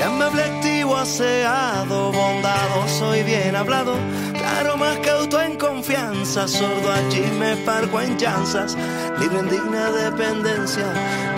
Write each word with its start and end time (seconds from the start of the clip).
Sea 0.00 0.08
amable, 0.08 0.42
activo, 0.42 0.96
aseado, 0.96 2.10
bondadoso 2.10 3.14
y 3.14 3.22
bien 3.22 3.54
hablado. 3.54 3.98
Claro, 4.32 4.78
más 4.78 4.96
cauto 5.00 5.38
en 5.42 5.58
confianza, 5.58 6.48
sordo 6.48 6.90
allí 6.90 7.20
me 7.38 7.54
parco 7.66 8.00
en 8.00 8.16
chanzas. 8.16 8.78
Libre 9.18 9.40
en 9.40 9.50
digna 9.50 9.90
dependencia 9.90 10.86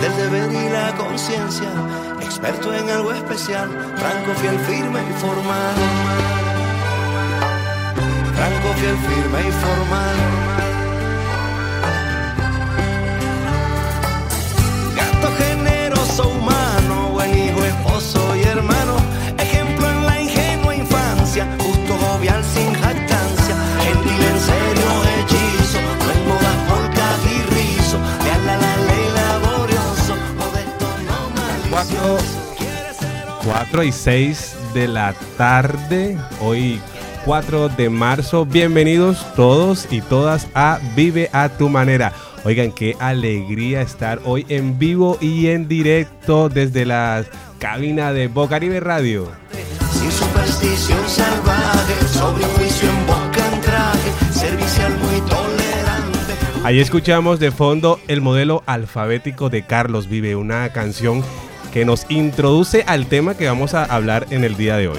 del 0.00 0.16
deber 0.16 0.52
y 0.52 0.68
la 0.68 0.94
conciencia. 0.96 1.72
Experto 2.20 2.72
en 2.72 2.88
algo 2.88 3.10
especial, 3.10 3.68
franco, 3.96 4.32
fiel, 4.40 4.56
firme 4.60 5.00
y 5.10 5.12
formal. 5.14 5.74
Franco, 8.36 8.74
fiel, 8.78 8.96
firme 8.96 9.40
y 9.40 9.50
formal. 9.50 10.51
4 33.44 33.82
y 33.82 33.92
6 33.92 34.56
de 34.74 34.88
la 34.88 35.14
tarde, 35.36 36.16
hoy 36.40 36.80
4 37.24 37.68
de 37.70 37.90
marzo. 37.90 38.46
Bienvenidos 38.46 39.26
todos 39.34 39.88
y 39.90 40.00
todas 40.00 40.46
a 40.54 40.78
Vive 40.94 41.28
a 41.32 41.48
tu 41.48 41.68
manera. 41.68 42.12
Oigan, 42.44 42.72
qué 42.72 42.96
alegría 43.00 43.82
estar 43.82 44.20
hoy 44.24 44.46
en 44.48 44.78
vivo 44.78 45.18
y 45.20 45.48
en 45.48 45.68
directo 45.68 46.48
desde 46.48 46.84
la 46.84 47.24
cabina 47.58 48.12
de 48.12 48.28
Bocaribe 48.28 48.80
Radio. 48.80 49.30
Sin 49.92 50.10
superstición 50.10 51.08
salvaje, 51.08 51.94
sobre 52.12 52.44
juicio 52.44 52.88
en 52.88 53.06
boca 53.06 53.54
en 53.54 53.60
traje, 53.60 54.10
servicial 54.32 54.92
muy 54.98 55.20
tolerante. 55.28 56.34
Ahí 56.64 56.80
escuchamos 56.80 57.40
de 57.40 57.50
fondo 57.50 58.00
el 58.08 58.20
modelo 58.20 58.62
alfabético 58.66 59.50
de 59.50 59.64
Carlos 59.64 60.08
Vive, 60.08 60.36
una 60.36 60.68
canción 60.72 61.24
que 61.72 61.84
nos 61.84 62.06
introduce 62.10 62.84
al 62.86 63.06
tema 63.06 63.34
que 63.34 63.46
vamos 63.46 63.74
a 63.74 63.84
hablar 63.84 64.26
en 64.30 64.44
el 64.44 64.56
día 64.56 64.76
de 64.76 64.88
hoy. 64.88 64.98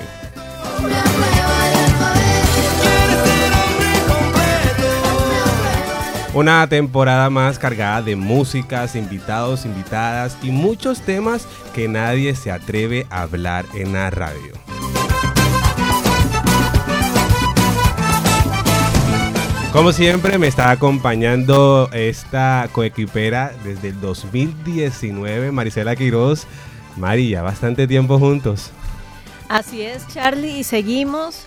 Una 6.34 6.68
temporada 6.68 7.30
más 7.30 7.60
cargada 7.60 8.02
de 8.02 8.16
músicas, 8.16 8.96
invitados, 8.96 9.66
invitadas 9.66 10.36
y 10.42 10.50
muchos 10.50 11.02
temas 11.02 11.48
que 11.76 11.88
nadie 11.88 12.36
se 12.36 12.50
atreve 12.50 13.06
a 13.12 13.22
hablar 13.22 13.66
en 13.76 13.94
la 13.94 14.10
radio. 14.10 14.54
Como 19.74 19.92
siempre 19.92 20.38
me 20.38 20.48
está 20.48 20.70
acompañando 20.70 21.90
esta 21.94 22.70
coequipera 22.72 23.54
desde 23.64 23.88
el 23.88 24.00
2019, 24.00 25.52
Marisela 25.52 25.96
Quiroz. 25.96 26.46
Mari, 26.96 27.32
ya 27.32 27.42
bastante 27.42 27.88
tiempo 27.88 28.20
juntos. 28.20 28.70
Así 29.50 29.82
es, 29.82 30.08
Charlie, 30.10 30.60
y 30.60 30.64
seguimos. 30.64 31.46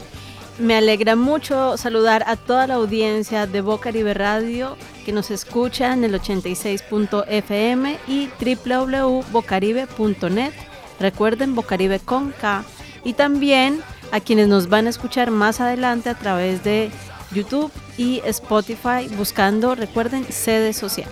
Me 0.59 0.77
alegra 0.77 1.15
mucho 1.15 1.77
saludar 1.77 2.25
a 2.27 2.35
toda 2.35 2.67
la 2.67 2.75
audiencia 2.75 3.47
de 3.47 3.61
Bocaribe 3.61 4.13
Radio 4.13 4.77
que 5.05 5.13
nos 5.13 5.31
escucha 5.31 5.93
en 5.93 6.03
el 6.03 6.21
86.fm 6.21 7.97
y 8.09 8.29
www.bocaribe.net. 8.41 10.53
Recuerden 10.99 11.55
Bocaribe 11.55 12.01
con 12.01 12.33
K. 12.33 12.65
Y 13.05 13.13
también 13.13 13.83
a 14.11 14.19
quienes 14.19 14.49
nos 14.49 14.69
van 14.69 14.89
a 14.89 14.91
escuchar 14.91 15.31
más 15.31 15.61
adelante 15.61 16.11
a 16.11 16.15
través 16.15 16.65
de 16.65 16.91
YouTube 17.31 17.71
y 17.97 18.21
Spotify 18.25 19.09
buscando, 19.17 19.75
recuerden, 19.75 20.25
sede 20.31 20.73
social. 20.73 21.09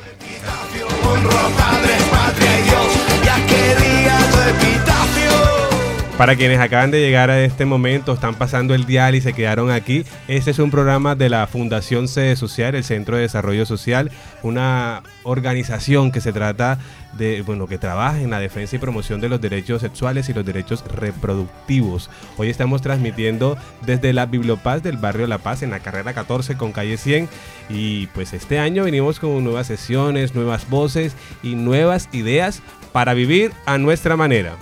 Para 6.18 6.36
quienes 6.36 6.60
acaban 6.60 6.92
de 6.92 7.00
llegar 7.00 7.28
a 7.28 7.42
este 7.42 7.64
momento, 7.64 8.12
están 8.12 8.36
pasando 8.36 8.72
el 8.72 8.86
dial 8.86 9.16
y 9.16 9.20
se 9.20 9.32
quedaron 9.32 9.72
aquí, 9.72 10.04
este 10.28 10.52
es 10.52 10.60
un 10.60 10.70
programa 10.70 11.16
de 11.16 11.28
la 11.28 11.48
Fundación 11.48 12.06
Sede 12.06 12.36
Social, 12.36 12.76
el 12.76 12.84
Centro 12.84 13.16
de 13.16 13.22
Desarrollo 13.22 13.66
Social, 13.66 14.12
una 14.44 15.02
organización 15.24 16.12
que 16.12 16.20
se 16.20 16.32
trata 16.32 16.78
de, 17.16 17.42
bueno, 17.42 17.66
que 17.66 17.78
trabaja 17.78 18.20
en 18.20 18.30
la 18.30 18.38
defensa 18.38 18.76
y 18.76 18.78
promoción 18.78 19.20
de 19.20 19.28
los 19.28 19.40
derechos 19.40 19.82
sexuales 19.82 20.28
y 20.28 20.34
los 20.34 20.44
derechos 20.44 20.84
reproductivos. 20.86 22.10
Hoy 22.36 22.50
estamos 22.50 22.82
transmitiendo 22.82 23.56
desde 23.84 24.12
la 24.12 24.26
Bibliopaz 24.26 24.82
del 24.82 24.96
barrio 24.96 25.26
La 25.26 25.38
Paz 25.38 25.62
en 25.62 25.70
la 25.70 25.80
carrera 25.80 26.12
14 26.12 26.56
con 26.56 26.72
calle 26.72 26.96
100 26.96 27.28
y 27.68 28.06
pues 28.08 28.32
este 28.32 28.58
año 28.58 28.84
venimos 28.84 29.20
con 29.20 29.42
nuevas 29.44 29.66
sesiones, 29.66 30.34
nuevas 30.34 30.68
voces 30.68 31.14
y 31.42 31.54
nuevas 31.54 32.08
ideas 32.12 32.62
para 32.92 33.14
vivir 33.14 33.52
a 33.66 33.78
nuestra 33.78 34.16
manera. 34.16 34.56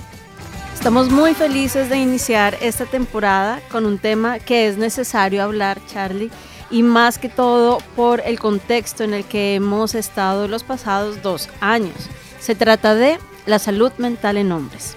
Estamos 0.75 1.11
muy 1.11 1.35
felices 1.35 1.89
de 1.89 1.99
iniciar 1.99 2.57
esta 2.61 2.87
temporada 2.87 3.61
con 3.71 3.87
un 3.87 3.99
tema 3.99 4.41
que 4.41 4.67
es 4.67 4.79
necesario 4.79 5.43
hablar, 5.43 5.81
Charlie, 5.87 6.31
y 6.73 6.83
más 6.83 7.19
que 7.19 7.29
todo 7.29 7.79
por 7.95 8.21
el 8.25 8.41
contexto 8.41 9.05
en 9.05 9.15
el 9.15 9.25
que 9.25 9.55
hemos 9.55 9.95
estado 9.95 10.49
los 10.49 10.65
pasados 10.65 11.23
dos 11.23 11.49
años. 11.61 12.09
Se 12.43 12.57
trata 12.57 12.97
de 12.97 13.21
la 13.47 13.61
salud 13.61 13.93
mental 13.99 14.37
en 14.37 14.51
hombres. 14.51 14.97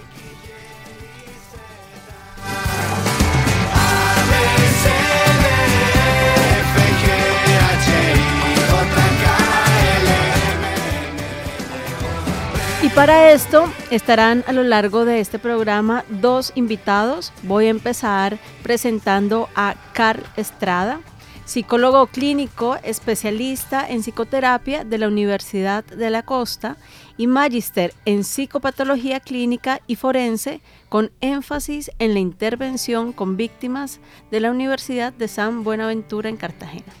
Y 12.82 12.88
para 12.88 13.30
esto 13.30 13.72
estarán 13.92 14.42
a 14.48 14.52
lo 14.52 14.64
largo 14.64 15.04
de 15.04 15.20
este 15.20 15.38
programa 15.38 16.04
dos 16.08 16.50
invitados. 16.56 17.32
Voy 17.44 17.66
a 17.66 17.70
empezar 17.70 18.38
presentando 18.64 19.48
a 19.54 19.76
Carl 19.92 20.24
Estrada, 20.36 20.98
psicólogo 21.44 22.08
clínico, 22.08 22.76
especialista 22.82 23.88
en 23.88 24.02
psicoterapia 24.02 24.82
de 24.82 24.98
la 24.98 25.06
Universidad 25.06 25.84
de 25.84 26.10
la 26.10 26.24
Costa 26.24 26.76
y 27.16 27.26
magíster 27.26 27.94
en 28.04 28.24
psicopatología 28.24 29.20
clínica 29.20 29.80
y 29.86 29.96
forense 29.96 30.60
con 30.88 31.10
énfasis 31.20 31.90
en 31.98 32.14
la 32.14 32.20
intervención 32.20 33.12
con 33.12 33.36
víctimas 33.36 34.00
de 34.30 34.40
la 34.40 34.50
Universidad 34.50 35.12
de 35.12 35.28
San 35.28 35.64
Buenaventura 35.64 36.28
en 36.28 36.36
Cartagena 36.36 36.92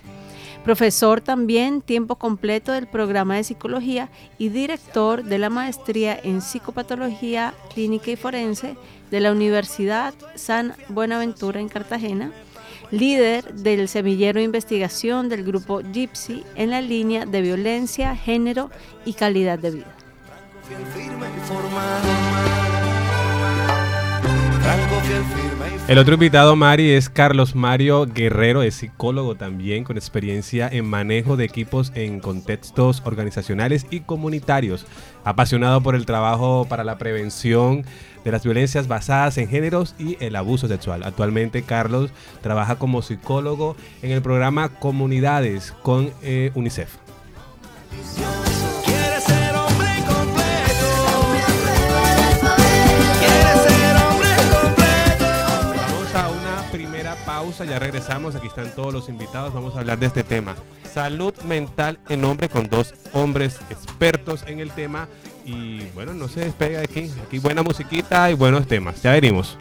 profesor 0.66 1.20
también 1.20 1.80
tiempo 1.80 2.16
completo 2.16 2.72
del 2.72 2.88
programa 2.88 3.36
de 3.36 3.44
psicología 3.44 4.10
y 4.36 4.48
director 4.48 5.22
de 5.22 5.38
la 5.38 5.48
maestría 5.48 6.18
en 6.20 6.42
psicopatología 6.42 7.54
clínica 7.72 8.10
y 8.10 8.16
forense 8.16 8.76
de 9.12 9.20
la 9.20 9.30
Universidad 9.30 10.12
San 10.34 10.74
Buenaventura 10.88 11.60
en 11.60 11.68
Cartagena, 11.68 12.32
líder 12.90 13.54
del 13.54 13.86
semillero 13.86 14.40
de 14.40 14.44
investigación 14.44 15.28
del 15.28 15.44
grupo 15.44 15.82
Gypsy 15.92 16.42
en 16.56 16.70
la 16.70 16.80
línea 16.80 17.26
de 17.26 17.42
violencia, 17.42 18.16
género 18.16 18.68
y 19.04 19.12
calidad 19.12 19.60
de 19.60 19.70
vida. 19.70 19.95
El 25.88 25.98
otro 25.98 26.14
invitado, 26.14 26.56
Mari, 26.56 26.90
es 26.90 27.08
Carlos 27.08 27.54
Mario 27.54 28.06
Guerrero, 28.06 28.62
es 28.62 28.74
psicólogo 28.74 29.36
también 29.36 29.84
con 29.84 29.96
experiencia 29.96 30.68
en 30.68 30.84
manejo 30.84 31.36
de 31.36 31.44
equipos 31.44 31.92
en 31.94 32.18
contextos 32.18 33.02
organizacionales 33.04 33.86
y 33.90 34.00
comunitarios. 34.00 34.84
Apasionado 35.22 35.80
por 35.80 35.94
el 35.94 36.06
trabajo 36.06 36.66
para 36.68 36.82
la 36.82 36.98
prevención 36.98 37.84
de 38.24 38.32
las 38.32 38.42
violencias 38.42 38.88
basadas 38.88 39.38
en 39.38 39.48
géneros 39.48 39.94
y 40.00 40.16
el 40.18 40.34
abuso 40.34 40.66
sexual. 40.66 41.04
Actualmente, 41.04 41.62
Carlos 41.62 42.10
trabaja 42.42 42.76
como 42.76 43.02
psicólogo 43.02 43.76
en 44.02 44.10
el 44.10 44.22
programa 44.22 44.70
Comunidades 44.70 45.72
con 45.82 46.10
eh, 46.22 46.50
UNICEF. 46.54 46.90
Ya 57.54 57.78
regresamos, 57.78 58.34
aquí 58.34 58.48
están 58.48 58.70
todos 58.74 58.92
los 58.92 59.08
invitados, 59.08 59.54
vamos 59.54 59.76
a 59.76 59.80
hablar 59.80 59.98
de 59.98 60.06
este 60.06 60.24
tema. 60.24 60.54
Salud 60.92 61.34
mental 61.42 61.98
en 62.08 62.24
hombre 62.24 62.48
con 62.48 62.68
dos 62.68 62.94
hombres 63.12 63.60
expertos 63.70 64.44
en 64.46 64.60
el 64.60 64.70
tema. 64.72 65.08
Y 65.44 65.84
bueno, 65.94 66.12
no 66.12 66.26
se 66.26 66.40
despega 66.40 66.80
de 66.80 66.84
aquí, 66.84 67.10
aquí 67.24 67.38
buena 67.38 67.62
musiquita 67.62 68.30
y 68.30 68.34
buenos 68.34 68.66
temas, 68.66 69.00
ya 69.00 69.12
venimos. 69.12 69.56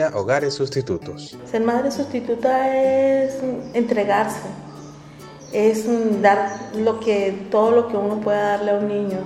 Hogares 0.00 0.54
Sustitutos. 0.54 1.36
Ser 1.50 1.62
madre 1.62 1.90
sustituta 1.90 2.74
es 2.76 3.36
entregarse, 3.74 4.48
es 5.52 5.84
dar 6.22 6.70
lo 6.74 6.98
que, 6.98 7.46
todo 7.50 7.70
lo 7.72 7.88
que 7.88 7.96
uno 7.96 8.20
pueda 8.20 8.56
darle 8.56 8.70
a 8.70 8.74
un 8.76 8.88
niño, 8.88 9.18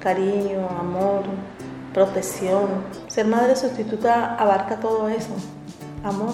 cariño, 0.00 0.68
amor, 0.78 1.24
protección. 1.92 2.68
Ser 3.08 3.26
madre 3.26 3.56
sustituta 3.56 4.36
abarca 4.36 4.80
todo 4.80 5.08
eso, 5.08 5.34
amor. 6.02 6.32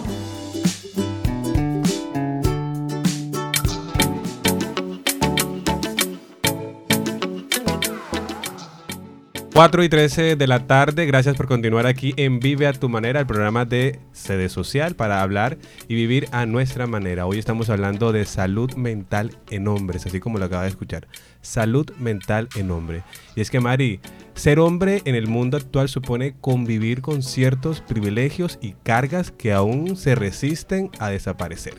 4 9.56 9.84
y 9.84 9.88
13 9.88 10.36
de 10.36 10.46
la 10.46 10.66
tarde, 10.66 11.06
gracias 11.06 11.34
por 11.34 11.48
continuar 11.48 11.86
aquí 11.86 12.12
en 12.18 12.40
Vive 12.40 12.66
a 12.66 12.74
tu 12.74 12.90
manera, 12.90 13.20
el 13.20 13.26
programa 13.26 13.64
de 13.64 14.00
sede 14.12 14.50
social 14.50 14.96
para 14.96 15.22
hablar 15.22 15.56
y 15.88 15.94
vivir 15.94 16.28
a 16.30 16.44
nuestra 16.44 16.86
manera. 16.86 17.24
Hoy 17.24 17.38
estamos 17.38 17.70
hablando 17.70 18.12
de 18.12 18.26
salud 18.26 18.74
mental 18.74 19.34
en 19.48 19.66
hombres, 19.66 20.04
así 20.04 20.20
como 20.20 20.38
lo 20.38 20.44
acaba 20.44 20.64
de 20.64 20.68
escuchar. 20.68 21.08
Salud 21.40 21.90
mental 21.98 22.50
en 22.54 22.70
hombre. 22.70 23.02
Y 23.34 23.40
es 23.40 23.50
que 23.50 23.60
Mari, 23.60 24.00
ser 24.34 24.58
hombre 24.58 25.00
en 25.06 25.14
el 25.14 25.26
mundo 25.26 25.56
actual 25.56 25.88
supone 25.88 26.34
convivir 26.38 27.00
con 27.00 27.22
ciertos 27.22 27.80
privilegios 27.80 28.58
y 28.60 28.72
cargas 28.82 29.30
que 29.30 29.54
aún 29.54 29.96
se 29.96 30.16
resisten 30.16 30.90
a 30.98 31.08
desaparecer. 31.08 31.76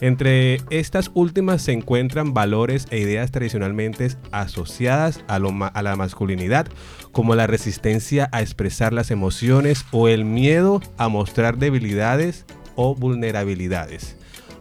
Entre 0.00 0.62
estas 0.70 1.10
últimas 1.12 1.60
se 1.60 1.72
encuentran 1.72 2.32
valores 2.32 2.86
e 2.90 2.98
ideas 2.98 3.30
tradicionalmente 3.30 4.08
asociadas 4.32 5.22
a, 5.28 5.38
la 5.38 5.96
masculinidad, 5.96 6.68
como 7.12 7.34
la 7.34 7.46
resistencia 7.46 8.30
a 8.32 8.40
expresar 8.40 8.94
las 8.94 9.10
emociones 9.10 9.84
o 9.90 10.08
el 10.08 10.24
miedo 10.24 10.80
a 10.96 11.08
mostrar 11.08 11.58
debilidades 11.58 12.46
o 12.76 12.94
vulnerabilidades. 12.94 14.16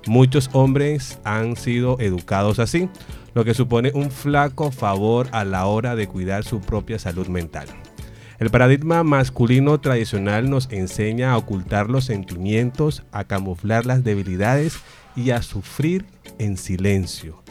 Muchos 0.08 0.50
hombres 0.52 1.20
han 1.24 1.56
sido 1.56 1.98
educados 2.02 2.60
así, 2.60 2.90
lo 3.34 3.46
que 3.46 3.54
supone 3.54 3.92
un 3.94 4.12
flaco 4.12 4.72
favor 4.72 5.30
a 5.32 5.46
la 5.46 5.68
hora 5.68 5.96
de 5.96 6.08
cuidar 6.08 6.44
su 6.44 6.60
propia 6.60 7.00
salud 7.00 7.28
mental. 7.28 7.68
El 8.40 8.50
paradigma 8.50 9.04
masculino 9.04 9.80
tradicional 9.80 10.50
nos 10.50 10.70
enseña 10.72 11.34
a 11.34 11.38
ocultar 11.38 11.90
los 11.90 12.06
sentimientos, 12.06 13.04
a 13.12 13.26
camuflar 13.26 13.86
las 13.86 14.06
debilidades 14.06 14.80
y 15.20 15.32
a 15.32 15.42
sufrir 15.42 16.06
en 16.38 16.58
silencio. 16.58 17.44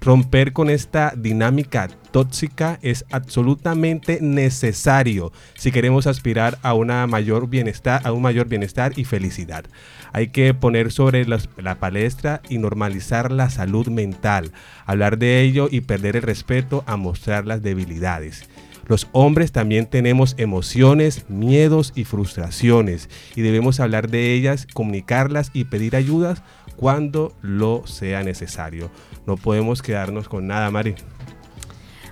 Romper 0.00 0.52
con 0.52 0.68
esta 0.68 1.14
dinámica 1.16 1.88
tóxica 2.10 2.78
es 2.82 3.06
absolutamente 3.10 4.18
necesario 4.20 5.32
si 5.56 5.72
queremos 5.72 6.06
aspirar 6.06 6.58
a, 6.62 6.74
una 6.74 7.06
mayor 7.06 7.48
bienestar, 7.48 8.02
a 8.04 8.12
un 8.12 8.20
mayor 8.20 8.46
bienestar 8.46 8.92
y 8.96 9.04
felicidad. 9.04 9.64
Hay 10.12 10.28
que 10.28 10.52
poner 10.52 10.92
sobre 10.92 11.24
la 11.24 11.74
palestra 11.76 12.42
y 12.50 12.58
normalizar 12.58 13.32
la 13.32 13.48
salud 13.48 13.88
mental, 13.88 14.52
hablar 14.84 15.16
de 15.16 15.40
ello 15.40 15.68
y 15.70 15.80
perder 15.80 16.16
el 16.16 16.22
respeto 16.22 16.84
a 16.86 16.96
mostrar 16.96 17.46
las 17.46 17.62
debilidades. 17.62 18.46
Los 18.86 19.08
hombres 19.12 19.52
también 19.52 19.86
tenemos 19.86 20.34
emociones, 20.36 21.24
miedos 21.28 21.92
y 21.94 22.04
frustraciones 22.04 23.08
y 23.34 23.40
debemos 23.40 23.80
hablar 23.80 24.10
de 24.10 24.34
ellas, 24.34 24.66
comunicarlas 24.72 25.50
y 25.54 25.64
pedir 25.64 25.96
ayudas 25.96 26.42
cuando 26.76 27.32
lo 27.42 27.86
sea 27.86 28.22
necesario. 28.22 28.90
No 29.26 29.36
podemos 29.36 29.82
quedarnos 29.82 30.28
con 30.28 30.46
nada, 30.46 30.70
Mari. 30.70 30.94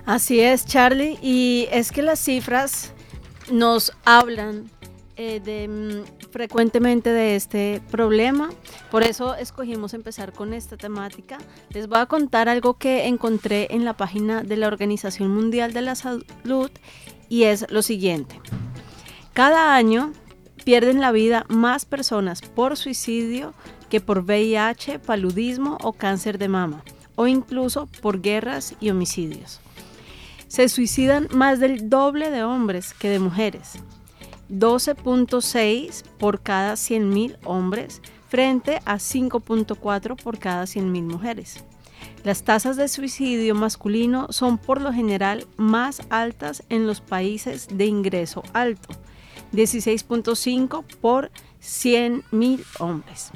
Así 0.05 0.39
es, 0.39 0.65
Charlie, 0.65 1.17
y 1.21 1.67
es 1.71 1.91
que 1.91 2.01
las 2.01 2.19
cifras 2.19 2.93
nos 3.51 3.93
hablan 4.03 4.69
eh, 5.15 5.67
mm, 5.67 6.29
frecuentemente 6.31 7.09
de 7.11 7.35
este 7.35 7.81
problema. 7.91 8.49
Por 8.89 9.03
eso 9.03 9.35
escogimos 9.35 9.93
empezar 9.93 10.33
con 10.33 10.53
esta 10.53 10.75
temática. 10.75 11.37
Les 11.69 11.87
voy 11.87 11.99
a 11.99 12.07
contar 12.07 12.49
algo 12.49 12.73
que 12.75 13.07
encontré 13.07 13.67
en 13.69 13.85
la 13.85 13.95
página 13.95 14.43
de 14.43 14.57
la 14.57 14.67
Organización 14.67 15.33
Mundial 15.33 15.71
de 15.71 15.81
la 15.81 15.95
Salud 15.95 16.71
y 17.29 17.43
es 17.43 17.65
lo 17.69 17.81
siguiente. 17.81 18.41
Cada 19.33 19.75
año 19.75 20.11
pierden 20.65 20.99
la 20.99 21.11
vida 21.11 21.45
más 21.47 21.85
personas 21.85 22.41
por 22.41 22.75
suicidio 22.75 23.53
que 23.93 24.01
por 24.01 24.23
VIH, 24.23 24.97
paludismo 24.97 25.77
o 25.83 25.93
cáncer 25.93 26.39
de 26.39 26.47
mama, 26.47 26.83
o 27.15 27.27
incluso 27.27 27.85
por 28.01 28.23
guerras 28.23 28.73
y 28.79 28.89
homicidios. 28.89 29.59
Se 30.47 30.67
suicidan 30.67 31.27
más 31.31 31.59
del 31.59 31.91
doble 31.91 32.31
de 32.31 32.43
hombres 32.43 32.95
que 32.95 33.07
de 33.09 33.19
mujeres. 33.19 33.73
12.6 34.49 36.05
por 36.17 36.41
cada 36.41 36.73
100.000 36.73 37.37
hombres 37.43 38.01
frente 38.29 38.79
a 38.85 38.95
5.4 38.95 40.19
por 40.19 40.39
cada 40.39 40.63
100.000 40.63 41.03
mujeres. 41.03 41.63
Las 42.23 42.41
tasas 42.41 42.77
de 42.77 42.87
suicidio 42.87 43.53
masculino 43.53 44.25
son 44.31 44.57
por 44.57 44.81
lo 44.81 44.91
general 44.91 45.45
más 45.55 46.01
altas 46.09 46.63
en 46.69 46.87
los 46.87 46.99
países 46.99 47.67
de 47.71 47.85
ingreso 47.85 48.41
alto, 48.53 48.89
16.5 49.51 50.83
por 50.99 51.29
100.000 51.61 52.63
hombres. 52.79 53.31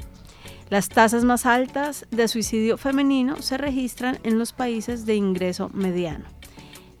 Las 0.70 0.90
tasas 0.90 1.24
más 1.24 1.46
altas 1.46 2.06
de 2.10 2.28
suicidio 2.28 2.76
femenino 2.76 3.40
se 3.40 3.56
registran 3.56 4.18
en 4.22 4.38
los 4.38 4.52
países 4.52 5.06
de 5.06 5.14
ingreso 5.14 5.70
mediano. 5.72 6.26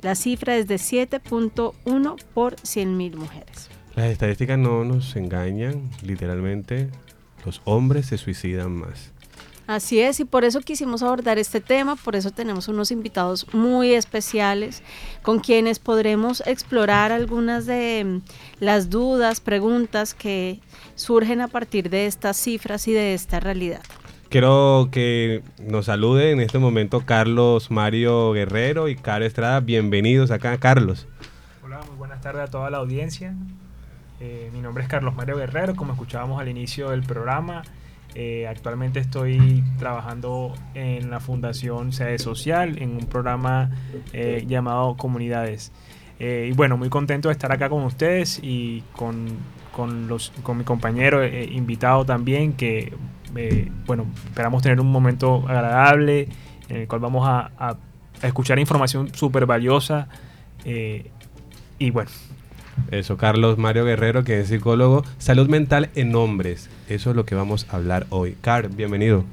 La 0.00 0.14
cifra 0.14 0.56
es 0.56 0.66
de 0.68 0.76
7.1 0.76 2.16
por 2.32 2.56
100.000 2.56 3.16
mujeres. 3.16 3.68
Las 3.94 4.06
estadísticas 4.06 4.58
no 4.58 4.84
nos 4.84 5.14
engañan, 5.16 5.90
literalmente 6.02 6.88
los 7.44 7.60
hombres 7.64 8.06
se 8.06 8.16
suicidan 8.16 8.72
más. 8.72 9.12
Así 9.68 10.00
es, 10.00 10.18
y 10.18 10.24
por 10.24 10.46
eso 10.46 10.60
quisimos 10.60 11.02
abordar 11.02 11.38
este 11.38 11.60
tema, 11.60 11.94
por 11.96 12.16
eso 12.16 12.30
tenemos 12.30 12.68
unos 12.68 12.90
invitados 12.90 13.46
muy 13.52 13.92
especiales 13.92 14.82
con 15.20 15.40
quienes 15.40 15.78
podremos 15.78 16.42
explorar 16.46 17.12
algunas 17.12 17.66
de 17.66 18.02
mm, 18.02 18.20
las 18.64 18.88
dudas, 18.88 19.40
preguntas 19.40 20.14
que 20.14 20.60
surgen 20.98 21.40
a 21.40 21.48
partir 21.48 21.90
de 21.90 22.06
estas 22.06 22.36
cifras 22.36 22.88
y 22.88 22.92
de 22.92 23.14
esta 23.14 23.40
realidad. 23.40 23.80
Quiero 24.28 24.88
que 24.90 25.42
nos 25.58 25.86
salude 25.86 26.32
en 26.32 26.40
este 26.40 26.58
momento 26.58 27.06
Carlos 27.06 27.70
Mario 27.70 28.32
Guerrero 28.32 28.88
y 28.88 28.96
Caro 28.96 29.24
Estrada. 29.24 29.60
Bienvenidos 29.60 30.30
acá, 30.30 30.58
Carlos. 30.58 31.06
Hola, 31.64 31.80
muy 31.88 31.96
buenas 31.96 32.20
tardes 32.20 32.42
a 32.42 32.46
toda 32.48 32.68
la 32.68 32.78
audiencia. 32.78 33.34
Eh, 34.20 34.50
mi 34.52 34.60
nombre 34.60 34.82
es 34.82 34.88
Carlos 34.90 35.14
Mario 35.14 35.36
Guerrero, 35.36 35.76
como 35.76 35.92
escuchábamos 35.92 36.40
al 36.40 36.48
inicio 36.48 36.90
del 36.90 37.04
programa. 37.04 37.62
Eh, 38.14 38.46
actualmente 38.48 38.98
estoy 38.98 39.62
trabajando 39.78 40.52
en 40.74 41.10
la 41.10 41.20
Fundación 41.20 41.92
Sede 41.92 42.18
Social, 42.18 42.82
en 42.82 42.96
un 42.96 43.06
programa 43.06 43.70
eh, 44.12 44.44
llamado 44.46 44.96
Comunidades. 44.96 45.70
Eh, 46.20 46.48
y 46.50 46.52
bueno, 46.52 46.76
muy 46.76 46.88
contento 46.88 47.28
de 47.28 47.32
estar 47.32 47.52
acá 47.52 47.68
con 47.68 47.84
ustedes 47.84 48.40
y 48.42 48.82
con, 48.92 49.28
con, 49.78 50.08
los, 50.08 50.32
con 50.42 50.58
mi 50.58 50.64
compañero 50.64 51.24
invitado 51.24 52.04
también, 52.04 52.54
que 52.54 52.92
bueno, 53.86 54.06
esperamos 54.24 54.60
tener 54.60 54.80
un 54.80 54.90
momento 54.90 55.44
agradable 55.46 56.26
en 56.68 56.78
el 56.78 56.88
cual 56.88 57.00
vamos 57.00 57.28
a, 57.28 57.76
escuchar 58.20 58.58
información 58.58 59.14
súper 59.14 59.46
valiosa. 59.46 60.08
y 60.64 61.90
bueno, 61.90 62.10
eso, 62.90 63.16
Carlos 63.16 63.56
Mario 63.56 63.84
Guerrero, 63.84 64.24
que 64.24 64.40
es 64.40 64.48
psicólogo. 64.48 65.04
Salud 65.18 65.48
mental 65.48 65.90
en 65.94 66.12
hombres. 66.16 66.68
Eso 66.88 67.10
es 67.10 67.16
lo 67.16 67.24
que 67.24 67.36
vamos 67.36 67.68
a 67.70 67.76
hablar 67.76 68.08
hoy. 68.10 68.36
Car, 68.40 68.70
bienvenido. 68.70 69.24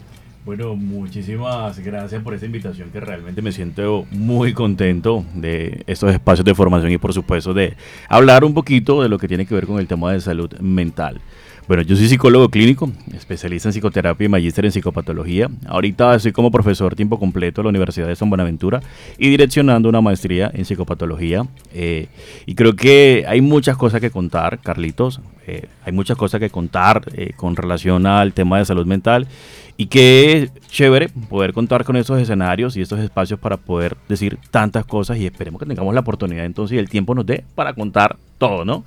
Bueno, 0.45 0.75
muchísimas 0.75 1.79
gracias 1.79 2.21
por 2.21 2.35
esta 2.35 2.45
invitación 2.45 2.91
que 2.91 2.99
realmente 2.99 3.41
me 3.41 3.51
siento 3.51 4.05
muy 4.11 4.53
contento 4.53 5.25
de 5.33 5.83
estos 5.87 6.13
espacios 6.13 6.45
de 6.45 6.53
formación 6.53 6.91
y 6.91 6.99
por 6.99 7.13
supuesto 7.13 7.55
de 7.55 7.75
hablar 8.07 8.43
un 8.43 8.53
poquito 8.53 9.01
de 9.01 9.09
lo 9.09 9.17
que 9.17 9.27
tiene 9.27 9.47
que 9.47 9.55
ver 9.55 9.65
con 9.65 9.79
el 9.79 9.87
tema 9.87 10.11
de 10.11 10.21
salud 10.21 10.53
mental. 10.59 11.19
Bueno, 11.67 11.81
yo 11.81 11.95
soy 11.95 12.07
psicólogo 12.07 12.49
clínico, 12.49 12.91
especialista 13.15 13.69
en 13.69 13.73
psicoterapia 13.73 14.25
y 14.25 14.29
magíster 14.29 14.65
en 14.65 14.71
psicopatología. 14.71 15.49
Ahorita 15.65 16.19
soy 16.19 16.31
como 16.31 16.51
profesor 16.51 16.93
tiempo 16.93 17.17
completo 17.17 17.61
en 17.61 17.65
la 17.65 17.69
Universidad 17.69 18.07
de 18.07 18.15
San 18.15 18.29
Buenaventura 18.29 18.81
y 19.17 19.29
direccionando 19.29 19.89
una 19.89 19.99
maestría 19.99 20.51
en 20.53 20.63
psicopatología. 20.63 21.47
Eh, 21.73 22.07
y 22.45 22.53
creo 22.53 22.75
que 22.75 23.25
hay 23.27 23.41
muchas 23.41 23.77
cosas 23.77 23.99
que 23.99 24.11
contar, 24.11 24.59
Carlitos. 24.59 25.21
Eh, 25.47 25.67
hay 25.83 25.91
muchas 25.91 26.17
cosas 26.17 26.39
que 26.39 26.51
contar 26.51 27.01
eh, 27.15 27.33
con 27.35 27.55
relación 27.55 28.05
al 28.05 28.33
tema 28.33 28.59
de 28.59 28.65
salud 28.65 28.85
mental 28.85 29.27
y 29.75 29.87
que 29.87 30.51
chévere 30.67 31.09
poder 31.29 31.51
contar 31.51 31.83
con 31.83 31.95
estos 31.95 32.21
escenarios 32.21 32.77
y 32.77 32.81
estos 32.81 32.99
espacios 32.99 33.39
para 33.39 33.57
poder 33.57 33.97
decir 34.07 34.37
tantas 34.51 34.85
cosas 34.85 35.17
y 35.17 35.25
esperemos 35.25 35.59
que 35.59 35.65
tengamos 35.65 35.95
la 35.95 36.01
oportunidad 36.01 36.45
entonces 36.45 36.75
y 36.75 36.79
el 36.79 36.89
tiempo 36.89 37.15
nos 37.15 37.25
dé 37.25 37.43
para 37.55 37.73
contar 37.73 38.17
todo, 38.37 38.65
¿no? 38.65 38.83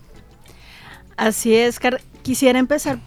Así 1.16 1.52
es, 1.52 1.80
quisiera 2.28 2.58
empezar 2.58 2.98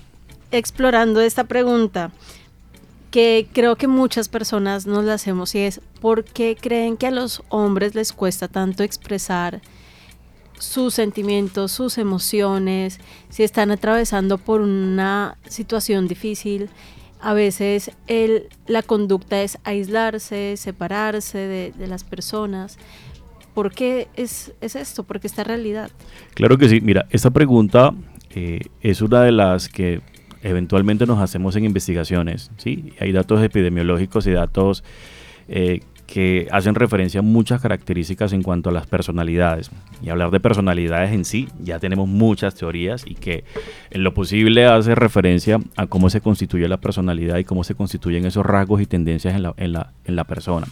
explorando 0.50 1.22
esta 1.22 1.44
pregunta 1.44 2.10
que 3.12 3.48
creo 3.54 3.76
que 3.76 3.88
muchas 3.88 4.30
personas 4.30 4.88
nos 4.88 5.06
la 5.06 5.14
hacemos 5.14 5.54
y 5.54 5.60
es 5.60 5.80
¿por 6.02 6.24
qué 6.24 6.58
creen 6.60 6.98
que 6.98 7.06
a 7.06 7.12
los 7.12 7.44
hombres 7.50 7.94
les 7.94 8.14
cuesta 8.14 8.48
tanto 8.48 8.82
expresar 8.82 9.62
sus 10.58 10.96
sentimientos, 10.96 11.72
sus 11.72 12.00
emociones, 12.00 13.00
si 13.30 13.44
están 13.44 13.70
atravesando 13.70 14.40
por 14.40 14.60
una 14.60 15.38
situación 15.48 16.08
difícil. 16.08 16.70
A 17.20 17.36
veces 17.36 17.92
el, 18.08 18.48
la 18.66 18.82
conducta 18.82 19.44
es 19.44 19.60
aislarse, 19.64 20.58
separarse 20.58 21.38
de, 21.78 21.88
las 21.88 22.04
personas. 22.04 22.80
¿Por 23.54 23.72
qué 23.72 24.08
es, 24.16 24.52
es 24.62 24.76
esto? 24.76 25.04
¿Por 25.04 25.20
qué 25.20 25.28
esta 25.28 25.44
realidad? 25.44 25.92
Claro 26.34 26.58
que 26.58 26.68
sí. 26.68 26.82
Mira, 26.82 27.06
esta 27.12 27.30
pregunta 27.30 27.94
eh, 28.36 28.62
es 28.82 29.02
una 29.02 29.22
de 29.24 29.32
las 29.32 29.70
que 29.70 30.02
eventualmente 30.44 31.06
nos 31.06 31.20
hacemos 31.20 31.56
en 31.56 31.66
investigaciones. 31.66 32.52
¿sí? 32.58 32.94
Hay 33.00 33.12
datos 33.12 33.44
epidemiológicos 33.44 34.26
y 34.28 34.32
datos 34.32 34.84
eh, 35.48 35.82
que 36.08 36.48
hacen 36.52 36.76
referencia 36.76 37.20
a 37.20 37.24
muchas 37.24 37.62
características 37.62 38.34
en 38.34 38.44
cuanto 38.44 38.70
a 38.70 38.74
las 38.74 38.86
personalidades. 38.86 39.72
Y 40.04 40.10
hablar 40.10 40.30
de 40.32 40.42
personalidades 40.42 41.12
en 41.12 41.24
sí, 41.24 41.48
ya 41.62 41.80
tenemos 41.80 42.08
muchas 42.08 42.54
teorías 42.56 43.06
y 43.08 43.16
que 43.16 43.46
en 43.92 44.04
lo 44.04 44.14
posible 44.14 44.66
hace 44.66 44.94
referencia 44.94 45.60
a 45.78 45.88
cómo 45.88 46.10
se 46.10 46.20
constituye 46.20 46.68
la 46.68 46.82
personalidad 46.82 47.38
y 47.38 47.46
cómo 47.46 47.64
se 47.64 47.76
constituyen 47.76 48.26
esos 48.26 48.46
rasgos 48.46 48.82
y 48.82 48.88
tendencias 48.88 49.36
en 49.36 49.44
la, 49.44 49.54
en 49.56 49.72
la, 49.72 49.94
en 50.04 50.16
la 50.18 50.26
persona. 50.26 50.68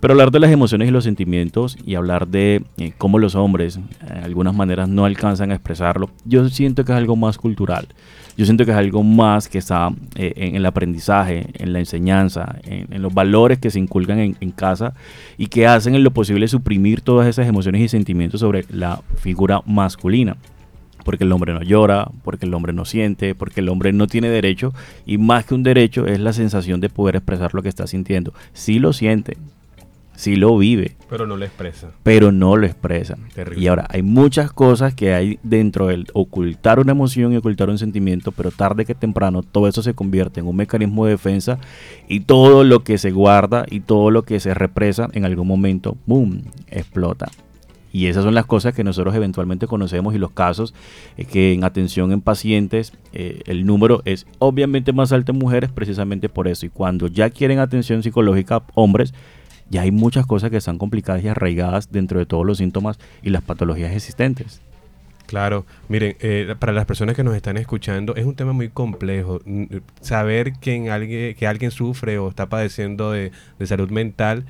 Pero 0.00 0.12
hablar 0.12 0.30
de 0.30 0.38
las 0.38 0.52
emociones 0.52 0.88
y 0.88 0.90
los 0.92 1.04
sentimientos 1.04 1.76
y 1.84 1.96
hablar 1.96 2.28
de 2.28 2.62
eh, 2.76 2.92
cómo 2.96 3.18
los 3.18 3.34
hombres, 3.34 3.76
eh, 3.76 4.14
de 4.14 4.20
algunas 4.20 4.54
maneras, 4.54 4.88
no 4.88 5.04
alcanzan 5.04 5.50
a 5.50 5.54
expresarlo, 5.54 6.08
yo 6.24 6.48
siento 6.48 6.84
que 6.84 6.92
es 6.92 6.98
algo 6.98 7.16
más 7.16 7.36
cultural. 7.36 7.88
Yo 8.36 8.44
siento 8.44 8.64
que 8.64 8.70
es 8.70 8.76
algo 8.76 9.02
más 9.02 9.48
que 9.48 9.58
está 9.58 9.90
eh, 10.14 10.32
en 10.36 10.54
el 10.54 10.64
aprendizaje, 10.66 11.46
en 11.54 11.72
la 11.72 11.80
enseñanza, 11.80 12.60
en, 12.62 13.02
los 13.02 13.12
valores 13.12 13.58
que 13.58 13.70
se 13.70 13.80
inculcan 13.80 14.20
en, 14.20 14.36
en, 14.40 14.52
casa 14.52 14.94
y 15.36 15.48
que 15.48 15.66
hacen 15.66 15.96
en 15.96 16.04
lo 16.04 16.12
posible 16.12 16.46
suprimir 16.46 17.00
todas 17.00 17.26
esas 17.26 17.48
emociones 17.48 17.82
y 17.82 17.88
sentimientos 17.88 18.38
sobre 18.38 18.64
la 18.70 19.00
figura 19.16 19.62
masculina 19.66 20.36
porque 21.04 21.24
el 21.24 21.32
hombre 21.32 21.54
no 21.54 21.62
llora, 21.62 22.10
porque 22.22 22.44
el 22.44 22.52
hombre 22.52 22.74
no 22.74 22.84
siente, 22.84 23.34
porque 23.34 23.60
el 23.60 23.70
hombre 23.70 23.94
no 23.94 24.08
tiene 24.08 24.28
derecho 24.28 24.74
y 25.06 25.16
más 25.16 25.46
que 25.46 25.54
un 25.54 25.62
derecho 25.62 26.06
es 26.06 26.20
la 26.20 26.34
sensación 26.34 26.82
de 26.82 26.90
poder 26.90 27.16
expresar 27.16 27.54
lo 27.54 27.62
que 27.62 27.70
está 27.70 27.86
sintiendo. 27.86 28.34
Sí 28.52 28.78
lo 28.78 28.92
siente, 28.92 29.38
sí 30.18 30.34
lo 30.34 30.58
vive. 30.58 30.96
Pero 31.08 31.28
no 31.28 31.36
lo 31.36 31.44
expresa. 31.44 31.92
Pero 32.02 32.32
no 32.32 32.56
lo 32.56 32.66
expresa. 32.66 33.16
Terrible. 33.34 33.62
Y 33.62 33.68
ahora, 33.68 33.86
hay 33.88 34.02
muchas 34.02 34.52
cosas 34.52 34.92
que 34.92 35.14
hay 35.14 35.38
dentro 35.44 35.86
del 35.86 36.08
ocultar 36.12 36.80
una 36.80 36.90
emoción 36.90 37.32
y 37.32 37.36
ocultar 37.36 37.70
un 37.70 37.78
sentimiento, 37.78 38.32
pero 38.32 38.50
tarde 38.50 38.84
que 38.84 38.96
temprano 38.96 39.44
todo 39.44 39.68
eso 39.68 39.80
se 39.80 39.94
convierte 39.94 40.40
en 40.40 40.48
un 40.48 40.56
mecanismo 40.56 41.04
de 41.04 41.12
defensa 41.12 41.58
y 42.08 42.20
todo 42.20 42.64
lo 42.64 42.82
que 42.82 42.98
se 42.98 43.12
guarda 43.12 43.64
y 43.70 43.78
todo 43.80 44.10
lo 44.10 44.24
que 44.24 44.40
se 44.40 44.54
represa 44.54 45.08
en 45.12 45.24
algún 45.24 45.46
momento, 45.46 45.96
¡boom!, 46.04 46.42
explota. 46.66 47.30
Y 47.92 48.06
esas 48.06 48.24
son 48.24 48.34
las 48.34 48.44
cosas 48.44 48.74
que 48.74 48.84
nosotros 48.84 49.14
eventualmente 49.14 49.66
conocemos 49.66 50.14
y 50.14 50.18
los 50.18 50.32
casos 50.32 50.74
eh, 51.16 51.24
que 51.24 51.52
en 51.52 51.64
atención 51.64 52.12
en 52.12 52.20
pacientes 52.20 52.92
eh, 53.12 53.40
el 53.46 53.64
número 53.64 54.02
es 54.04 54.26
obviamente 54.40 54.92
más 54.92 55.12
alto 55.12 55.32
en 55.32 55.38
mujeres 55.38 55.70
precisamente 55.70 56.28
por 56.28 56.48
eso. 56.48 56.66
Y 56.66 56.70
cuando 56.70 57.06
ya 57.06 57.30
quieren 57.30 57.60
atención 57.60 58.02
psicológica 58.02 58.62
hombres, 58.74 59.14
ya 59.70 59.82
hay 59.82 59.90
muchas 59.90 60.26
cosas 60.26 60.50
que 60.50 60.56
están 60.56 60.78
complicadas 60.78 61.22
y 61.22 61.28
arraigadas 61.28 61.90
dentro 61.90 62.18
de 62.18 62.26
todos 62.26 62.46
los 62.46 62.58
síntomas 62.58 62.98
y 63.22 63.30
las 63.30 63.42
patologías 63.42 63.92
existentes. 63.92 64.60
Claro, 65.26 65.66
miren, 65.88 66.16
eh, 66.20 66.54
para 66.58 66.72
las 66.72 66.86
personas 66.86 67.14
que 67.14 67.22
nos 67.22 67.36
están 67.36 67.58
escuchando, 67.58 68.16
es 68.16 68.24
un 68.24 68.34
tema 68.34 68.54
muy 68.54 68.70
complejo. 68.70 69.40
Saber 70.00 70.54
que, 70.54 70.90
alguien, 70.90 71.34
que 71.34 71.46
alguien 71.46 71.70
sufre 71.70 72.18
o 72.18 72.30
está 72.30 72.48
padeciendo 72.48 73.12
de, 73.12 73.30
de, 73.58 73.66
salud 73.66 73.90
mental, 73.90 74.46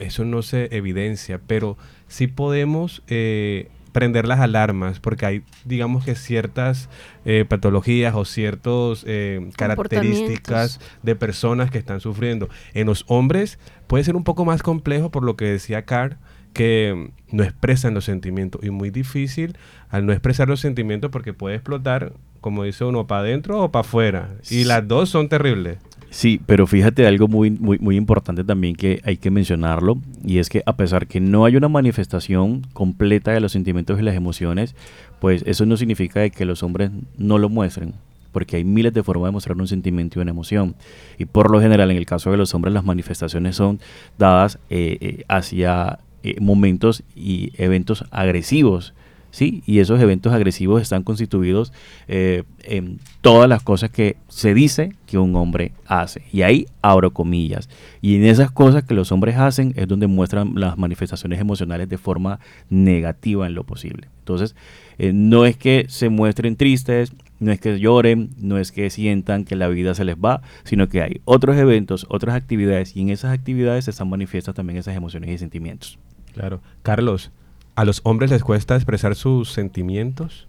eso 0.00 0.24
no 0.24 0.42
se 0.42 0.74
evidencia, 0.76 1.40
pero 1.46 1.76
sí 2.08 2.26
podemos 2.26 3.04
eh, 3.06 3.68
prender 3.96 4.28
las 4.28 4.40
alarmas, 4.40 5.00
porque 5.00 5.24
hay, 5.24 5.42
digamos 5.64 6.04
que 6.04 6.16
ciertas 6.16 6.90
eh, 7.24 7.46
patologías 7.48 8.14
o 8.14 8.26
ciertas 8.26 9.04
eh, 9.06 9.48
características 9.56 10.80
de 11.02 11.16
personas 11.16 11.70
que 11.70 11.78
están 11.78 12.00
sufriendo. 12.00 12.50
En 12.74 12.88
los 12.88 13.06
hombres 13.08 13.58
puede 13.86 14.04
ser 14.04 14.14
un 14.14 14.22
poco 14.22 14.44
más 14.44 14.62
complejo, 14.62 15.10
por 15.10 15.22
lo 15.22 15.34
que 15.38 15.46
decía 15.46 15.86
Carr, 15.86 16.18
que 16.52 17.10
no 17.30 17.42
expresan 17.42 17.94
los 17.94 18.04
sentimientos 18.04 18.62
y 18.62 18.68
muy 18.68 18.90
difícil 18.90 19.56
al 19.88 20.04
no 20.04 20.12
expresar 20.12 20.46
los 20.46 20.60
sentimientos 20.60 21.10
porque 21.10 21.32
puede 21.32 21.54
explotar, 21.54 22.12
como 22.42 22.64
dice 22.64 22.84
uno, 22.84 23.06
para 23.06 23.22
adentro 23.22 23.62
o 23.62 23.72
para 23.72 23.80
afuera. 23.80 24.28
Y 24.50 24.64
las 24.64 24.86
dos 24.86 25.08
son 25.08 25.30
terribles. 25.30 25.78
Sí, 26.16 26.40
pero 26.46 26.66
fíjate 26.66 27.06
algo 27.06 27.28
muy, 27.28 27.50
muy, 27.50 27.78
muy 27.78 27.94
importante 27.94 28.42
también 28.42 28.74
que 28.74 29.02
hay 29.04 29.18
que 29.18 29.30
mencionarlo, 29.30 29.98
y 30.24 30.38
es 30.38 30.48
que 30.48 30.62
a 30.64 30.74
pesar 30.74 31.08
que 31.08 31.20
no 31.20 31.44
hay 31.44 31.56
una 31.56 31.68
manifestación 31.68 32.62
completa 32.72 33.32
de 33.32 33.40
los 33.40 33.52
sentimientos 33.52 33.98
y 33.98 34.02
las 34.02 34.14
emociones, 34.14 34.74
pues 35.20 35.42
eso 35.46 35.66
no 35.66 35.76
significa 35.76 36.26
que 36.30 36.46
los 36.46 36.62
hombres 36.62 36.90
no 37.18 37.36
lo 37.36 37.50
muestren, 37.50 37.92
porque 38.32 38.56
hay 38.56 38.64
miles 38.64 38.94
de 38.94 39.02
formas 39.02 39.28
de 39.28 39.32
mostrar 39.32 39.58
un 39.58 39.68
sentimiento 39.68 40.18
y 40.18 40.22
una 40.22 40.30
emoción. 40.30 40.74
Y 41.18 41.26
por 41.26 41.50
lo 41.50 41.60
general, 41.60 41.90
en 41.90 41.98
el 41.98 42.06
caso 42.06 42.30
de 42.30 42.38
los 42.38 42.54
hombres, 42.54 42.72
las 42.72 42.86
manifestaciones 42.86 43.56
son 43.56 43.78
dadas 44.16 44.58
eh, 44.70 44.96
eh, 45.02 45.24
hacia 45.28 45.98
eh, 46.22 46.40
momentos 46.40 47.02
y 47.14 47.52
eventos 47.62 48.06
agresivos 48.10 48.94
¿sí? 49.36 49.62
Y 49.66 49.80
esos 49.80 50.00
eventos 50.00 50.32
agresivos 50.32 50.80
están 50.80 51.02
constituidos 51.02 51.70
eh, 52.08 52.44
en 52.62 53.00
todas 53.20 53.46
las 53.46 53.62
cosas 53.62 53.90
que 53.90 54.16
se 54.28 54.54
dice 54.54 54.94
que 55.04 55.18
un 55.18 55.36
hombre 55.36 55.72
hace. 55.84 56.22
Y 56.32 56.40
ahí 56.40 56.64
abro 56.80 57.12
comillas. 57.12 57.68
Y 58.00 58.16
en 58.16 58.24
esas 58.24 58.50
cosas 58.50 58.84
que 58.84 58.94
los 58.94 59.12
hombres 59.12 59.36
hacen 59.36 59.74
es 59.76 59.88
donde 59.88 60.06
muestran 60.06 60.52
las 60.54 60.78
manifestaciones 60.78 61.38
emocionales 61.38 61.86
de 61.90 61.98
forma 61.98 62.40
negativa 62.70 63.46
en 63.46 63.54
lo 63.54 63.64
posible. 63.64 64.08
Entonces, 64.20 64.56
eh, 64.96 65.12
no 65.12 65.44
es 65.44 65.58
que 65.58 65.84
se 65.90 66.08
muestren 66.08 66.56
tristes, 66.56 67.12
no 67.38 67.52
es 67.52 67.60
que 67.60 67.78
lloren, 67.78 68.30
no 68.38 68.56
es 68.56 68.72
que 68.72 68.88
sientan 68.88 69.44
que 69.44 69.54
la 69.54 69.68
vida 69.68 69.94
se 69.94 70.06
les 70.06 70.16
va, 70.16 70.40
sino 70.64 70.88
que 70.88 71.02
hay 71.02 71.20
otros 71.26 71.58
eventos, 71.58 72.06
otras 72.08 72.34
actividades 72.36 72.96
y 72.96 73.02
en 73.02 73.10
esas 73.10 73.34
actividades 73.34 73.84
se 73.84 73.90
están 73.90 74.08
manifiestas 74.08 74.54
también 74.54 74.78
esas 74.78 74.96
emociones 74.96 75.28
y 75.28 75.36
sentimientos. 75.36 75.98
Claro. 76.32 76.62
Carlos, 76.82 77.32
¿A 77.76 77.84
los 77.84 78.00
hombres 78.04 78.30
les 78.30 78.42
cuesta 78.42 78.74
expresar 78.74 79.14
sus 79.14 79.52
sentimientos? 79.52 80.48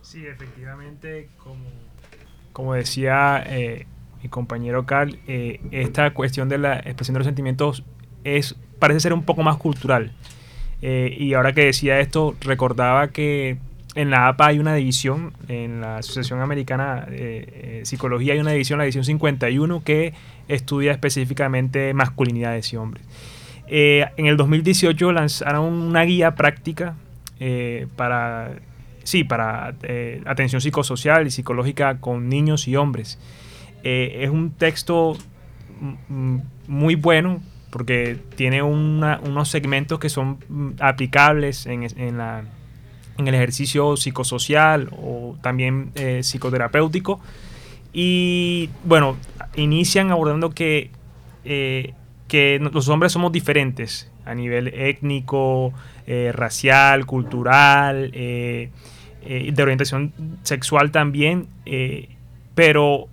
Sí, 0.00 0.24
efectivamente, 0.24 1.28
como, 2.52 2.74
decía 2.74 3.42
eh, 3.44 3.86
mi 4.22 4.28
compañero 4.28 4.86
Carl, 4.86 5.18
eh, 5.26 5.60
esta 5.72 6.14
cuestión 6.14 6.48
de 6.48 6.58
la 6.58 6.76
expresión 6.76 7.14
de 7.14 7.18
los 7.18 7.26
sentimientos 7.26 7.82
es, 8.22 8.54
parece 8.78 9.00
ser 9.00 9.12
un 9.12 9.24
poco 9.24 9.42
más 9.42 9.56
cultural. 9.56 10.12
Eh, 10.82 11.16
y 11.18 11.34
ahora 11.34 11.52
que 11.52 11.64
decía 11.64 11.98
esto, 11.98 12.36
recordaba 12.40 13.08
que 13.08 13.58
en 13.96 14.10
la 14.10 14.28
APA 14.28 14.46
hay 14.46 14.60
una 14.60 14.74
división, 14.76 15.32
en 15.48 15.80
la 15.80 15.96
Asociación 15.96 16.40
Americana 16.40 17.06
de 17.10 17.80
Psicología 17.84 18.34
hay 18.34 18.38
una 18.38 18.52
división, 18.52 18.78
la 18.78 18.84
división 18.84 19.04
51, 19.04 19.82
que 19.82 20.14
estudia 20.46 20.92
específicamente 20.92 21.92
masculinidades 21.92 22.72
y 22.72 22.76
hombres. 22.76 23.04
Eh, 23.74 24.06
en 24.18 24.26
el 24.26 24.36
2018 24.36 25.12
lanzaron 25.12 25.72
una 25.72 26.02
guía 26.02 26.34
práctica 26.34 26.94
eh, 27.40 27.86
para, 27.96 28.50
sí, 29.02 29.24
para 29.24 29.74
eh, 29.82 30.20
atención 30.26 30.60
psicosocial 30.60 31.26
y 31.26 31.30
psicológica 31.30 31.96
con 31.98 32.28
niños 32.28 32.68
y 32.68 32.76
hombres. 32.76 33.18
es 33.82 34.28
un 34.28 34.50
texto 34.50 35.16
muy 36.66 36.96
bueno 36.96 37.40
porque 37.70 38.18
tiene 38.36 38.62
unos 38.62 39.48
segmentos 39.48 39.98
que 39.98 40.10
son 40.10 40.36
mm, 40.50 40.72
aplicables 40.78 41.64
en, 41.64 41.84
el 41.84 43.34
ejercicio 43.34 43.96
psicosocial 43.96 44.90
o 44.92 45.38
también 45.40 45.92
psicoterapéutico. 46.20 47.20
Y 47.94 48.68
bueno, 48.84 49.16
inician 49.56 50.10
abordando 50.10 50.50
que 50.50 50.90
que 52.32 52.58
los 52.72 52.88
hombres 52.88 53.12
somos 53.12 53.30
diferentes 53.30 54.10
a 54.24 54.34
nivel 54.34 54.68
étnico, 54.68 55.74
eh, 56.06 56.32
racial, 56.32 57.04
cultural, 57.04 58.10
eh, 58.14 58.70
eh, 59.20 59.52
de 59.52 59.62
orientación 59.62 60.14
sexual 60.42 60.90
también, 60.92 61.46
pero 62.54 63.08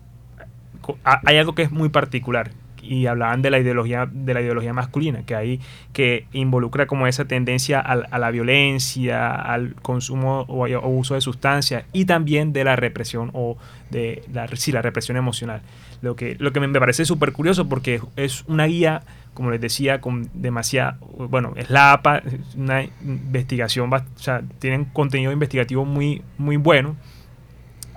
hay 1.03 1.35
algo 1.35 1.53
que 1.53 1.63
es 1.63 1.71
muy 1.71 1.89
particular 1.89 2.51
y 2.89 3.05
hablaban 3.05 3.43
de 3.43 3.51
la 3.51 3.59
ideología 3.59 4.09
de 4.11 4.33
la 4.33 4.41
ideología 4.41 4.73
masculina 4.73 5.23
que 5.23 5.35
hay 5.35 5.61
que 5.93 6.25
involucra 6.33 6.87
como 6.87 7.05
esa 7.05 7.25
tendencia 7.25 7.79
a, 7.79 8.17
la 8.17 8.31
violencia 8.31 9.29
al 9.35 9.75
consumo 9.75 10.45
o, 10.47 10.65
uso 10.89 11.13
de 11.13 11.21
sustancias 11.21 11.85
y 11.93 12.05
también 12.05 12.51
de 12.51 12.63
la 12.63 12.75
represión 12.75 13.29
o 13.33 13.57
de 13.91 14.23
la, 14.33 14.47
sí, 14.47 14.71
la 14.71 14.81
represión 14.81 15.17
emocional 15.17 15.61
lo 16.01 16.15
que, 16.15 16.35
lo 16.39 16.51
que 16.51 16.59
me 16.59 16.79
parece 16.79 17.05
súper 17.05 17.31
curioso 17.31 17.67
porque 17.67 18.01
es 18.15 18.43
una 18.47 18.65
guía, 18.65 19.03
como 19.33 19.51
les 19.51 19.61
decía, 19.61 20.01
con 20.01 20.29
demasiada, 20.33 20.97
bueno, 21.29 21.53
es 21.55 21.69
la 21.69 21.93
APA, 21.93 22.23
una 22.55 22.83
investigación, 23.01 23.93
o 23.93 23.99
sea, 24.15 24.41
tienen 24.59 24.85
contenido 24.85 25.31
investigativo 25.31 25.85
muy, 25.85 26.21
muy 26.37 26.57
bueno. 26.57 26.95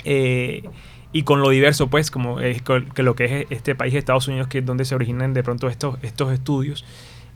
Eh, 0.05 0.65
y 1.13 1.25
con 1.25 1.41
lo 1.41 1.51
diverso, 1.51 1.89
pues, 1.89 2.11
como 2.11 2.41
es 2.41 2.63
que 2.63 3.03
lo 3.03 3.15
que 3.15 3.25
es 3.25 3.47
este 3.51 3.75
país, 3.75 3.95
Estados 3.95 4.29
Unidos, 4.29 4.49
que 4.49 4.59
es 4.59 4.67
donde 4.67 4.85
se 4.85 4.95
originan 4.95 5.35
de 5.35 5.43
pronto 5.43 5.69
estos, 5.69 5.99
estos 6.03 6.33
estudios. 6.33 6.85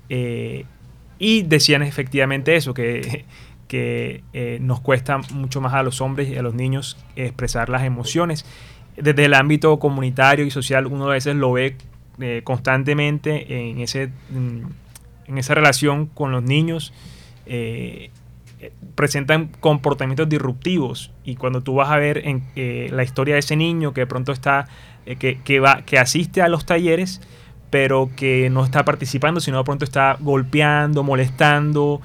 Eh, 0.09 0.65
y 1.19 1.43
decían 1.43 1.83
efectivamente 1.83 2.57
eso, 2.57 2.75
que, 2.75 3.25
que 3.69 4.23
eh, 4.33 4.59
nos 4.61 4.81
cuesta 4.81 5.19
mucho 5.33 5.61
más 5.61 5.75
a 5.75 5.83
los 5.83 6.01
hombres 6.01 6.29
y 6.29 6.37
a 6.37 6.43
los 6.43 6.55
niños 6.55 6.97
expresar 7.17 7.69
las 7.69 7.85
emociones. 7.85 8.47
Desde 8.97 9.27
el 9.27 9.35
ámbito 9.35 9.79
comunitario 9.79 10.47
y 10.47 10.51
social 10.51 10.87
uno 10.87 11.09
a 11.09 11.12
veces 11.12 11.37
lo 11.37 11.53
ve 11.53 11.77
eh, 12.19 12.41
constantemente 12.45 13.71
en, 13.71 13.81
ese, 13.81 14.11
en 14.31 15.39
esa 15.39 15.55
relación 15.55 16.07
con 16.07 16.33
los 16.33 16.43
niños. 16.43 16.95
Eh, 17.45 18.11
presentan 18.94 19.48
comportamientos 19.61 20.29
disruptivos 20.29 21.12
y 21.24 21.37
cuando 21.37 21.62
tú 21.62 21.74
vas 21.74 21.90
a 21.90 21.96
ver 21.96 22.22
en, 22.26 22.42
la 22.94 23.02
historia 23.02 23.35
de 23.35 23.40
ese 23.40 23.57
niño 23.57 23.92
que 23.92 24.02
de 24.02 24.07
pronto 24.07 24.33
está 24.33 24.68
que, 25.18 25.38
que, 25.44 25.61
va 25.61 25.83
que 25.83 25.98
asiste 25.98 26.42
a 26.42 26.48
los 26.48 26.66
talleres 26.66 27.20
pero 27.70 28.11
que 28.16 28.48
no 28.50 28.64
está 28.64 28.85
participando 28.85 29.40
sino 29.40 29.59
de 29.59 29.64
pronto 29.64 29.85
está 29.85 30.16
golpeando 30.20 31.02
molestando 31.02 32.00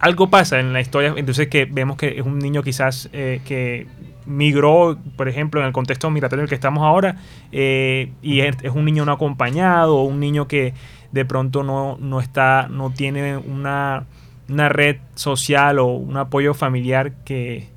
algo 0.00 0.30
pasa 0.30 0.60
en 0.60 0.72
la 0.72 0.80
historia, 0.80 1.14
entonces 1.16 1.48
que 1.48 1.64
vemos 1.64 1.96
que 1.96 2.18
es 2.18 2.24
un 2.24 2.38
niño 2.38 2.62
quizás 2.62 3.08
eh, 3.12 3.40
que 3.44 3.86
migró, 4.26 4.98
por 5.16 5.28
ejemplo, 5.28 5.60
en 5.60 5.66
el 5.66 5.72
contexto 5.72 6.10
migratorio 6.10 6.42
en 6.42 6.44
el 6.44 6.48
que 6.48 6.54
estamos 6.54 6.84
ahora, 6.84 7.16
eh, 7.50 8.12
y 8.22 8.40
es, 8.40 8.56
un 8.72 8.84
niño 8.84 9.04
no 9.04 9.12
acompañado, 9.12 9.96
o 9.96 10.04
un 10.04 10.20
niño 10.20 10.46
que 10.46 10.74
de 11.10 11.24
pronto 11.24 11.62
no, 11.62 11.96
no 11.98 12.20
está, 12.20 12.68
no 12.70 12.90
tiene 12.90 13.38
una, 13.38 14.04
una, 14.48 14.68
red 14.68 14.96
social 15.14 15.78
o 15.78 15.86
un 15.86 16.16
apoyo 16.16 16.54
familiar 16.54 17.12
que, 17.24 17.68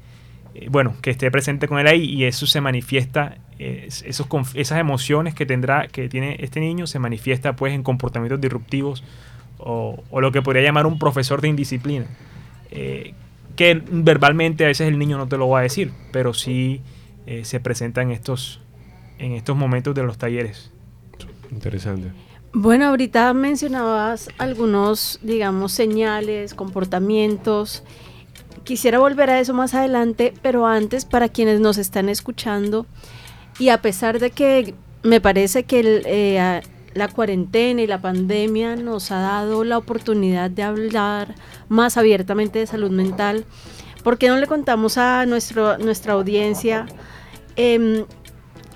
eh, 0.55 0.67
bueno, 0.69 0.95
que 1.01 1.11
esté 1.11 1.29
presente 1.31 1.67
con 1.67 1.79
él 1.79 1.87
ahí, 1.87 2.03
y 2.03 2.25
eso 2.25 2.45
se 2.45 2.61
manifiesta, 2.61 3.37
esos, 3.59 4.27
esas 4.55 4.79
emociones 4.79 5.35
que 5.35 5.45
tendrá, 5.45 5.87
que 5.87 6.09
tiene 6.09 6.37
este 6.39 6.59
niño, 6.59 6.87
se 6.87 6.99
manifiesta 6.99 7.55
pues 7.55 7.73
en 7.73 7.83
comportamientos 7.83 8.41
disruptivos 8.41 9.03
o, 9.59 10.03
lo 10.19 10.31
que 10.31 10.41
podría 10.41 10.63
llamar 10.63 10.85
un 10.85 10.97
profesor 10.97 11.41
de 11.41 11.47
indisciplina. 11.49 12.07
Eh, 12.71 13.13
que 13.55 13.81
verbalmente 13.91 14.63
a 14.63 14.67
veces 14.67 14.87
el 14.87 14.97
niño 14.97 15.17
no 15.17 15.27
te 15.27 15.37
lo 15.37 15.49
va 15.49 15.59
a 15.59 15.61
decir, 15.63 15.91
pero 16.11 16.33
sí 16.33 16.81
eh, 17.27 17.45
se 17.45 17.59
presenta 17.59 18.01
en 18.01 18.11
estos, 18.11 18.61
en 19.19 19.33
estos 19.33 19.55
momentos 19.55 19.93
de 19.93 20.03
los 20.03 20.17
talleres. 20.17 20.71
Interesante. 21.51 22.11
Bueno, 22.53 22.87
ahorita 22.87 23.33
mencionabas 23.33 24.27
algunos, 24.37 25.19
digamos, 25.21 25.71
señales, 25.71 26.53
comportamientos. 26.53 27.83
Quisiera 28.65 28.99
volver 28.99 29.29
a 29.29 29.39
eso 29.39 29.53
más 29.53 29.73
adelante, 29.73 30.33
pero 30.41 30.67
antes, 30.67 31.05
para 31.05 31.29
quienes 31.29 31.61
nos 31.61 31.77
están 31.77 32.09
escuchando, 32.09 32.85
y 33.57 33.69
a 33.69 33.81
pesar 33.81 34.19
de 34.19 34.31
que 34.31 34.75
me 35.01 35.21
parece 35.21 35.63
que 35.63 35.79
el, 35.79 36.03
eh, 36.05 36.61
la 36.93 37.07
cuarentena 37.07 37.81
y 37.81 37.87
la 37.87 38.01
pandemia 38.01 38.75
nos 38.75 39.11
ha 39.11 39.19
dado 39.19 39.63
la 39.63 39.77
oportunidad 39.77 40.51
de 40.51 40.63
hablar 40.63 41.35
más 41.69 41.95
abiertamente 41.97 42.59
de 42.59 42.67
salud 42.67 42.91
mental. 42.91 43.45
¿Por 44.03 44.17
qué 44.17 44.27
no 44.27 44.37
le 44.37 44.47
contamos 44.47 44.97
a 44.97 45.25
nuestro, 45.25 45.77
nuestra 45.77 46.13
audiencia 46.13 46.85
em, 47.55 48.05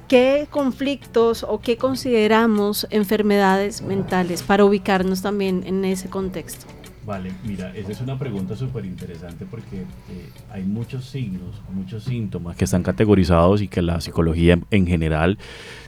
qué 0.08 0.48
conflictos 0.50 1.44
o 1.44 1.60
qué 1.60 1.78
consideramos 1.78 2.88
enfermedades 2.90 3.82
mentales 3.82 4.44
para 4.44 4.66
ubicarnos 4.66 5.22
también 5.22 5.64
en 5.66 5.86
ese 5.86 6.10
contexto? 6.10 6.66
Vale, 7.06 7.32
mira, 7.44 7.72
esa 7.76 7.92
es 7.92 8.02
una 8.02 8.18
pregunta 8.18 8.56
súper 8.56 8.84
interesante 8.84 9.46
porque 9.46 9.78
eh, 9.78 10.30
hay 10.52 10.64
muchos 10.64 11.06
signos, 11.06 11.62
muchos 11.72 12.04
síntomas 12.04 12.58
que 12.58 12.66
están 12.66 12.82
categorizados 12.82 13.62
y 13.62 13.68
que 13.68 13.84
la 13.84 14.02
psicología 14.02 14.60
en 14.72 14.88
general 14.88 15.38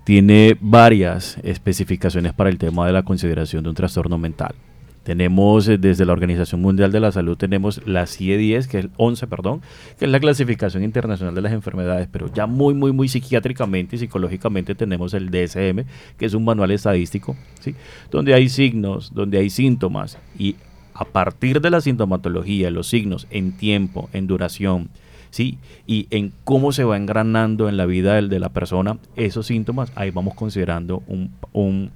tiene 0.03 0.57
varias 0.61 1.37
especificaciones 1.41 2.33
para 2.33 2.51
el 2.51 2.59
tema 2.59 2.85
de 2.85 2.93
la 2.93 3.01
consideración 3.01 3.63
de 3.63 3.69
un 3.69 3.75
trastorno 3.75 4.19
mental. 4.19 4.53
Tenemos 5.07 5.69
eh, 5.69 5.77
desde 5.77 6.05
la 6.05 6.11
Organización 6.11 6.61
Mundial 6.61 6.91
de 6.91 6.99
la 6.99 7.13
Salud, 7.13 7.37
tenemos 7.37 7.79
la 7.87 8.05
CIE-10, 8.05 8.67
que 8.67 8.79
es 8.79 8.83
el 8.83 8.91
11, 8.97 9.27
perdón, 9.27 9.61
que 9.97 10.03
es 10.03 10.11
la 10.11 10.19
clasificación 10.19 10.83
internacional 10.83 11.33
de 11.33 11.41
las 11.41 11.53
enfermedades, 11.53 12.09
pero 12.11 12.29
ya 12.33 12.45
muy, 12.45 12.73
muy, 12.73 12.91
muy 12.91 13.07
psiquiátricamente 13.07 13.95
y 13.95 13.99
psicológicamente 13.99 14.75
tenemos 14.75 15.13
el 15.13 15.29
DSM, 15.29 15.85
que 16.17 16.25
es 16.25 16.33
un 16.33 16.43
manual 16.43 16.71
estadístico, 16.71 17.37
¿sí? 17.61 17.73
donde 18.11 18.33
hay 18.33 18.49
signos, 18.49 19.13
donde 19.13 19.37
hay 19.37 19.49
síntomas 19.49 20.17
y 20.37 20.57
a 20.93 21.05
partir 21.05 21.61
de 21.61 21.69
la 21.69 21.79
sintomatología, 21.79 22.69
los 22.69 22.87
signos 22.87 23.27
en 23.29 23.53
tiempo, 23.53 24.09
en 24.11 24.27
duración, 24.27 24.89
¿sí? 25.29 25.57
Y 25.85 26.07
en 26.09 26.33
cómo 26.43 26.73
se 26.73 26.83
va 26.83 26.97
engranando 26.97 27.69
en 27.69 27.77
la 27.77 27.85
vida 27.85 28.21
de 28.21 28.39
la 28.41 28.49
persona 28.49 28.97
esos 29.15 29.47
síntomas, 29.47 29.89
ahí 29.95 30.11
vamos 30.11 30.33
considerando 30.33 31.01
un, 31.07 31.91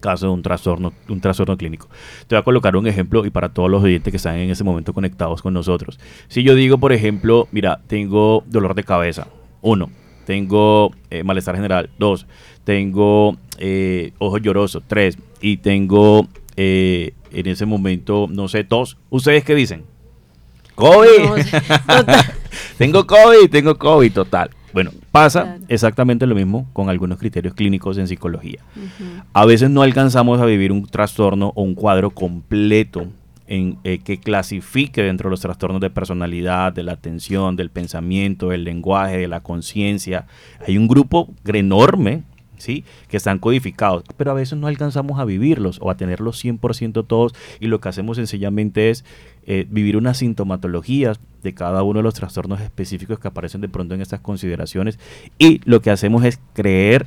caso 0.00 0.26
de 0.26 0.32
un 0.32 0.42
trastorno, 0.42 0.92
un 1.08 1.20
trastorno 1.20 1.56
clínico. 1.56 1.88
Te 2.26 2.34
voy 2.34 2.40
a 2.40 2.44
colocar 2.44 2.76
un 2.76 2.86
ejemplo 2.86 3.24
y 3.24 3.30
para 3.30 3.52
todos 3.52 3.70
los 3.70 3.82
oyentes 3.82 4.10
que 4.10 4.16
están 4.16 4.36
en 4.36 4.50
ese 4.50 4.64
momento 4.64 4.92
conectados 4.92 5.42
con 5.42 5.54
nosotros. 5.54 5.98
Si 6.28 6.42
yo 6.42 6.54
digo, 6.54 6.78
por 6.78 6.92
ejemplo, 6.92 7.48
mira, 7.52 7.80
tengo 7.86 8.44
dolor 8.46 8.74
de 8.74 8.84
cabeza, 8.84 9.28
uno, 9.60 9.90
tengo 10.24 10.92
eh, 11.10 11.24
malestar 11.24 11.56
general, 11.56 11.90
dos, 11.98 12.26
tengo 12.64 13.36
eh, 13.58 14.12
ojos 14.18 14.40
llorosos, 14.42 14.82
tres, 14.86 15.18
y 15.40 15.58
tengo 15.58 16.28
eh, 16.56 17.14
en 17.30 17.46
ese 17.46 17.66
momento, 17.66 18.28
no 18.30 18.48
sé, 18.48 18.64
tos. 18.64 18.98
¿Ustedes 19.10 19.44
qué 19.44 19.54
dicen? 19.54 19.84
COVID. 20.74 21.44
tengo 22.78 23.06
COVID, 23.06 23.50
tengo 23.50 23.76
COVID, 23.76 24.12
total. 24.12 24.50
Bueno, 24.72 24.90
pasa 25.12 25.58
exactamente 25.68 26.26
lo 26.26 26.34
mismo 26.34 26.66
con 26.72 26.88
algunos 26.88 27.18
criterios 27.18 27.54
clínicos 27.54 27.98
en 27.98 28.08
psicología. 28.08 28.60
A 29.32 29.44
veces 29.44 29.70
no 29.70 29.82
alcanzamos 29.82 30.40
a 30.40 30.46
vivir 30.46 30.72
un 30.72 30.86
trastorno 30.86 31.52
o 31.54 31.62
un 31.62 31.74
cuadro 31.74 32.10
completo 32.10 33.06
en, 33.46 33.78
eh, 33.84 33.98
que 33.98 34.18
clasifique 34.18 35.02
dentro 35.02 35.28
de 35.28 35.32
los 35.32 35.40
trastornos 35.40 35.80
de 35.82 35.90
personalidad, 35.90 36.72
de 36.72 36.82
la 36.82 36.92
atención, 36.92 37.54
del 37.54 37.68
pensamiento, 37.68 38.48
del 38.48 38.64
lenguaje, 38.64 39.18
de 39.18 39.28
la 39.28 39.40
conciencia. 39.40 40.26
Hay 40.66 40.78
un 40.78 40.88
grupo 40.88 41.28
enorme 41.44 42.22
que 43.08 43.16
están 43.16 43.38
codificados, 43.38 44.04
pero 44.16 44.30
a 44.30 44.34
veces 44.34 44.58
no 44.58 44.66
alcanzamos 44.66 45.18
a 45.18 45.24
vivirlos 45.24 45.78
o 45.80 45.90
a 45.90 45.96
tenerlos 45.96 46.42
100% 46.44 47.06
todos. 47.06 47.34
Y 47.60 47.66
lo 47.66 47.80
que 47.80 47.88
hacemos 47.88 48.16
sencillamente 48.16 48.90
es 48.90 49.04
eh, 49.46 49.66
vivir 49.68 49.96
unas 49.96 50.18
sintomatologías 50.18 51.20
de 51.42 51.54
cada 51.54 51.82
uno 51.82 51.98
de 51.98 52.04
los 52.04 52.14
trastornos 52.14 52.60
específicos 52.60 53.18
que 53.18 53.28
aparecen 53.28 53.60
de 53.60 53.68
pronto 53.68 53.94
en 53.94 54.00
estas 54.00 54.20
consideraciones. 54.20 54.98
Y 55.38 55.60
lo 55.64 55.80
que 55.80 55.90
hacemos 55.90 56.24
es 56.24 56.40
creer 56.52 57.06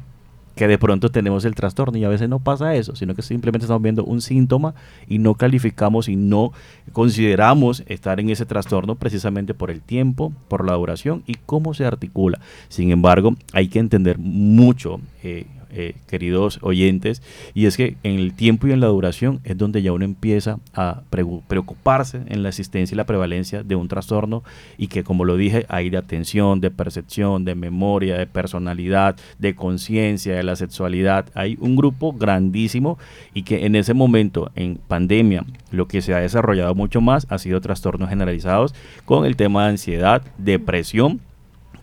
que 0.55 0.67
de 0.67 0.77
pronto 0.77 1.09
tenemos 1.09 1.45
el 1.45 1.55
trastorno 1.55 1.97
y 1.97 2.03
a 2.03 2.09
veces 2.09 2.29
no 2.29 2.39
pasa 2.39 2.75
eso, 2.75 2.95
sino 2.95 3.13
que 3.13 3.21
simplemente 3.21 3.65
estamos 3.65 3.81
viendo 3.81 4.03
un 4.03 4.21
síntoma 4.21 4.73
y 5.07 5.19
no 5.19 5.35
calificamos 5.35 6.07
y 6.07 6.15
no 6.15 6.51
consideramos 6.93 7.83
estar 7.87 8.19
en 8.19 8.29
ese 8.29 8.45
trastorno 8.45 8.95
precisamente 8.95 9.53
por 9.53 9.69
el 9.69 9.81
tiempo, 9.81 10.31
por 10.47 10.65
la 10.65 10.73
duración 10.73 11.23
y 11.27 11.35
cómo 11.45 11.73
se 11.73 11.85
articula. 11.85 12.39
Sin 12.69 12.91
embargo, 12.91 13.35
hay 13.53 13.67
que 13.67 13.79
entender 13.79 14.17
mucho 14.17 14.99
eh, 15.23 15.45
eh, 15.75 15.95
queridos 16.07 16.59
oyentes, 16.61 17.21
y 17.53 17.65
es 17.65 17.77
que 17.77 17.97
en 18.03 18.15
el 18.15 18.33
tiempo 18.33 18.67
y 18.67 18.71
en 18.71 18.79
la 18.79 18.87
duración 18.87 19.41
es 19.43 19.57
donde 19.57 19.81
ya 19.81 19.91
uno 19.91 20.05
empieza 20.05 20.59
a 20.73 21.01
preocuparse 21.09 22.21
en 22.27 22.43
la 22.43 22.49
existencia 22.49 22.95
y 22.95 22.97
la 22.97 23.05
prevalencia 23.05 23.63
de 23.63 23.75
un 23.75 23.87
trastorno 23.87 24.43
y 24.77 24.87
que 24.87 25.03
como 25.03 25.25
lo 25.25 25.37
dije, 25.37 25.65
hay 25.69 25.89
de 25.89 25.97
atención, 25.97 26.61
de 26.61 26.71
percepción, 26.71 27.45
de 27.45 27.55
memoria, 27.55 28.17
de 28.17 28.27
personalidad, 28.27 29.17
de 29.39 29.55
conciencia, 29.55 30.35
de 30.35 30.43
la 30.43 30.55
sexualidad, 30.55 31.29
hay 31.33 31.57
un 31.59 31.75
grupo 31.75 32.13
grandísimo 32.13 32.97
y 33.33 33.43
que 33.43 33.65
en 33.65 33.75
ese 33.75 33.93
momento, 33.93 34.51
en 34.55 34.79
pandemia, 34.87 35.45
lo 35.71 35.87
que 35.87 36.01
se 36.01 36.13
ha 36.13 36.19
desarrollado 36.19 36.73
mucho 36.75 37.01
más 37.01 37.27
ha 37.29 37.37
sido 37.37 37.61
trastornos 37.61 38.09
generalizados 38.09 38.73
con 39.05 39.25
el 39.25 39.35
tema 39.35 39.63
de 39.63 39.71
ansiedad, 39.71 40.21
depresión, 40.37 41.19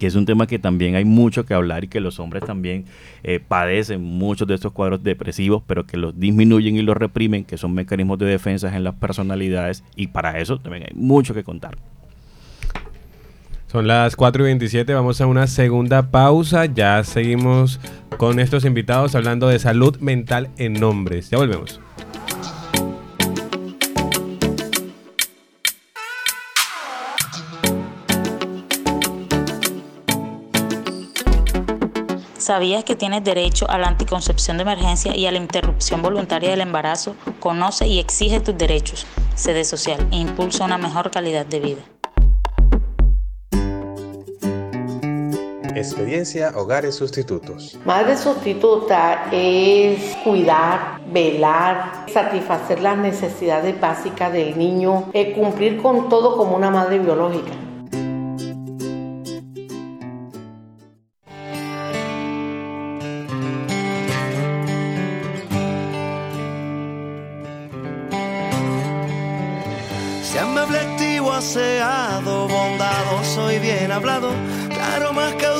que 0.03 0.09
es 0.09 0.17
un 0.17 0.27
tema 0.27 0.49
que 0.49 0.59
también 0.59 0.97
hay 0.97 1.05
mucho 1.05 1.47
que 1.47 1.55
hablar 1.55 1.85
y 1.85 1.87
que 1.87 2.01
los 2.01 2.19
hombres 2.19 2.43
también 2.45 2.87
eh, 3.23 3.38
padecen 3.38 4.03
muchos 4.03 4.49
de 4.49 4.57
estos 4.57 4.73
cuadros 4.73 5.05
depresivos, 5.05 5.62
pero 5.65 5.87
que 5.87 5.97
los 5.97 6.19
disminuyen 6.19 6.75
y 6.75 6.83
los 6.83 6.97
reprimen, 6.97 7.45
que 7.45 7.57
son 7.57 7.73
mecanismos 7.73 8.19
de 8.19 8.27
defensa 8.27 8.77
en 8.77 8.83
las 8.83 8.97
personalidades 8.97 9.85
y 9.95 10.09
para 10.09 10.41
eso 10.41 10.59
también 10.59 10.87
hay 10.88 10.95
mucho 10.97 11.35
que 11.35 11.45
contar. 11.45 11.79
Son 13.69 13.87
las 13.87 14.17
4 14.17 14.43
y 14.43 14.47
27, 14.47 14.93
vamos 14.93 15.21
a 15.21 15.29
una 15.29 15.47
segunda 15.47 16.11
pausa, 16.11 16.67
ya 16.67 17.05
seguimos 17.05 17.79
con 18.17 18.41
estos 18.41 18.65
invitados 18.65 19.15
hablando 19.15 19.47
de 19.47 19.61
salud 19.61 19.99
mental 20.01 20.49
en 20.59 20.83
hombres, 20.83 21.31
ya 21.31 21.38
volvemos. 21.38 21.79
¿Sabías 32.53 32.85
que 32.85 32.97
tienes 32.97 33.25
derecho 33.25 33.65
a 33.71 33.79
la 33.79 33.88
anticoncepción 33.88 34.59
de 34.59 34.65
emergencia 34.65 35.17
y 35.17 35.25
a 35.25 35.33
la 35.33 35.38
interrupción 35.38 36.03
voluntaria 36.03 36.51
del 36.51 36.61
embarazo? 36.61 37.17
Conoce 37.41 37.87
y 37.87 37.99
exige 37.99 38.41
tus 38.41 38.59
derechos. 38.59 39.07
Sede 39.35 39.65
social 39.65 40.07
e 40.12 40.17
impulsa 40.19 40.67
una 40.67 40.77
mejor 40.77 41.11
calidad 41.11 41.47
de 41.47 41.61
vida. 41.61 41.83
Experiencia 45.75 46.53
Hogares 46.55 46.95
Sustitutos. 46.95 47.79
Madre 47.87 48.19
sustituta 48.19 49.29
es 49.33 50.15
cuidar, 50.23 51.01
velar, 51.07 52.05
satisfacer 52.12 52.83
las 52.83 52.99
necesidades 52.99 53.81
básicas 53.81 54.31
del 54.31 54.59
niño, 54.59 55.09
eh, 55.15 55.33
cumplir 55.33 55.81
con 55.81 56.11
todo 56.11 56.37
como 56.37 56.55
una 56.55 56.71
madre 56.71 56.99
biológica. 56.99 57.72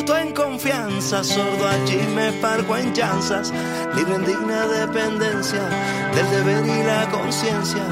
Cauto 0.05 0.19
en 0.19 0.33
confianza, 0.33 1.23
sordo 1.23 1.69
a 1.69 1.85
chismes, 1.85 2.33
parco 2.41 2.77
en 2.77 2.93
chanzas, 2.93 3.53
libre 3.95 4.17
en 4.17 4.25
digna 4.25 4.67
dependencia 4.67 5.63
del 6.15 6.31
deber 6.31 6.67
y 6.67 6.83
la 6.83 7.09
conciencia, 7.11 7.85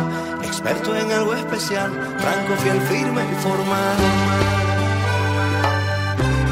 experto 0.43 0.97
en 0.97 1.13
algo 1.13 1.35
especial, 1.35 1.93
franco, 2.19 2.57
fiel, 2.63 2.81
firme 2.83 3.23
y 3.31 3.35
formal. 3.37 3.97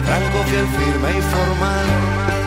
Franco, 0.04 0.44
fiel, 0.48 0.66
firme 0.66 1.18
y 1.18 1.22
formal. 1.22 2.37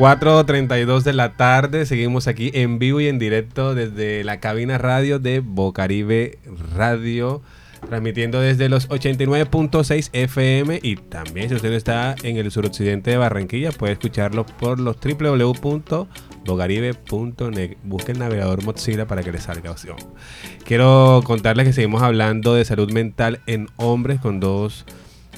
4.32 0.00 1.02
de 1.02 1.12
la 1.12 1.34
tarde, 1.34 1.84
seguimos 1.84 2.26
aquí 2.26 2.50
en 2.54 2.78
vivo 2.78 3.02
y 3.02 3.08
en 3.08 3.18
directo 3.18 3.74
desde 3.74 4.24
la 4.24 4.40
cabina 4.40 4.78
radio 4.78 5.18
de 5.18 5.40
Bocaribe 5.40 6.38
Radio, 6.74 7.42
transmitiendo 7.86 8.40
desde 8.40 8.70
los 8.70 8.88
89.6 8.88 10.08
FM 10.14 10.80
y 10.82 10.96
también 10.96 11.50
si 11.50 11.54
usted 11.54 11.74
está 11.74 12.14
en 12.22 12.38
el 12.38 12.50
suroccidente 12.50 13.10
de 13.10 13.18
Barranquilla 13.18 13.72
puede 13.72 13.92
escucharlo 13.92 14.46
por 14.46 14.80
los 14.80 14.96
www.bocaribe.net. 14.96 17.76
Busque 17.82 18.12
el 18.12 18.20
navegador 18.20 18.64
Mozilla 18.64 19.06
para 19.06 19.22
que 19.22 19.32
le 19.32 19.38
salga 19.38 19.70
opción. 19.70 19.96
Quiero 20.64 21.20
contarles 21.24 21.66
que 21.66 21.74
seguimos 21.74 22.00
hablando 22.00 22.54
de 22.54 22.64
salud 22.64 22.90
mental 22.90 23.40
en 23.46 23.68
hombres 23.76 24.18
con 24.18 24.40
dos 24.40 24.86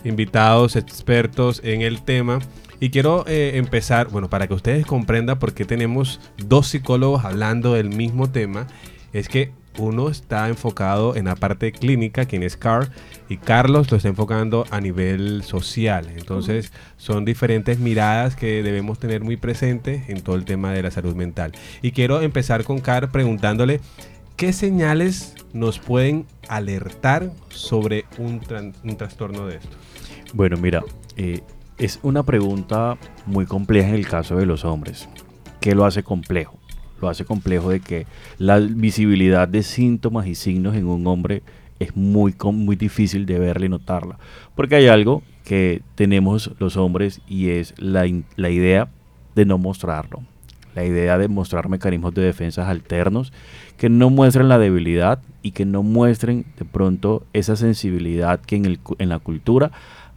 invitados 0.04 0.76
expertos 0.76 1.60
en 1.64 1.82
el 1.82 2.04
tema. 2.04 2.38
Y 2.82 2.90
quiero 2.90 3.24
eh, 3.28 3.52
empezar, 3.54 4.08
bueno, 4.08 4.28
para 4.28 4.48
que 4.48 4.54
ustedes 4.54 4.84
comprendan 4.84 5.38
por 5.38 5.54
qué 5.54 5.64
tenemos 5.64 6.20
dos 6.36 6.66
psicólogos 6.66 7.24
hablando 7.24 7.74
del 7.74 7.90
mismo 7.90 8.28
tema, 8.28 8.66
es 9.12 9.28
que 9.28 9.52
uno 9.78 10.08
está 10.08 10.48
enfocado 10.48 11.14
en 11.14 11.26
la 11.26 11.36
parte 11.36 11.70
clínica, 11.70 12.24
quien 12.24 12.42
es 12.42 12.56
Carl, 12.56 12.88
y 13.28 13.36
Carlos 13.36 13.88
lo 13.92 13.98
está 13.98 14.08
enfocando 14.08 14.66
a 14.72 14.80
nivel 14.80 15.44
social. 15.44 16.08
Entonces, 16.16 16.72
son 16.96 17.24
diferentes 17.24 17.78
miradas 17.78 18.34
que 18.34 18.64
debemos 18.64 18.98
tener 18.98 19.22
muy 19.22 19.36
presentes 19.36 20.08
en 20.08 20.20
todo 20.20 20.34
el 20.34 20.44
tema 20.44 20.72
de 20.72 20.82
la 20.82 20.90
salud 20.90 21.14
mental. 21.14 21.52
Y 21.82 21.92
quiero 21.92 22.20
empezar 22.20 22.64
con 22.64 22.80
Carl 22.80 23.10
preguntándole 23.12 23.80
qué 24.34 24.52
señales 24.52 25.36
nos 25.52 25.78
pueden 25.78 26.26
alertar 26.48 27.30
sobre 27.48 28.06
un, 28.18 28.40
tran- 28.40 28.74
un 28.82 28.96
trastorno 28.96 29.46
de 29.46 29.58
esto. 29.58 29.76
Bueno, 30.32 30.56
mira, 30.56 30.82
eh, 31.16 31.42
es 31.78 31.98
una 32.02 32.22
pregunta 32.22 32.96
muy 33.26 33.46
compleja 33.46 33.88
en 33.88 33.94
el 33.94 34.08
caso 34.08 34.36
de 34.36 34.46
los 34.46 34.64
hombres. 34.64 35.08
¿Qué 35.60 35.74
lo 35.74 35.84
hace 35.84 36.02
complejo? 36.02 36.58
Lo 37.00 37.08
hace 37.08 37.24
complejo 37.24 37.70
de 37.70 37.80
que 37.80 38.06
la 38.38 38.58
visibilidad 38.58 39.48
de 39.48 39.62
síntomas 39.62 40.26
y 40.26 40.34
signos 40.34 40.76
en 40.76 40.86
un 40.86 41.06
hombre 41.06 41.42
es 41.78 41.96
muy, 41.96 42.34
muy 42.52 42.76
difícil 42.76 43.26
de 43.26 43.38
verla 43.38 43.66
y 43.66 43.68
notarla. 43.68 44.18
Porque 44.54 44.76
hay 44.76 44.86
algo 44.86 45.22
que 45.44 45.82
tenemos 45.94 46.52
los 46.58 46.76
hombres 46.76 47.20
y 47.26 47.50
es 47.50 47.74
la, 47.78 48.08
la 48.36 48.50
idea 48.50 48.88
de 49.34 49.44
no 49.44 49.58
mostrarlo. 49.58 50.22
La 50.74 50.84
idea 50.84 51.18
de 51.18 51.28
mostrar 51.28 51.68
mecanismos 51.68 52.14
de 52.14 52.22
defensa 52.22 52.68
alternos 52.68 53.32
que 53.76 53.90
no 53.90 54.08
muestren 54.08 54.48
la 54.48 54.58
debilidad 54.58 55.20
y 55.42 55.50
que 55.50 55.64
no 55.64 55.82
muestren 55.82 56.46
de 56.56 56.64
pronto 56.64 57.26
esa 57.32 57.56
sensibilidad 57.56 58.40
que 58.40 58.56
en, 58.56 58.64
el 58.64 58.80
en 58.98 59.08
la 59.08 59.18
cultura 59.18 59.72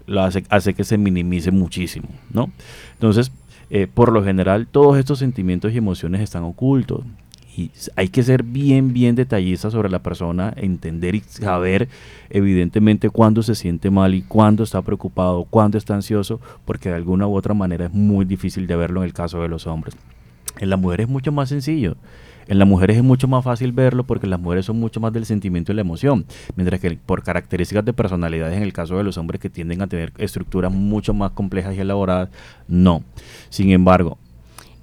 lo 0.07 0.21
hace, 0.21 0.43
hace 0.49 0.73
que 0.73 0.83
se 0.83 0.97
minimice 0.97 1.51
muchísimo, 1.51 2.07
¿no? 2.31 2.51
Entonces, 2.93 3.31
eh, 3.69 3.87
por 3.91 4.11
lo 4.11 4.23
general, 4.23 4.67
todos 4.67 4.97
estos 4.97 5.19
sentimientos 5.19 5.73
y 5.73 5.77
emociones 5.77 6.21
están 6.21 6.43
ocultos. 6.43 7.03
Y 7.57 7.71
hay 7.95 8.09
que 8.09 8.21
ser 8.21 8.43
bien, 8.43 8.91
bien 8.91 9.15
detallista 9.15 9.71
sobre 9.71 9.89
la 9.89 9.99
persona, 9.99 10.53
entender 10.57 11.15
y 11.15 11.21
saber 11.21 11.87
evidentemente 12.29 13.09
cuándo 13.09 13.43
se 13.43 13.55
siente 13.55 13.89
mal 13.89 14.13
y 14.13 14.23
cuándo 14.23 14.63
está 14.63 14.81
preocupado, 14.81 15.45
cuándo 15.45 15.77
está 15.77 15.95
ansioso, 15.95 16.41
porque 16.65 16.89
de 16.89 16.95
alguna 16.95 17.27
u 17.27 17.35
otra 17.35 17.53
manera 17.53 17.85
es 17.85 17.93
muy 17.93 18.25
difícil 18.25 18.67
de 18.67 18.75
verlo 18.75 19.01
en 19.01 19.05
el 19.05 19.13
caso 19.13 19.41
de 19.41 19.47
los 19.47 19.67
hombres. 19.67 19.95
En 20.59 20.69
la 20.69 20.77
mujer 20.77 21.01
es 21.01 21.07
mucho 21.07 21.31
más 21.31 21.49
sencillo. 21.49 21.95
En 22.47 22.59
las 22.59 22.67
mujeres 22.67 22.97
es 22.97 23.03
mucho 23.03 23.27
más 23.27 23.43
fácil 23.43 23.71
verlo 23.71 24.03
porque 24.03 24.27
las 24.27 24.39
mujeres 24.39 24.65
son 24.65 24.79
mucho 24.79 24.99
más 24.99 25.11
del 25.11 25.25
sentimiento 25.25 25.71
y 25.71 25.75
la 25.75 25.81
emoción, 25.81 26.25
mientras 26.55 26.79
que 26.79 26.91
por 26.95 27.23
características 27.23 27.83
de 27.85 27.93
personalidades 27.93 28.55
en 28.57 28.63
el 28.63 28.71
caso 28.73 28.97
de 28.97 29.03
los 29.03 29.17
hombres 29.17 29.41
que 29.41 29.49
tienden 29.49 29.81
a 29.81 29.87
tener 29.87 30.13
estructuras 30.17 30.71
mucho 30.71 31.13
más 31.13 31.31
complejas 31.31 31.75
y 31.75 31.79
elaboradas, 31.79 32.29
no. 32.67 33.03
Sin 33.49 33.71
embargo, 33.71 34.17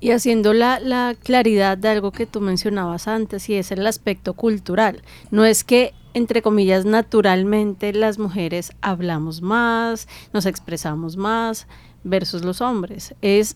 Y 0.01 0.11
haciendo 0.11 0.53
la, 0.53 0.81
la 0.81 1.15
claridad 1.23 1.79
de 1.79 1.89
algo 1.89 2.11
que 2.11 2.27
tú 2.27 2.41
mencionabas 2.41 3.07
antes, 3.07 3.49
y 3.49 3.55
es 3.55 3.71
el 3.71 3.87
aspecto 3.87 4.35
cultural. 4.35 5.03
No 5.31 5.45
es 5.45 5.63
que, 5.63 5.95
entre 6.15 6.43
comillas, 6.43 6.85
naturalmente 6.85 7.93
las 7.93 8.19
mujeres 8.19 8.73
hablamos 8.81 9.43
más, 9.43 10.09
nos 10.33 10.47
expresamos 10.47 11.17
más 11.17 11.69
versus 12.03 12.43
los 12.45 12.61
hombres. 12.61 13.15
Es 13.23 13.55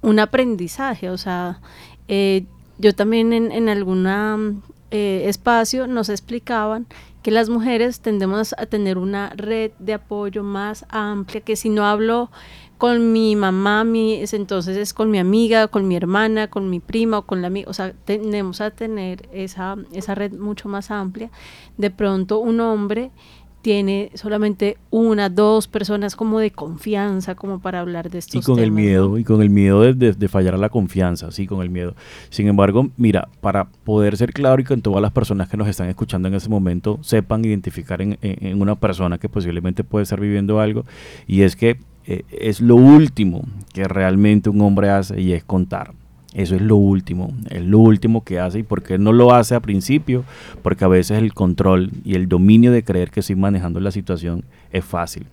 un 0.00 0.20
aprendizaje, 0.20 1.10
o 1.10 1.18
sea, 1.18 1.60
eh, 2.06 2.44
yo 2.78 2.94
también 2.94 3.32
en, 3.32 3.52
en 3.52 3.68
algún 3.68 4.06
espacio 4.90 5.86
nos 5.86 6.08
explicaban 6.08 6.86
que 7.22 7.30
las 7.30 7.48
mujeres 7.48 8.00
tendemos 8.00 8.54
a 8.58 8.66
tener 8.66 8.98
una 8.98 9.30
red 9.30 9.70
de 9.78 9.94
apoyo 9.94 10.42
más 10.42 10.84
amplia, 10.90 11.40
que 11.40 11.56
si 11.56 11.70
no 11.70 11.86
hablo 11.86 12.30
con 12.76 13.12
mi 13.12 13.34
mamá, 13.34 13.82
mi, 13.84 14.14
es- 14.14 14.34
entonces 14.34 14.76
es 14.76 14.92
con 14.92 15.10
mi 15.10 15.18
amiga, 15.18 15.68
con 15.68 15.88
mi 15.88 15.96
hermana, 15.96 16.48
con 16.48 16.68
mi 16.68 16.80
prima 16.80 17.18
o 17.18 17.22
con 17.22 17.40
la 17.40 17.46
amiga, 17.46 17.70
o 17.70 17.72
sea, 17.72 17.92
tendemos 18.04 18.60
a 18.60 18.70
tener 18.72 19.26
esa, 19.32 19.76
esa 19.92 20.14
red 20.14 20.32
mucho 20.32 20.68
más 20.68 20.90
amplia. 20.90 21.30
De 21.78 21.90
pronto 21.90 22.38
un 22.40 22.60
hombre 22.60 23.10
tiene 23.64 24.10
solamente 24.12 24.76
una, 24.90 25.30
dos 25.30 25.68
personas 25.68 26.16
como 26.16 26.38
de 26.38 26.50
confianza 26.50 27.34
como 27.34 27.60
para 27.60 27.80
hablar 27.80 28.10
de 28.10 28.18
estos 28.18 28.34
y 28.42 28.44
con 28.44 28.58
el 28.58 28.70
miedo, 28.70 29.16
y 29.16 29.24
con 29.24 29.40
el 29.40 29.48
miedo 29.48 29.80
de, 29.80 29.94
de- 29.94 30.12
de 30.12 30.28
fallar 30.28 30.52
a 30.52 30.58
la 30.58 30.68
confianza, 30.68 31.30
sí, 31.32 31.46
con 31.46 31.62
el 31.62 31.70
miedo. 31.70 31.94
Sin 32.28 32.46
embargo, 32.46 32.90
mira, 32.98 33.28
para 33.40 33.64
poder 33.84 34.18
ser 34.18 34.34
claro 34.34 34.60
y 34.60 34.64
que 34.64 34.76
todas 34.76 35.00
las 35.00 35.12
personas 35.12 35.48
que 35.48 35.56
nos 35.56 35.66
están 35.66 35.88
escuchando 35.88 36.28
en 36.28 36.34
ese 36.34 36.50
momento 36.50 36.98
sepan 37.00 37.42
identificar 37.42 38.02
en, 38.02 38.18
en- 38.20 38.46
en 38.46 38.60
una 38.60 38.74
persona 38.74 39.16
que 39.16 39.30
posiblemente 39.30 39.82
puede 39.82 40.02
estar 40.02 40.20
viviendo 40.20 40.60
algo, 40.60 40.84
y 41.26 41.40
es 41.40 41.56
que 41.56 41.78
eh, 42.06 42.24
es 42.30 42.60
lo 42.60 42.76
último 42.76 43.44
que 43.72 43.84
realmente 43.84 44.50
un 44.50 44.60
hombre 44.60 44.90
hace 44.90 45.18
y 45.22 45.32
es 45.32 45.42
contar. 45.42 45.94
Eso 46.34 46.56
es 46.56 46.62
lo 46.62 46.76
último, 46.76 47.32
es 47.48 47.62
lo 47.62 47.78
último 47.78 48.24
que 48.24 48.40
hace 48.40 48.58
y 48.58 48.62
por 48.64 48.82
qué 48.82 48.98
no 48.98 49.12
lo 49.12 49.32
hace 49.32 49.54
a 49.54 49.60
principio, 49.60 50.24
porque 50.62 50.84
a 50.84 50.88
veces 50.88 51.22
el 51.22 51.32
control 51.32 51.92
y 52.04 52.16
el 52.16 52.28
dominio 52.28 52.72
de 52.72 52.82
creer 52.82 53.12
que 53.12 53.20
estoy 53.20 53.36
manejando 53.36 53.78
la 53.78 53.92
situación 53.92 54.44
es 54.72 54.84
fácil. 54.84 55.26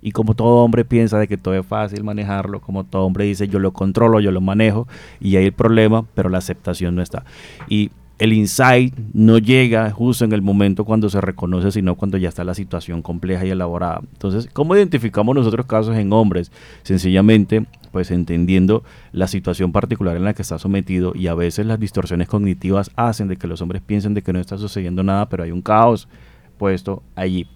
Y 0.00 0.12
como 0.12 0.34
todo 0.34 0.64
hombre 0.64 0.84
piensa 0.84 1.18
de 1.18 1.26
que 1.26 1.36
todo 1.36 1.54
es 1.54 1.66
fácil 1.66 2.04
manejarlo, 2.04 2.60
como 2.60 2.84
todo 2.84 3.02
hombre 3.02 3.24
dice 3.24 3.48
yo 3.48 3.58
lo 3.58 3.72
controlo, 3.72 4.20
yo 4.20 4.30
lo 4.30 4.40
manejo, 4.40 4.86
y 5.20 5.34
hay 5.34 5.46
el 5.46 5.52
problema, 5.52 6.06
pero 6.14 6.28
la 6.28 6.38
aceptación 6.38 6.94
no 6.94 7.02
está. 7.02 7.24
Y 7.68 7.90
el 8.18 8.32
insight 8.32 8.94
no 9.12 9.38
llega 9.38 9.90
justo 9.90 10.24
en 10.24 10.32
el 10.32 10.40
momento 10.40 10.84
cuando 10.84 11.10
se 11.10 11.20
reconoce, 11.20 11.70
sino 11.70 11.96
cuando 11.96 12.16
ya 12.16 12.30
está 12.30 12.44
la 12.44 12.54
situación 12.54 13.02
compleja 13.02 13.44
y 13.44 13.50
elaborada. 13.50 14.00
Entonces, 14.12 14.48
¿cómo 14.52 14.74
identificamos 14.74 15.34
nosotros 15.34 15.66
casos 15.66 15.96
en 15.96 16.12
hombres? 16.12 16.50
Sencillamente, 16.82 17.66
pues 17.92 18.10
entendiendo 18.10 18.84
la 19.12 19.28
situación 19.28 19.70
particular 19.72 20.16
en 20.16 20.24
la 20.24 20.32
que 20.32 20.42
está 20.42 20.58
sometido 20.58 21.12
y 21.14 21.26
a 21.26 21.34
veces 21.34 21.66
las 21.66 21.78
distorsiones 21.78 22.28
cognitivas 22.28 22.90
hacen 22.96 23.28
de 23.28 23.36
que 23.36 23.46
los 23.46 23.60
hombres 23.60 23.82
piensen 23.82 24.14
de 24.14 24.22
que 24.22 24.32
no 24.32 24.40
está 24.40 24.56
sucediendo 24.56 25.02
nada, 25.02 25.28
pero 25.28 25.44
hay 25.44 25.50
un 25.50 25.62
caos 25.62 26.08
puesto 26.56 27.02
allí. 27.16 27.46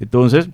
Entonces, 0.00 0.48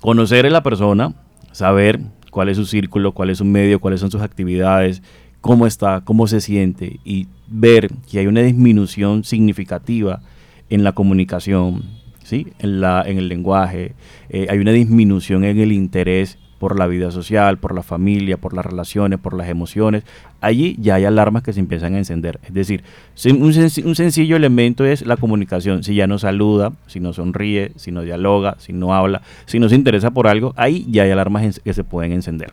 conocer 0.00 0.46
a 0.46 0.50
la 0.50 0.64
persona, 0.64 1.14
saber 1.52 2.00
cuál 2.32 2.48
es 2.48 2.56
su 2.56 2.64
círculo, 2.64 3.12
cuál 3.12 3.30
es 3.30 3.38
su 3.38 3.44
medio, 3.44 3.80
cuáles 3.80 4.00
son 4.00 4.10
sus 4.10 4.22
actividades, 4.22 5.02
cómo 5.40 5.66
está, 5.66 6.02
cómo 6.04 6.26
se 6.26 6.40
siente 6.40 7.00
y 7.04 7.28
ver 7.48 7.90
que 8.10 8.18
hay 8.18 8.26
una 8.26 8.42
disminución 8.42 9.24
significativa 9.24 10.20
en 10.68 10.84
la 10.84 10.92
comunicación, 10.92 11.82
¿sí? 12.22 12.48
en, 12.58 12.80
la, 12.80 13.02
en 13.06 13.18
el 13.18 13.28
lenguaje, 13.28 13.94
eh, 14.28 14.46
hay 14.50 14.58
una 14.58 14.72
disminución 14.72 15.44
en 15.44 15.58
el 15.58 15.72
interés 15.72 16.38
por 16.60 16.78
la 16.78 16.86
vida 16.86 17.10
social, 17.10 17.56
por 17.56 17.74
la 17.74 17.82
familia, 17.82 18.36
por 18.36 18.52
las 18.52 18.66
relaciones, 18.66 19.18
por 19.18 19.32
las 19.32 19.48
emociones, 19.48 20.04
allí 20.42 20.76
ya 20.78 20.96
hay 20.96 21.06
alarmas 21.06 21.42
que 21.42 21.54
se 21.54 21.60
empiezan 21.60 21.94
a 21.94 21.98
encender. 21.98 22.38
Es 22.46 22.52
decir, 22.52 22.84
un, 23.24 23.52
senc- 23.54 23.82
un 23.82 23.94
sencillo 23.94 24.36
elemento 24.36 24.84
es 24.84 25.06
la 25.06 25.16
comunicación. 25.16 25.82
Si 25.84 25.94
ya 25.94 26.06
no 26.06 26.18
saluda, 26.18 26.74
si 26.86 27.00
no 27.00 27.14
sonríe, 27.14 27.72
si 27.76 27.92
no 27.92 28.02
dialoga, 28.02 28.56
si 28.58 28.74
no 28.74 28.92
habla, 28.94 29.22
si 29.46 29.58
no 29.58 29.70
se 29.70 29.74
interesa 29.74 30.10
por 30.10 30.28
algo, 30.28 30.52
ahí 30.56 30.86
ya 30.90 31.04
hay 31.04 31.10
alarmas 31.10 31.60
que 31.64 31.72
se 31.72 31.82
pueden 31.82 32.12
encender. 32.12 32.52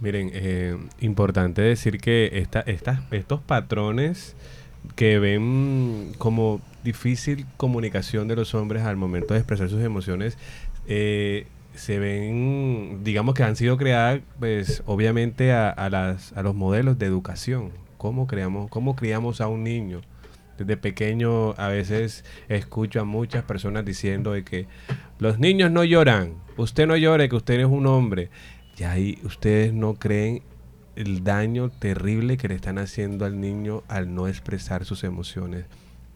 Miren, 0.00 0.30
eh, 0.32 0.76
importante 1.00 1.62
decir 1.62 1.98
que 1.98 2.30
esta, 2.34 2.60
estas, 2.60 3.00
estos 3.10 3.40
patrones 3.40 4.36
que 4.96 5.18
ven 5.18 6.12
como 6.18 6.60
difícil 6.82 7.46
comunicación 7.56 8.28
de 8.28 8.36
los 8.36 8.54
hombres 8.54 8.82
al 8.82 8.96
momento 8.96 9.34
de 9.34 9.40
expresar 9.40 9.68
sus 9.70 9.82
emociones, 9.82 10.36
eh, 10.86 11.46
se 11.74 11.98
ven, 11.98 13.00
digamos 13.02 13.34
que 13.34 13.42
han 13.42 13.56
sido 13.56 13.76
creadas, 13.76 14.20
pues 14.38 14.82
obviamente 14.86 15.52
a, 15.52 15.88
las, 15.90 16.32
a 16.34 16.42
los 16.42 16.54
modelos 16.54 16.98
de 16.98 17.06
educación. 17.06 17.70
¿Cómo, 17.96 18.26
creamos, 18.26 18.70
¿Cómo 18.70 18.94
criamos 18.96 19.40
a 19.40 19.48
un 19.48 19.64
niño? 19.64 20.02
Desde 20.58 20.76
pequeño 20.76 21.52
a 21.52 21.68
veces 21.68 22.24
escucho 22.48 23.00
a 23.00 23.04
muchas 23.04 23.42
personas 23.42 23.84
diciendo 23.84 24.32
de 24.32 24.44
que 24.44 24.68
los 25.18 25.40
niños 25.40 25.72
no 25.72 25.82
lloran, 25.82 26.34
usted 26.56 26.86
no 26.86 26.96
llore, 26.96 27.28
que 27.28 27.36
usted 27.36 27.58
es 27.58 27.66
un 27.66 27.86
hombre. 27.86 28.30
Y 28.78 28.84
ahí 28.84 29.18
ustedes 29.24 29.72
no 29.72 29.94
creen 29.94 30.42
el 30.96 31.24
daño 31.24 31.70
terrible 31.70 32.36
que 32.36 32.48
le 32.48 32.54
están 32.54 32.78
haciendo 32.78 33.24
al 33.24 33.40
niño 33.40 33.82
al 33.88 34.14
no 34.14 34.28
expresar 34.28 34.84
sus 34.84 35.04
emociones. 35.04 35.64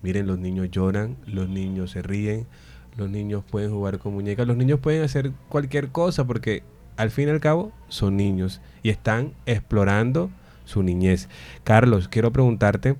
Miren, 0.03 0.27
los 0.27 0.39
niños 0.39 0.71
lloran, 0.71 1.17
los 1.27 1.49
niños 1.49 1.93
se 1.93 2.03
ríen, 2.03 2.47
los 2.97 3.11
niños 3.11 3.45
pueden 3.49 3.71
jugar 3.73 3.99
con 3.99 4.15
muñecas, 4.15 4.47
los 4.47 4.57
niños 4.57 4.81
pueden 4.81 5.03
hacer 5.03 5.33
cualquier 5.49 5.89
cosa 5.89 6.25
porque 6.27 6.63
al 6.97 7.11
fin 7.11 7.29
y 7.29 7.31
al 7.31 7.41
cabo 7.41 7.73
son 7.89 8.17
niños 8.17 8.61
y 8.83 8.91
están 8.91 9.33
explorando 9.47 10.31
su 10.65 10.83
niñez. 10.83 11.29
Carlos, 11.65 12.09
quiero 12.09 12.33
preguntarte, 12.33 12.97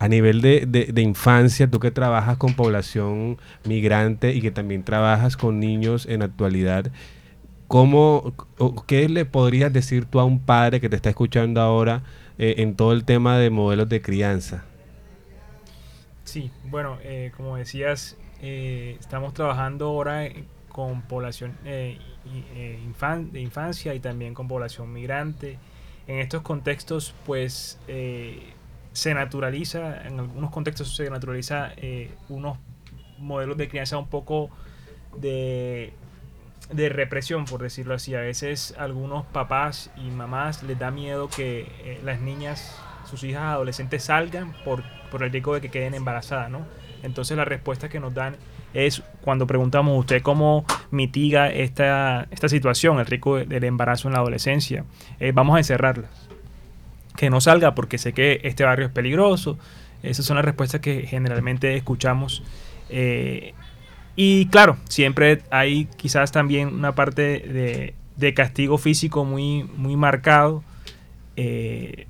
a 0.00 0.06
nivel 0.08 0.40
de, 0.42 0.64
de- 0.66 1.02
infancia, 1.02 1.68
tú 1.68 1.80
que 1.80 1.90
trabajas 1.90 2.36
con 2.36 2.54
población 2.54 3.36
migrante 3.64 4.32
y 4.32 4.40
que 4.40 4.52
también 4.52 4.84
trabajas 4.84 5.36
con 5.36 5.58
niños 5.58 6.06
en 6.06 6.22
actualidad, 6.22 6.92
¿cómo, 7.68 8.34
¿qué 8.86 9.08
le 9.08 9.24
podrías 9.26 9.72
decir 9.72 10.06
tú 10.06 10.20
a 10.20 10.24
un 10.24 10.40
padre 10.44 10.80
que 10.80 10.88
te 10.88 10.96
está 10.96 11.10
escuchando 11.10 11.60
ahora 11.60 12.04
eh, 12.38 12.56
en 12.58 12.76
todo 12.76 12.92
el 12.92 13.04
tema 13.04 13.38
de 13.38 13.50
modelos 13.50 13.88
de 13.88 14.02
crianza? 14.02 14.64
Sí, 16.24 16.50
bueno, 16.62 16.98
eh, 17.02 17.32
como 17.36 17.56
decías, 17.56 18.16
eh, 18.40 18.96
estamos 19.00 19.32
trabajando 19.34 19.86
ahora 19.86 20.28
con 20.68 21.02
población 21.02 21.58
infan- 22.24 23.30
de 23.30 23.40
infancia 23.40 23.94
y 23.94 24.00
también 24.00 24.34
con 24.34 24.48
población 24.48 24.92
migrante. 24.92 25.58
En 26.06 26.18
estos 26.18 26.42
contextos, 26.42 27.14
pues, 27.24 27.78
se 28.92 29.14
naturaliza, 29.14 30.06
en 30.06 30.20
algunos 30.20 30.50
contextos 30.50 30.94
se 30.96 31.08
naturaliza 31.10 31.72
unos 32.28 32.58
modelos 33.18 33.56
de 33.56 33.68
crianza 33.68 33.98
un 33.98 34.08
poco 34.08 34.50
de, 35.12 35.92
de 36.72 36.88
represión, 36.88 37.44
por 37.46 37.62
decirlo 37.62 37.94
así. 37.94 38.14
A 38.14 38.20
veces 38.20 38.74
algunos 38.78 39.24
papás 39.26 39.90
y 39.96 40.10
mamás 40.10 40.62
les 40.62 40.78
da 40.78 40.90
miedo 40.90 41.28
que 41.28 41.60
eh, 41.84 42.00
las 42.04 42.20
niñas, 42.20 42.76
sus 43.08 43.22
hijas 43.24 43.42
adolescentes 43.42 44.04
salgan 44.04 44.52
por, 44.64 44.82
por 45.10 45.22
el 45.22 45.30
riesgo 45.32 45.54
de 45.54 45.60
que 45.60 45.70
queden 45.70 45.94
embarazadas, 45.94 46.50
¿no? 46.50 46.66
Entonces 47.02 47.36
la 47.36 47.44
respuesta 47.44 47.88
que 47.88 48.00
nos 48.00 48.12
dan 48.12 48.36
es 48.74 49.02
cuando 49.22 49.46
preguntamos 49.46 49.98
usted 49.98 50.20
cómo 50.20 50.66
mitiga 50.90 51.48
esta, 51.50 52.26
esta 52.30 52.48
situación, 52.50 52.98
el 52.98 53.06
riesgo 53.06 53.36
de- 53.36 53.46
del 53.46 53.64
embarazo 53.64 54.08
en 54.08 54.14
la 54.14 54.20
adolescencia. 54.20 54.84
Eh, 55.20 55.32
vamos 55.34 55.56
a 55.56 55.58
encerrarlas. 55.58 56.10
Que 57.16 57.30
no 57.30 57.40
salga 57.40 57.74
porque 57.74 57.98
sé 57.98 58.12
que 58.12 58.40
este 58.44 58.64
barrio 58.64 58.86
es 58.86 58.92
peligroso. 58.92 59.58
Esas 60.02 60.26
son 60.26 60.36
las 60.36 60.44
respuestas 60.44 60.80
que 60.80 61.06
generalmente 61.06 61.76
escuchamos. 61.76 62.42
eh, 62.90 63.54
Y 64.20 64.46
claro, 64.46 64.78
siempre 64.88 65.42
hay 65.48 65.84
quizás 65.96 66.32
también 66.32 66.74
una 66.74 66.92
parte 66.96 67.22
de, 67.22 67.94
de 68.16 68.34
castigo 68.34 68.76
físico 68.76 69.24
muy, 69.24 69.62
muy 69.76 69.94
marcado. 69.94 70.64
Eh, 71.36 72.08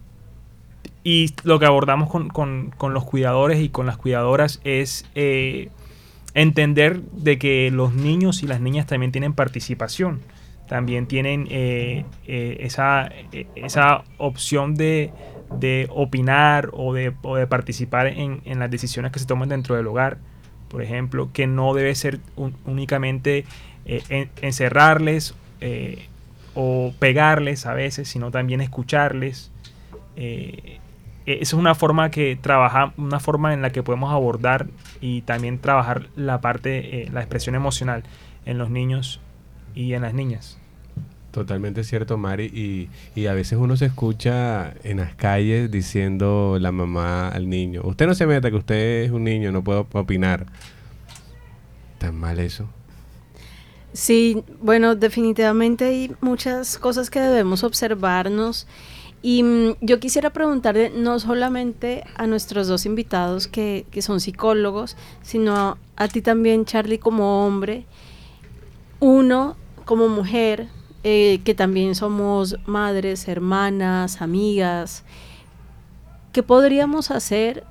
y 1.05 1.35
lo 1.45 1.59
que 1.59 1.67
abordamos 1.67 2.09
con, 2.09 2.31
con, 2.31 2.73
con, 2.79 2.95
los 2.95 3.05
cuidadores 3.05 3.61
y 3.61 3.69
con 3.69 3.85
las 3.85 3.99
cuidadoras 3.99 4.59
es 4.65 5.05
eh, 5.15 5.69
entender 6.33 7.03
de 7.03 7.39
que 7.39 7.71
los 7.71 7.93
niños 7.93 8.43
y 8.43 8.47
las 8.47 8.63
niñas 8.63 8.87
también 8.87 9.13
tienen 9.13 9.35
participación, 9.35 10.23
también 10.67 11.09
tienen 11.09 11.47
eh, 11.51 12.07
eh, 12.27 12.57
esa, 12.61 13.11
esa, 13.55 14.05
opción 14.17 14.77
de, 14.77 15.13
de 15.61 15.87
opinar 15.91 16.71
o 16.73 16.95
de, 16.95 17.13
o 17.21 17.37
de 17.37 17.47
participar 17.47 18.07
en, 18.07 18.41
en, 18.47 18.61
las 18.61 18.71
decisiones 18.71 19.13
que 19.13 19.19
se 19.19 19.27
toman 19.27 19.51
dentro 19.51 19.77
del 19.77 19.87
hogar, 19.89 20.17
por 20.69 20.83
ejemplo, 20.83 21.31
que 21.33 21.47
no 21.47 21.75
debe 21.75 21.95
ser 21.95 22.21
únicamente 22.65 23.45
en, 23.87 24.31
encerrarles 24.43 25.35
o 26.55 26.93
pegarles 26.99 27.67
a 27.67 27.75
veces, 27.75 28.09
sino 28.09 28.31
también 28.31 28.61
escucharles. 28.61 29.51
esa 30.17 30.81
es 31.27 31.53
una 31.53 31.75
forma 31.75 32.11
que 32.11 32.37
trabaja, 32.37 32.93
una 32.97 33.21
forma 33.21 33.53
en 33.53 33.63
la 33.63 33.71
que 33.71 33.83
podemos 33.83 34.13
abordar 34.13 34.67
y 35.01 35.23
también 35.23 35.59
trabajar 35.59 36.09
la 36.17 36.41
parte, 36.41 37.03
eh, 37.03 37.11
la 37.13 37.21
expresión 37.21 37.55
emocional 37.55 38.03
en 38.47 38.59
los 38.59 38.71
niños 38.71 39.21
y 39.75 39.93
en 39.93 40.03
las 40.03 40.15
niñas. 40.15 40.58
Totalmente 41.31 41.85
cierto, 41.85 42.17
Mari. 42.17 42.47
Y, 42.47 42.89
y, 43.15 43.27
a 43.27 43.35
veces 43.35 43.59
uno 43.59 43.77
se 43.77 43.87
escucha 43.87 44.75
en 44.83 44.99
las 44.99 45.15
calles 45.15 45.71
diciendo 45.71 46.57
la 46.59 46.73
mamá 46.73 47.29
al 47.29 47.49
niño, 47.49 47.83
usted 47.85 48.07
no 48.07 48.15
se 48.15 48.27
meta 48.27 48.51
que 48.51 48.57
usted 48.57 49.05
es 49.05 49.11
un 49.11 49.25
niño, 49.25 49.53
no 49.53 49.63
puedo 49.63 49.87
opinar. 49.93 50.47
¿Tan 51.99 52.15
mal 52.17 52.39
eso? 52.39 52.69
Sí, 53.93 54.43
bueno, 54.61 54.95
definitivamente 54.95 55.87
hay 55.87 56.15
muchas 56.21 56.79
cosas 56.79 57.11
que 57.11 57.21
debemos 57.21 57.65
observarnos 57.65 58.67
y 59.23 59.43
mm, 59.43 59.77
yo 59.81 59.99
quisiera 59.99 60.31
preguntarle 60.31 60.91
no 60.91 61.19
solamente 61.19 62.05
a 62.15 62.27
nuestros 62.27 62.69
dos 62.69 62.87
invitados 62.87 63.49
que, 63.49 63.87
que 63.91 64.03
son 64.03 64.21
psicólogos, 64.21 64.97
sino 65.23 65.57
a, 65.57 65.79
a, 65.97 66.09
ti 66.09 66.23
también, 66.23 66.65
Charlie, 66.65 66.99
como 66.99 67.45
hombre, 67.45 67.87
uno 69.01 69.57
como 69.85 70.09
mujer, 70.09 70.69
eh, 71.05 71.41
que 71.45 71.55
también 71.55 71.95
somos 71.95 72.57
madres, 72.67 73.29
hermanas, 73.29 74.21
amigas. 74.21 75.05
¿Qué 76.33 76.43
podríamos 76.43 77.11
hacer 77.11 77.65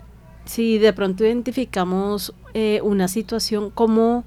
si 0.48 0.78
de 0.78 0.94
pronto 0.94 1.26
identificamos 1.26 2.34
eh, 2.54 2.80
una 2.84 3.08
situación 3.08 3.70
como 3.70 4.24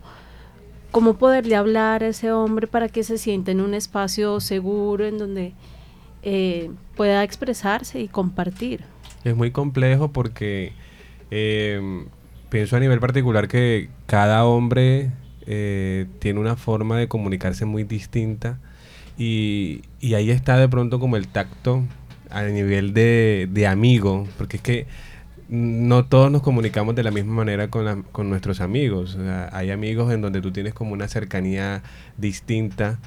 cómo 0.91 1.15
poderle 1.15 1.57
hablar 1.57 2.03
a 2.03 2.09
ese 2.09 2.33
hombre 2.33 2.67
para 2.67 2.89
que 2.89 3.05
se 3.05 3.17
sienta 3.17 3.53
en 3.53 3.61
un 3.61 3.75
espacio 3.75 4.41
seguro 4.41 5.07
en 5.07 5.19
donde 5.19 5.53
eh, 6.23 6.71
pueda 6.97 7.23
expresarse 7.23 8.01
y 8.01 8.09
compartir. 8.09 8.85
Es 9.25 9.37
muy 9.37 9.51
complejo 9.51 10.09
porque 10.13 10.73
eh, 11.31 12.07
pienso 12.49 12.77
a 12.77 12.81
nivel 12.81 12.99
particular 13.01 13.49
que 13.49 13.89
cada 14.07 14.45
hombre 14.45 15.11
tiene 16.21 16.39
una 16.39 16.55
forma 16.55 16.97
de 16.97 17.09
comunicarse 17.09 17.65
muy 17.65 17.83
distinta 17.83 18.61
y, 19.21 19.83
y, 20.01 20.15
ahí 20.15 20.31
está 20.31 20.57
de 20.57 20.67
pronto 20.67 20.99
como 20.99 21.17
el 21.19 21.29
tacto 21.29 21.85
a 22.31 22.43
nivel 22.45 22.95
de, 22.95 23.49
de 23.53 23.67
amigo, 23.67 24.27
porque 24.39 24.57
es 24.57 24.63
que 24.63 24.87
no 25.51 26.07
todos 26.07 26.31
nos 26.33 26.41
comunicamos 26.41 26.95
de 26.95 27.03
la 27.03 27.11
misma 27.11 27.35
manera 27.35 27.69
con, 27.69 28.05
con 28.05 28.31
nuestros 28.31 28.63
amigos. 28.63 29.19
Hay 29.53 29.71
amigos 29.71 30.11
en 30.11 30.23
donde 30.23 30.41
tú 30.41 30.53
tienes 30.53 30.73
como 30.73 30.95
una 30.95 31.07
cercanía 31.07 31.83
distinta 32.17 32.99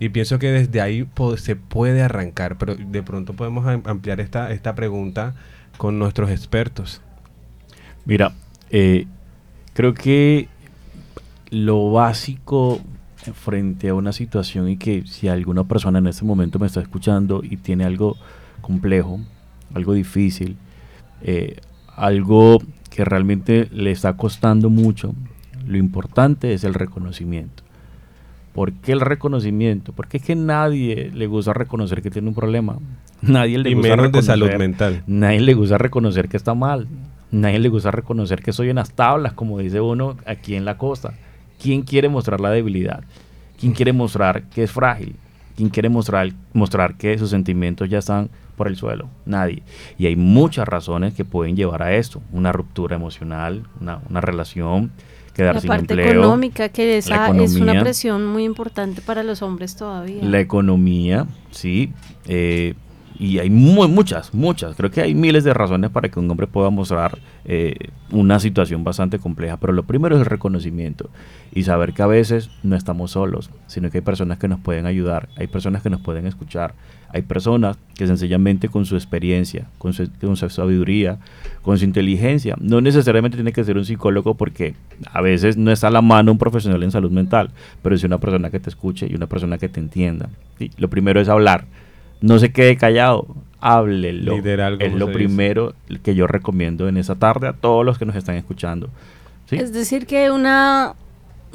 y 0.00 0.08
pienso 0.08 0.40
que 0.40 0.50
desde 0.50 0.80
ahí 0.80 1.06
se 1.36 1.54
puede 1.54 2.02
arrancar, 2.02 2.58
pero 2.58 2.74
de 2.74 3.02
pronto 3.04 3.34
podemos 3.34 3.64
ampliar 3.84 4.18
esta, 4.18 4.50
esta 4.50 4.74
pregunta 4.74 5.36
con 5.76 6.00
nuestros 6.00 6.30
expertos. 6.30 7.00
Mira, 8.06 8.32
eh, 8.70 9.06
creo 9.74 9.94
que 9.94 10.48
lo 11.50 11.92
básico 11.92 12.80
frente 13.34 13.88
a 13.88 13.94
una 13.94 14.12
situación 14.12 14.68
y 14.68 14.76
que 14.76 15.06
si 15.06 15.28
alguna 15.28 15.64
persona 15.64 15.98
en 15.98 16.06
este 16.06 16.24
momento 16.24 16.58
me 16.58 16.66
está 16.66 16.80
escuchando 16.80 17.42
y 17.42 17.56
tiene 17.56 17.84
algo 17.84 18.16
complejo, 18.60 19.20
algo 19.74 19.92
difícil, 19.92 20.56
eh, 21.22 21.56
algo 21.96 22.58
que 22.88 23.04
realmente 23.04 23.68
le 23.72 23.90
está 23.90 24.16
costando 24.16 24.70
mucho, 24.70 25.14
lo 25.66 25.76
importante 25.76 26.52
es 26.54 26.64
el 26.64 26.74
reconocimiento. 26.74 27.62
¿Por 28.54 28.72
qué 28.72 28.92
el 28.92 29.00
reconocimiento? 29.00 29.92
Porque 29.92 30.16
es 30.16 30.24
que 30.24 30.34
nadie 30.34 31.10
le 31.14 31.26
gusta 31.26 31.52
reconocer 31.52 32.02
que 32.02 32.10
tiene 32.10 32.28
un 32.28 32.34
problema. 32.34 32.78
Nadie 33.22 33.58
le 33.58 33.70
y 33.70 33.74
gusta 33.74 33.96
menos 33.96 34.12
de 34.12 34.22
salud 34.22 34.50
mental. 34.58 35.04
Nadie 35.06 35.40
le 35.40 35.54
gusta 35.54 35.78
reconocer 35.78 36.28
que 36.28 36.36
está 36.36 36.54
mal. 36.54 36.88
Nadie 37.30 37.58
le 37.58 37.68
gusta 37.68 37.90
reconocer 37.90 38.42
que 38.42 38.52
soy 38.52 38.70
en 38.70 38.76
las 38.76 38.92
tablas, 38.92 39.34
como 39.34 39.58
dice 39.58 39.80
uno 39.80 40.16
aquí 40.26 40.56
en 40.56 40.64
la 40.64 40.78
costa. 40.78 41.12
¿Quién 41.60 41.82
quiere 41.82 42.08
mostrar 42.08 42.40
la 42.40 42.50
debilidad? 42.50 43.02
¿Quién 43.58 43.72
quiere 43.72 43.92
mostrar 43.92 44.44
que 44.44 44.62
es 44.62 44.70
frágil? 44.70 45.16
¿Quién 45.56 45.68
quiere 45.68 45.90
mostrar, 45.90 46.30
mostrar 46.54 46.96
que 46.96 47.18
sus 47.18 47.30
sentimientos 47.30 47.88
ya 47.88 47.98
están 47.98 48.30
por 48.56 48.68
el 48.68 48.76
suelo? 48.76 49.10
Nadie. 49.26 49.62
Y 49.98 50.06
hay 50.06 50.16
muchas 50.16 50.66
razones 50.66 51.12
que 51.12 51.24
pueden 51.24 51.56
llevar 51.56 51.82
a 51.82 51.94
esto. 51.94 52.22
Una 52.32 52.52
ruptura 52.52 52.96
emocional, 52.96 53.64
una, 53.78 54.00
una 54.08 54.22
relación, 54.22 54.90
quedar 55.34 55.56
la 55.56 55.60
sin 55.60 55.68
parte 55.68 55.92
empleo. 55.92 56.12
económica, 56.12 56.70
que 56.70 56.96
esa 56.96 57.26
economía, 57.26 57.44
es 57.44 57.56
una 57.56 57.80
presión 57.80 58.26
muy 58.26 58.44
importante 58.44 59.02
para 59.02 59.22
los 59.22 59.42
hombres 59.42 59.76
todavía. 59.76 60.22
La 60.22 60.40
economía, 60.40 61.26
sí. 61.50 61.92
Eh, 62.26 62.74
y 63.20 63.38
hay 63.38 63.50
muy, 63.50 63.86
muchas, 63.86 64.32
muchas. 64.32 64.74
Creo 64.76 64.90
que 64.90 65.02
hay 65.02 65.14
miles 65.14 65.44
de 65.44 65.52
razones 65.52 65.90
para 65.90 66.08
que 66.08 66.18
un 66.18 66.30
hombre 66.30 66.46
pueda 66.46 66.70
mostrar 66.70 67.18
eh, 67.44 67.74
una 68.10 68.40
situación 68.40 68.82
bastante 68.82 69.18
compleja. 69.18 69.58
Pero 69.58 69.74
lo 69.74 69.82
primero 69.82 70.16
es 70.16 70.22
el 70.22 70.26
reconocimiento 70.26 71.10
y 71.52 71.64
saber 71.64 71.92
que 71.92 72.00
a 72.00 72.06
veces 72.06 72.48
no 72.62 72.76
estamos 72.76 73.10
solos, 73.10 73.50
sino 73.66 73.90
que 73.90 73.98
hay 73.98 74.02
personas 74.02 74.38
que 74.38 74.48
nos 74.48 74.58
pueden 74.60 74.86
ayudar, 74.86 75.28
hay 75.36 75.48
personas 75.48 75.82
que 75.82 75.90
nos 75.90 76.00
pueden 76.00 76.26
escuchar, 76.26 76.72
hay 77.12 77.20
personas 77.20 77.76
que 77.94 78.06
sencillamente 78.06 78.70
con 78.70 78.86
su 78.86 78.94
experiencia, 78.94 79.68
con 79.76 79.92
su, 79.92 80.08
con 80.18 80.38
su, 80.38 80.48
sabiduría, 80.48 81.18
con 81.60 81.76
su 81.76 81.84
inteligencia, 81.84 82.56
no 82.58 82.80
necesariamente 82.80 83.36
tiene 83.36 83.52
que 83.52 83.64
ser 83.64 83.76
un 83.76 83.84
psicólogo 83.84 84.34
porque 84.34 84.76
a 85.12 85.20
veces 85.20 85.58
no 85.58 85.70
está 85.70 85.88
a 85.88 85.90
la 85.90 86.00
mano 86.00 86.32
un 86.32 86.38
profesional 86.38 86.82
en 86.82 86.90
salud 86.90 87.10
mental, 87.10 87.50
pero 87.82 87.94
es 87.94 88.02
una 88.02 88.16
persona 88.16 88.48
que 88.48 88.60
te 88.60 88.70
escuche 88.70 89.06
y 89.10 89.14
una 89.14 89.26
persona 89.26 89.58
que 89.58 89.68
te 89.68 89.78
entienda. 89.78 90.30
Lo 90.78 90.88
primero 90.88 91.20
es 91.20 91.28
hablar, 91.28 91.66
no 92.20 92.38
se 92.38 92.52
quede 92.52 92.76
callado, 92.76 93.26
háblelo. 93.60 94.34
Liderazgo, 94.36 94.80
es 94.80 94.92
lo 94.94 95.10
primero 95.12 95.74
dice. 95.88 96.00
que 96.02 96.14
yo 96.14 96.26
recomiendo 96.26 96.88
en 96.88 96.96
esa 96.96 97.14
tarde 97.14 97.48
a 97.48 97.52
todos 97.52 97.84
los 97.84 97.98
que 97.98 98.06
nos 98.06 98.16
están 98.16 98.36
escuchando. 98.36 98.88
¿sí? 99.46 99.56
Es 99.56 99.72
decir, 99.72 100.06
que 100.06 100.30
una 100.30 100.94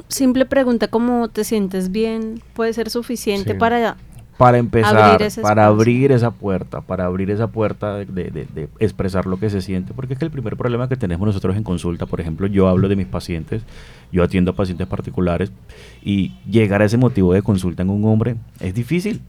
simple 0.08 0.46
pregunta 0.46 0.88
como 0.88 1.28
te 1.28 1.42
sientes 1.44 1.90
bien 1.90 2.40
puede 2.54 2.72
ser 2.72 2.90
suficiente 2.90 3.52
Sí. 3.52 3.58
para 3.58 3.96
para 4.38 4.58
empezar, 4.58 4.94
Abrir 4.98 5.30
para 5.40 5.64
abrir 5.64 6.12
esa 6.12 6.30
puerta, 6.30 6.82
para 6.82 7.06
abrir 7.06 7.30
esa 7.30 7.46
puerta 7.46 7.96
de, 7.96 8.04
de- 8.04 8.30
de- 8.30 8.44
de 8.54 8.68
expresar 8.80 9.24
lo 9.24 9.38
que 9.38 9.48
se 9.48 9.62
siente, 9.62 9.94
porque 9.94 10.12
es 10.12 10.18
que 10.18 10.26
el 10.26 10.30
primer 10.30 10.58
problema 10.58 10.90
que 10.90 10.96
tenemos 10.96 11.26
nosotros 11.26 11.56
en 11.56 11.62
consulta, 11.62 12.04
por 12.04 12.20
ejemplo, 12.20 12.46
yo 12.46 12.68
hablo 12.68 12.86
de 12.90 12.96
mis 12.96 13.06
pacientes, 13.06 13.62
yo 14.12 14.22
atiendo 14.22 14.50
a 14.50 14.54
pacientes 14.54 14.86
particulares 14.88 15.50
y 16.04 16.32
llegar 16.50 16.82
a 16.82 16.84
ese 16.84 16.98
motivo 16.98 17.32
de 17.32 17.40
consulta 17.40 17.82
en 17.82 17.88
un 17.88 18.04
hombre 18.04 18.36
es 18.60 18.74
difícil. 18.74 19.22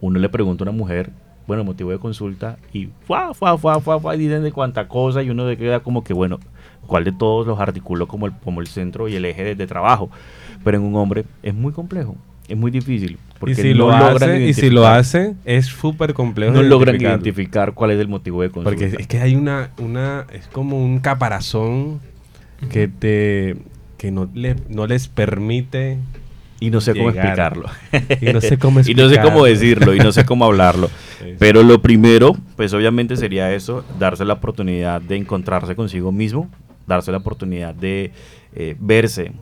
Uno 0.00 0.18
le 0.18 0.28
pregunta 0.28 0.64
a 0.64 0.68
una 0.68 0.76
mujer, 0.76 1.10
bueno, 1.46 1.64
motivo 1.64 1.90
de 1.90 1.98
consulta 1.98 2.58
y 2.72 2.88
fuá, 3.06 3.34
fuá, 3.34 3.56
fuá, 3.58 3.80
fuá, 3.80 3.98
fuá, 3.98 4.14
y 4.14 4.18
dicen 4.18 4.42
de 4.42 4.52
cuánta 4.52 4.86
cosa 4.86 5.22
y 5.22 5.30
uno 5.30 5.46
de 5.46 5.56
queda 5.56 5.80
como 5.80 6.04
que, 6.04 6.12
bueno, 6.12 6.38
¿cuál 6.86 7.04
de 7.04 7.12
todos 7.12 7.46
los 7.46 7.58
articulo 7.58 8.06
como 8.06 8.26
el, 8.26 8.32
como 8.32 8.60
el 8.60 8.66
centro 8.66 9.08
y 9.08 9.16
el 9.16 9.24
eje 9.24 9.44
de, 9.44 9.54
de 9.54 9.66
trabajo? 9.66 10.10
Pero 10.62 10.76
en 10.76 10.84
un 10.84 10.94
hombre 10.96 11.24
es 11.42 11.54
muy 11.54 11.72
complejo, 11.72 12.16
es 12.48 12.56
muy 12.56 12.70
difícil. 12.70 13.18
Y 13.46 13.54
si, 13.54 13.74
lo 13.74 13.90
hace, 13.92 14.46
y 14.46 14.54
si 14.54 14.68
lo 14.68 14.86
hace, 14.86 15.34
es 15.44 15.66
súper 15.66 16.12
complejo. 16.12 16.52
no 16.52 16.62
logran 16.62 16.96
identificar 16.96 17.72
cuál 17.72 17.92
es 17.92 18.00
el 18.00 18.08
motivo 18.08 18.42
de 18.42 18.50
consulta. 18.50 18.70
Porque 18.70 19.00
es 19.00 19.06
que 19.06 19.20
hay 19.20 19.36
una, 19.36 19.70
una, 19.78 20.26
es 20.32 20.48
como 20.48 20.82
un 20.82 20.98
caparazón 20.98 22.00
que 22.70 22.88
te, 22.88 23.56
que 23.96 24.10
no, 24.10 24.28
le, 24.34 24.56
no 24.68 24.86
les 24.86 25.06
permite 25.06 25.98
y 26.60 26.70
no 26.70 26.80
sé 26.80 26.94
cómo 26.94 27.10
explicarlo. 27.10 27.68
Y 28.20 28.32
no 28.32 28.40
sé 28.40 28.58
cómo 28.58 28.80
y 28.80 28.94
no 28.94 29.08
sé 29.08 29.20
cómo 29.20 29.44
decirlo, 29.44 29.94
y 29.94 29.98
no 29.98 30.12
sé 30.12 30.24
cómo 30.24 30.44
hablarlo. 30.44 30.90
Pero 31.38 31.62
lo 31.62 31.80
primero, 31.80 32.36
pues 32.56 32.72
obviamente 32.74 33.16
sería 33.16 33.52
eso, 33.54 33.84
darse 33.98 34.24
la 34.24 34.34
oportunidad 34.34 35.00
de 35.00 35.16
encontrarse 35.16 35.76
consigo 35.76 36.12
mismo, 36.12 36.50
darse 36.86 37.12
la 37.12 37.18
oportunidad 37.18 37.74
de 37.74 38.12
eh, 38.54 38.76
verse, 38.78 39.32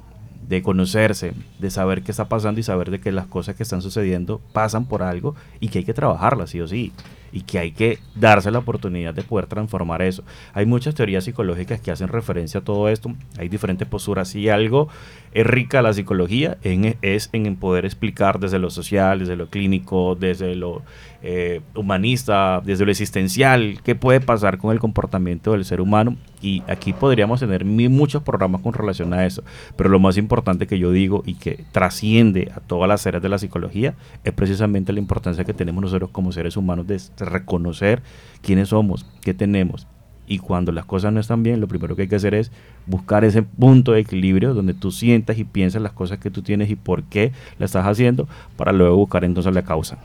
de 0.48 0.62
conocerse, 0.62 1.32
de 1.58 1.70
saber 1.70 2.02
qué 2.02 2.10
está 2.10 2.28
pasando 2.28 2.60
y 2.60 2.62
saber 2.62 2.90
de 2.90 3.00
que 3.00 3.12
las 3.12 3.26
cosas 3.26 3.56
que 3.56 3.62
están 3.62 3.82
sucediendo 3.82 4.40
pasan 4.52 4.86
por 4.86 5.02
algo 5.02 5.34
y 5.60 5.68
que 5.68 5.78
hay 5.78 5.84
que 5.84 5.94
trabajarlas, 5.94 6.50
sí 6.50 6.60
o 6.60 6.68
sí. 6.68 6.92
Y 7.32 7.42
que 7.42 7.58
hay 7.58 7.72
que 7.72 7.98
darse 8.14 8.50
la 8.50 8.58
oportunidad 8.58 9.14
de 9.14 9.22
poder 9.22 9.46
transformar 9.46 10.02
eso. 10.02 10.22
Hay 10.54 10.66
muchas 10.66 10.94
teorías 10.94 11.24
psicológicas 11.24 11.80
que 11.80 11.90
hacen 11.90 12.08
referencia 12.08 12.60
a 12.60 12.64
todo 12.64 12.88
esto, 12.88 13.12
hay 13.38 13.48
diferentes 13.48 13.86
posturas 13.88 14.34
y 14.34 14.48
algo 14.48 14.88
es 15.32 15.46
rica 15.46 15.82
la 15.82 15.92
psicología 15.92 16.56
es 16.62 17.28
en 17.32 17.56
poder 17.56 17.84
explicar 17.84 18.38
desde 18.38 18.58
lo 18.58 18.70
social, 18.70 19.18
desde 19.18 19.36
lo 19.36 19.48
clínico, 19.48 20.14
desde 20.14 20.54
lo 20.54 20.82
eh, 21.28 21.60
humanista, 21.74 22.62
desde 22.64 22.84
lo 22.84 22.92
existencial, 22.92 23.80
qué 23.82 23.96
puede 23.96 24.20
pasar 24.20 24.58
con 24.58 24.70
el 24.70 24.78
comportamiento 24.78 25.50
del 25.50 25.64
ser 25.64 25.80
humano. 25.80 26.14
Y 26.40 26.62
aquí 26.68 26.92
podríamos 26.92 27.40
tener 27.40 27.64
muchos 27.64 28.22
programas 28.22 28.60
con 28.60 28.72
relación 28.72 29.12
a 29.12 29.26
eso. 29.26 29.42
Pero 29.74 29.90
lo 29.90 29.98
más 29.98 30.18
importante 30.18 30.68
que 30.68 30.78
yo 30.78 30.92
digo 30.92 31.24
y 31.26 31.34
que 31.34 31.64
trasciende 31.72 32.52
a 32.54 32.60
todas 32.60 32.88
las 32.88 33.04
áreas 33.08 33.24
de 33.24 33.28
la 33.28 33.38
psicología 33.38 33.96
es 34.22 34.32
precisamente 34.34 34.92
la 34.92 35.00
importancia 35.00 35.42
que 35.42 35.52
tenemos 35.52 35.82
nosotros 35.82 36.10
como 36.10 36.30
seres 36.30 36.56
humanos 36.56 36.86
de 36.86 37.00
reconocer 37.18 38.02
quiénes 38.40 38.68
somos, 38.68 39.04
qué 39.20 39.34
tenemos. 39.34 39.88
Y 40.28 40.38
cuando 40.38 40.70
las 40.70 40.84
cosas 40.84 41.12
no 41.12 41.18
están 41.18 41.42
bien, 41.42 41.60
lo 41.60 41.66
primero 41.66 41.96
que 41.96 42.02
hay 42.02 42.08
que 42.08 42.14
hacer 42.14 42.34
es 42.34 42.52
buscar 42.86 43.24
ese 43.24 43.42
punto 43.42 43.90
de 43.90 44.00
equilibrio 44.00 44.54
donde 44.54 44.74
tú 44.74 44.92
sientas 44.92 45.38
y 45.38 45.44
piensas 45.44 45.82
las 45.82 45.92
cosas 45.92 46.18
que 46.18 46.30
tú 46.30 46.42
tienes 46.42 46.70
y 46.70 46.76
por 46.76 47.02
qué 47.02 47.32
la 47.58 47.64
estás 47.66 47.84
haciendo 47.84 48.28
para 48.56 48.70
luego 48.70 48.96
buscar 48.96 49.24
entonces 49.24 49.52
la 49.52 49.62
causa. 49.62 49.98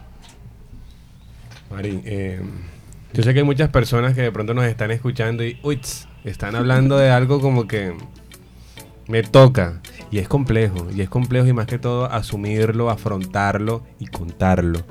Mari, 1.71 2.01
eh, 2.05 2.41
yo 3.13 3.23
sé 3.23 3.33
que 3.33 3.39
hay 3.39 3.45
muchas 3.45 3.69
personas 3.69 4.13
que 4.13 4.21
de 4.21 4.31
pronto 4.31 4.53
nos 4.53 4.65
están 4.65 4.91
escuchando 4.91 5.43
y 5.43 5.57
uy, 5.63 5.79
están 6.23 6.55
hablando 6.55 6.97
de 6.97 7.09
algo 7.09 7.39
como 7.39 7.67
que 7.67 7.93
me 9.07 9.23
toca. 9.23 9.81
Y 10.11 10.19
es 10.19 10.27
complejo, 10.27 10.87
y 10.93 11.01
es 11.01 11.09
complejo 11.09 11.47
y 11.47 11.53
más 11.53 11.67
que 11.67 11.79
todo 11.79 12.05
asumirlo, 12.05 12.89
afrontarlo 12.89 13.83
y 13.99 14.07
contarlo. 14.07 14.83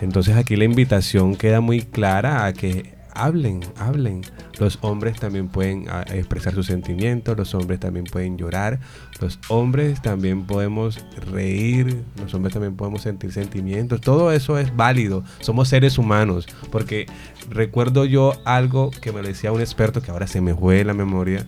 Entonces 0.00 0.36
aquí 0.36 0.56
la 0.56 0.64
invitación 0.64 1.34
queda 1.34 1.60
muy 1.60 1.82
clara 1.82 2.46
a 2.46 2.52
que 2.52 2.94
hablen, 3.24 3.60
hablen. 3.76 4.22
Los 4.58 4.78
hombres 4.82 5.18
también 5.18 5.48
pueden 5.48 5.86
ah, 5.88 6.04
expresar 6.12 6.54
sus 6.54 6.66
sentimientos, 6.66 7.36
los 7.36 7.54
hombres 7.54 7.80
también 7.80 8.04
pueden 8.04 8.36
llorar, 8.36 8.80
los 9.20 9.38
hombres 9.48 10.02
también 10.02 10.44
podemos 10.46 11.04
reír, 11.32 12.02
los 12.20 12.34
hombres 12.34 12.54
también 12.54 12.76
podemos 12.76 13.02
sentir 13.02 13.32
sentimientos. 13.32 14.00
Todo 14.00 14.32
eso 14.32 14.58
es 14.58 14.74
válido, 14.74 15.24
somos 15.40 15.68
seres 15.68 15.98
humanos. 15.98 16.46
Porque 16.70 17.06
recuerdo 17.48 18.04
yo 18.04 18.34
algo 18.44 18.90
que 18.90 19.12
me 19.12 19.22
decía 19.22 19.52
un 19.52 19.60
experto 19.60 20.02
que 20.02 20.10
ahora 20.10 20.26
se 20.26 20.40
me 20.40 20.54
fue 20.54 20.84
la 20.84 20.94
memoria. 20.94 21.46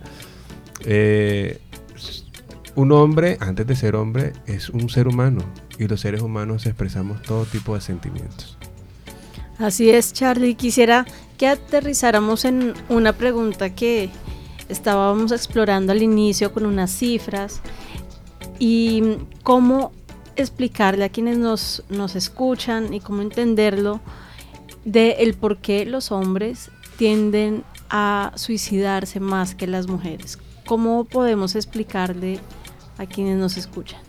Eh, 0.84 1.60
un 2.74 2.92
hombre, 2.92 3.36
antes 3.40 3.66
de 3.66 3.76
ser 3.76 3.96
hombre, 3.96 4.32
es 4.46 4.70
un 4.70 4.88
ser 4.88 5.06
humano. 5.06 5.42
Y 5.78 5.86
los 5.88 6.00
seres 6.00 6.22
humanos 6.22 6.66
expresamos 6.66 7.20
todo 7.22 7.44
tipo 7.44 7.74
de 7.74 7.80
sentimientos. 7.80 8.56
Así 9.58 9.90
es, 9.90 10.12
Charlie. 10.12 10.54
Quisiera 10.54 11.06
que 11.38 11.46
aterrizáramos 11.46 12.44
en 12.44 12.74
una 12.88 13.12
pregunta 13.12 13.74
que 13.74 14.10
estábamos 14.68 15.32
explorando 15.32 15.92
al 15.92 16.02
inicio 16.02 16.52
con 16.52 16.66
unas 16.66 16.90
cifras 16.90 17.60
y 18.58 19.16
cómo 19.42 19.92
explicarle 20.36 21.04
a 21.04 21.08
quienes 21.08 21.38
nos, 21.38 21.82
nos 21.88 22.16
escuchan 22.16 22.94
y 22.94 23.00
cómo 23.00 23.22
entenderlo 23.22 24.00
de 24.84 25.12
el 25.20 25.34
por 25.34 25.58
qué 25.58 25.84
los 25.84 26.10
hombres 26.10 26.70
tienden 26.96 27.64
a 27.90 28.32
suicidarse 28.36 29.20
más 29.20 29.54
que 29.54 29.66
las 29.66 29.86
mujeres. 29.86 30.38
¿Cómo 30.66 31.04
podemos 31.04 31.54
explicarle 31.54 32.40
a 32.98 33.06
quienes 33.06 33.36
nos 33.36 33.56
escuchan? 33.56 34.00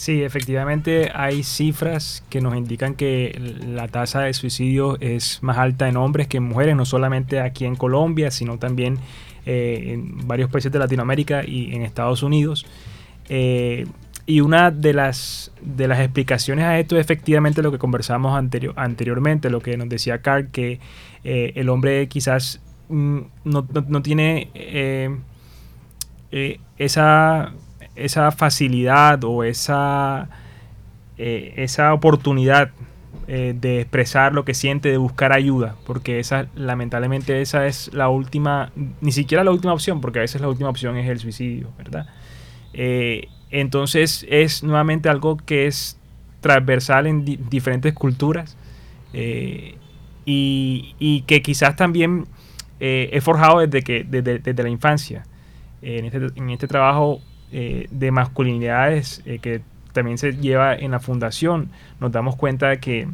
Sí, 0.00 0.22
efectivamente 0.22 1.10
hay 1.14 1.42
cifras 1.42 2.24
que 2.30 2.40
nos 2.40 2.56
indican 2.56 2.94
que 2.94 3.38
la 3.66 3.86
tasa 3.86 4.22
de 4.22 4.32
suicidio 4.32 4.98
es 4.98 5.42
más 5.42 5.58
alta 5.58 5.90
en 5.90 5.98
hombres 5.98 6.26
que 6.26 6.38
en 6.38 6.44
mujeres, 6.44 6.74
no 6.74 6.86
solamente 6.86 7.38
aquí 7.38 7.66
en 7.66 7.76
Colombia, 7.76 8.30
sino 8.30 8.56
también 8.56 8.96
eh, 9.44 9.90
en 9.92 10.26
varios 10.26 10.48
países 10.48 10.72
de 10.72 10.78
Latinoamérica 10.78 11.44
y 11.46 11.74
en 11.74 11.82
Estados 11.82 12.22
Unidos. 12.22 12.64
Eh, 13.28 13.86
y 14.24 14.40
una 14.40 14.70
de 14.70 14.94
las, 14.94 15.52
de 15.60 15.86
las 15.86 16.00
explicaciones 16.00 16.64
a 16.64 16.78
esto 16.78 16.96
es 16.96 17.02
efectivamente 17.02 17.60
lo 17.60 17.70
que 17.70 17.76
conversamos 17.76 18.34
anterior, 18.38 18.72
anteriormente, 18.78 19.50
lo 19.50 19.60
que 19.60 19.76
nos 19.76 19.90
decía 19.90 20.22
Carl, 20.22 20.48
que 20.50 20.80
eh, 21.24 21.52
el 21.56 21.68
hombre 21.68 22.08
quizás 22.08 22.62
mm, 22.88 23.18
no, 23.44 23.68
no, 23.86 24.00
tiene 24.00 24.48
esa 26.78 27.52
esa 28.04 28.30
facilidad 28.32 29.22
o 29.24 29.44
esa, 29.44 30.28
eh, 31.18 31.54
esa 31.56 31.92
oportunidad 31.92 32.70
eh, 33.28 33.54
de 33.58 33.82
expresar 33.82 34.32
lo 34.32 34.44
que 34.44 34.54
siente, 34.54 34.90
de 34.90 34.96
buscar 34.96 35.32
ayuda, 35.32 35.76
porque 35.86 36.18
esa, 36.18 36.46
lamentablemente 36.54 37.40
esa 37.40 37.66
es 37.66 37.92
la 37.92 38.08
última, 38.08 38.72
ni 39.00 39.12
siquiera 39.12 39.44
la 39.44 39.50
última 39.50 39.72
opción, 39.72 40.00
porque 40.00 40.18
a 40.18 40.22
veces 40.22 40.40
la 40.40 40.48
última 40.48 40.70
opción 40.70 40.96
es 40.96 41.08
el 41.08 41.18
suicidio, 41.18 41.70
¿verdad? 41.78 42.06
Eh, 42.72 43.28
entonces 43.50 44.26
es 44.28 44.62
nuevamente 44.62 45.08
algo 45.08 45.36
que 45.36 45.66
es 45.66 45.98
transversal 46.40 47.06
en 47.06 47.24
diferentes 47.24 47.92
culturas 47.92 48.56
y, 49.12 49.76
que 51.26 51.42
quizás 51.42 51.76
también 51.76 52.26
he 52.78 53.20
forjado 53.20 53.58
desde, 53.58 53.82
que, 53.82 54.04
desde, 54.04 54.62
la 54.62 54.68
infancia. 54.68 55.24
En 55.82 56.04
este, 56.04 56.18
en 56.36 56.50
este 56.50 56.68
trabajo 56.68 57.20
eh, 57.52 57.88
de 57.90 58.12
masculinidades 58.12 59.22
eh, 59.26 59.40
que 59.40 59.60
también 59.92 60.18
se 60.18 60.34
lleva 60.34 60.72
en 60.72 60.92
la 60.92 61.00
fundación, 61.00 61.68
nos 61.98 62.12
damos 62.12 62.36
cuenta 62.36 62.68
de 62.68 62.78
que, 62.78 63.08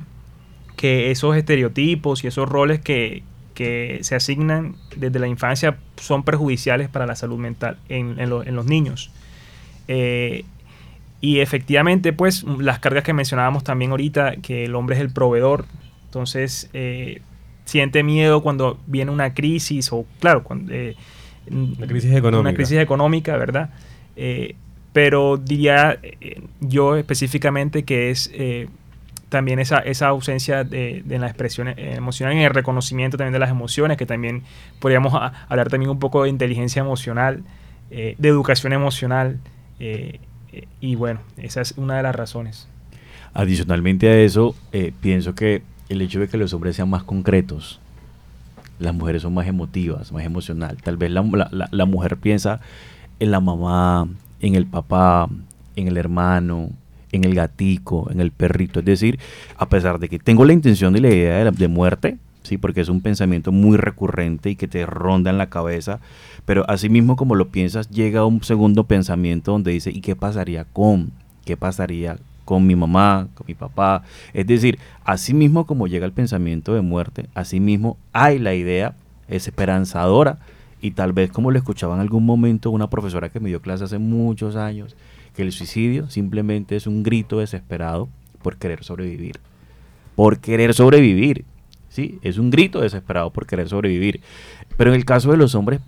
que 0.76 1.10
esos 1.10 1.34
estereotipos 1.36 2.22
y 2.22 2.26
esos 2.26 2.46
roles 2.46 2.80
que, 2.80 3.22
que, 3.54 3.98
se 4.02 4.14
asignan 4.14 4.76
desde 4.94 5.18
la 5.20 5.26
infancia 5.26 5.78
son 5.96 6.22
perjudiciales 6.22 6.90
para 6.90 7.06
la 7.06 7.16
salud 7.16 7.38
mental 7.38 7.78
en, 7.88 8.20
en, 8.20 8.28
los 8.28 8.66
niños. 8.66 9.10
Eh, 9.88 10.44
y 11.22 11.38
efectivamente, 11.40 12.12
pues 12.12 12.44
las 12.44 12.78
cargas 12.78 13.04
que 13.04 13.14
mencionábamos 13.14 13.64
también 13.64 13.92
ahorita, 13.92 14.36
que 14.42 14.66
el 14.66 14.74
hombre 14.74 14.96
es 14.96 15.00
el 15.00 15.10
proveedor, 15.10 15.64
entonces 16.04 16.68
siente 17.64 18.02
miedo 18.02 18.42
cuando 18.42 18.78
viene 18.86 19.10
una 19.10 19.32
crisis 19.32 19.90
o, 19.94 20.04
claro, 20.20 20.44
cuando... 20.44 20.74
una 21.50 21.86
crisis 21.86 22.12
económica. 22.12 22.50
Una 22.50 22.54
crisis 22.54 22.78
económica, 22.78 23.34
¿verdad? 23.38 23.70
Eh, 24.16 24.54
pero 24.92 25.36
diría 25.36 25.98
eh, 26.02 26.40
yo 26.60 26.96
específicamente 26.96 27.84
que 27.84 28.10
es 28.10 28.30
eh, 28.32 28.66
también 29.28 29.58
esa, 29.58 29.78
esa 29.78 30.08
ausencia 30.08 30.64
de, 30.64 31.04
la 31.06 31.26
expresión 31.26 31.68
emocional 31.68 32.34
y 32.34 32.42
el 32.42 32.54
reconocimiento 32.54 33.18
también 33.18 33.34
de 33.34 33.38
las 33.38 33.50
emociones, 33.50 33.98
que 33.98 34.06
también 34.06 34.42
podríamos 34.80 35.12
hablar 35.48 35.68
también 35.68 35.90
un 35.90 35.98
poco 35.98 36.22
de 36.22 36.30
inteligencia 36.30 36.80
emocional, 36.80 37.42
de 37.90 38.16
educación 38.20 38.72
emocional, 38.72 39.40
y 40.80 40.94
bueno, 40.94 41.20
esa 41.36 41.60
es 41.60 41.74
una 41.76 41.96
de 41.96 42.04
las 42.04 42.14
razones. 42.14 42.68
Adicionalmente 43.34 44.08
a 44.08 44.16
eso, 44.16 44.54
pienso 45.00 45.34
que 45.34 45.62
el 45.88 46.00
hecho 46.02 46.20
de 46.20 46.28
que 46.28 46.38
los 46.38 46.54
hombres 46.54 46.76
sean 46.76 46.88
más 46.88 47.02
concretos, 47.02 47.80
las 48.78 48.94
mujeres 48.94 49.22
son 49.22 49.34
más 49.34 49.48
emotivas, 49.48 50.12
más 50.12 50.24
emocional. 50.24 50.78
Tal 50.82 50.96
vez 50.96 51.10
la, 51.10 51.68
la 51.70 51.84
mujer 51.84 52.16
piensa 52.16 52.60
en 53.18 53.30
la 53.30 53.40
mamá, 53.40 54.08
en 54.40 54.54
el 54.54 54.66
papá, 54.66 55.28
en 55.74 55.88
el 55.88 55.96
hermano, 55.96 56.70
en 57.12 57.24
el 57.24 57.34
gatico, 57.34 58.08
en 58.10 58.20
el 58.20 58.30
perrito. 58.30 58.80
Es 58.80 58.86
decir, 58.86 59.18
a 59.56 59.68
pesar 59.68 59.98
de 59.98 60.08
que 60.08 60.18
tengo 60.18 60.44
la 60.44 60.52
intención 60.52 60.96
y 60.96 61.00
la 61.00 61.08
idea 61.08 61.50
de, 61.50 61.68
muerte, 61.68 62.18
sí, 62.42 62.58
porque 62.58 62.80
es 62.80 62.88
un 62.88 63.00
pensamiento 63.00 63.52
muy 63.52 63.76
recurrente 63.76 64.50
y 64.50 64.56
que 64.56 64.68
te 64.68 64.86
ronda 64.86 65.30
en 65.30 65.38
la 65.38 65.50
cabeza, 65.50 66.00
pero 66.44 66.68
así 66.68 66.88
mismo 66.88 67.16
como 67.16 67.34
lo 67.34 67.48
piensas, 67.48 67.90
llega 67.90 68.24
un 68.24 68.42
segundo 68.42 68.84
pensamiento 68.84 69.52
donde 69.52 69.72
dice, 69.72 69.90
¿y 69.90 70.00
qué 70.00 70.16
pasaría 70.16 70.64
con? 70.64 71.10
¿Qué 71.44 71.56
pasaría 71.56 72.18
con 72.44 72.66
mi 72.66 72.76
mamá, 72.76 73.28
con 73.34 73.46
mi 73.46 73.54
papá? 73.54 74.02
Es 74.32 74.46
decir, 74.46 74.78
así 75.04 75.34
mismo 75.34 75.66
como 75.66 75.86
llega 75.86 76.06
el 76.06 76.12
pensamiento 76.12 76.74
de 76.74 76.82
muerte, 76.82 77.28
así 77.34 77.60
mismo 77.60 77.96
hay 78.12 78.38
la 78.38 78.54
idea, 78.54 78.94
es 79.28 79.48
esperanzadora 79.48 80.38
y 80.80 80.92
tal 80.92 81.12
vez 81.12 81.30
como 81.30 81.50
lo 81.50 81.58
escuchaba 81.58 81.94
en 81.94 82.00
algún 82.00 82.24
momento 82.24 82.70
una 82.70 82.90
profesora 82.90 83.28
que 83.28 83.40
me 83.40 83.48
dio 83.48 83.60
clase 83.60 83.84
hace 83.84 83.98
muchos 83.98 84.56
años, 84.56 84.96
que 85.34 85.42
el 85.42 85.52
suicidio 85.52 86.08
simplemente 86.10 86.76
es 86.76 86.86
un 86.86 87.02
grito 87.02 87.38
desesperado 87.38 88.08
por 88.42 88.56
querer 88.56 88.84
sobrevivir. 88.84 89.38
Por 90.14 90.38
querer 90.38 90.74
sobrevivir. 90.74 91.44
Sí, 91.88 92.18
es 92.22 92.38
un 92.38 92.50
grito 92.50 92.80
desesperado 92.80 93.30
por 93.30 93.46
querer 93.46 93.68
sobrevivir. 93.68 94.20
Pero 94.76 94.90
en 94.90 94.96
el 94.96 95.04
caso 95.04 95.30
de 95.30 95.36
los 95.36 95.54
hombres, 95.54 95.80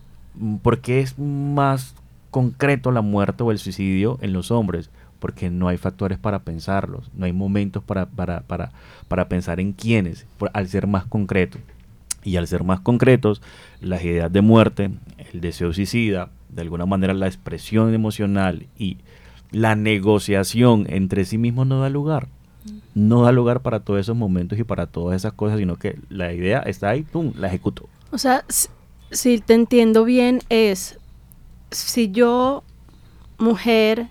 ¿por 0.62 0.80
qué 0.80 1.00
es 1.00 1.18
más 1.18 1.94
concreto 2.30 2.90
la 2.90 3.00
muerte 3.00 3.42
o 3.42 3.50
el 3.50 3.58
suicidio 3.58 4.18
en 4.20 4.32
los 4.32 4.50
hombres? 4.50 4.90
Porque 5.18 5.50
no 5.50 5.68
hay 5.68 5.76
factores 5.76 6.18
para 6.18 6.40
pensarlos, 6.40 7.10
no 7.14 7.26
hay 7.26 7.32
momentos 7.32 7.82
para, 7.82 8.06
para, 8.06 8.40
para, 8.42 8.70
para 9.08 9.28
pensar 9.28 9.60
en 9.60 9.72
quiénes, 9.72 10.26
al 10.52 10.68
ser 10.68 10.86
más 10.86 11.04
concreto. 11.04 11.58
Y 12.24 12.36
al 12.36 12.46
ser 12.46 12.64
más 12.64 12.80
concretos, 12.80 13.40
las 13.80 14.04
ideas 14.04 14.32
de 14.32 14.40
muerte, 14.40 14.90
el 15.32 15.40
deseo 15.40 15.72
suicida, 15.72 16.30
de 16.48 16.62
alguna 16.62 16.86
manera 16.86 17.14
la 17.14 17.26
expresión 17.26 17.94
emocional 17.94 18.66
y 18.76 18.98
la 19.50 19.76
negociación 19.76 20.86
entre 20.88 21.24
sí 21.24 21.38
mismos 21.38 21.66
no 21.66 21.80
da 21.80 21.88
lugar. 21.88 22.28
no 22.94 23.22
da 23.22 23.32
lugar 23.32 23.60
para 23.62 23.80
todos 23.80 24.00
esos 24.00 24.16
momentos 24.16 24.58
y 24.58 24.64
para 24.64 24.86
todas 24.86 25.16
esas 25.16 25.32
cosas, 25.32 25.58
sino 25.58 25.76
que 25.76 25.98
la 26.10 26.32
idea 26.32 26.58
está 26.60 26.90
ahí, 26.90 27.02
¡pum!, 27.02 27.32
la 27.36 27.46
ejecuto. 27.46 27.88
O 28.10 28.18
sea, 28.18 28.44
si 29.10 29.38
te 29.38 29.54
entiendo 29.54 30.04
bien, 30.04 30.40
es 30.48 30.98
si 31.70 32.10
yo, 32.10 32.64
mujer, 33.38 34.08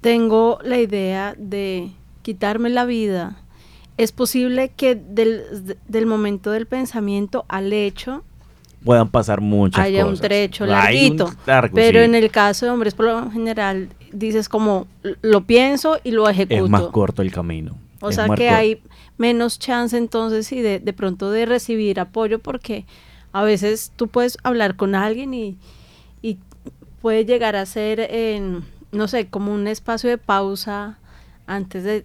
tengo 0.00 0.58
la 0.64 0.78
idea 0.78 1.34
de 1.38 1.92
quitarme 2.22 2.70
la 2.70 2.84
vida, 2.84 3.41
es 4.02 4.12
posible 4.12 4.70
que 4.70 4.94
del, 4.94 6.06
momento 6.06 6.50
del 6.50 6.66
pensamiento 6.66 7.44
al 7.48 7.72
hecho 7.72 8.22
puedan 8.84 9.08
pasar 9.08 9.40
muchas 9.40 9.84
haya 9.84 10.06
un 10.06 10.18
trecho 10.18 10.66
larguito. 10.66 11.32
pero 11.72 12.00
en 12.00 12.14
el 12.14 12.30
caso 12.30 12.66
de 12.66 12.72
hombres, 12.72 12.94
por 12.94 13.06
lo 13.06 13.30
general, 13.30 13.88
dices 14.12 14.48
como 14.48 14.86
lo 15.20 15.42
pienso 15.42 15.98
y 16.02 16.10
lo 16.10 16.28
ejecuto. 16.28 16.64
Es 16.64 16.70
más 16.70 16.82
corto 16.84 17.22
el 17.22 17.30
camino. 17.30 17.76
O 18.00 18.10
sea 18.10 18.28
que 18.30 18.48
hay 18.48 18.82
menos 19.18 19.58
chance 19.58 19.96
entonces 19.96 20.50
y 20.50 20.60
de, 20.60 20.80
de 20.80 20.92
pronto 20.92 21.30
de 21.30 21.46
recibir 21.46 22.00
apoyo 22.00 22.40
porque 22.40 22.84
a 23.32 23.42
veces 23.42 23.92
tú 23.94 24.08
puedes 24.08 24.36
hablar 24.42 24.76
con 24.76 24.94
alguien 24.94 25.32
y, 25.32 25.58
y 26.20 26.38
puede 27.00 27.24
llegar 27.24 27.56
a 27.56 27.64
ser 27.66 28.00
en, 28.00 28.64
no 28.90 29.08
sé, 29.08 29.28
como 29.28 29.52
un 29.52 29.68
espacio 29.68 30.10
de 30.10 30.18
pausa 30.18 30.98
antes 31.46 31.84
de, 31.84 32.04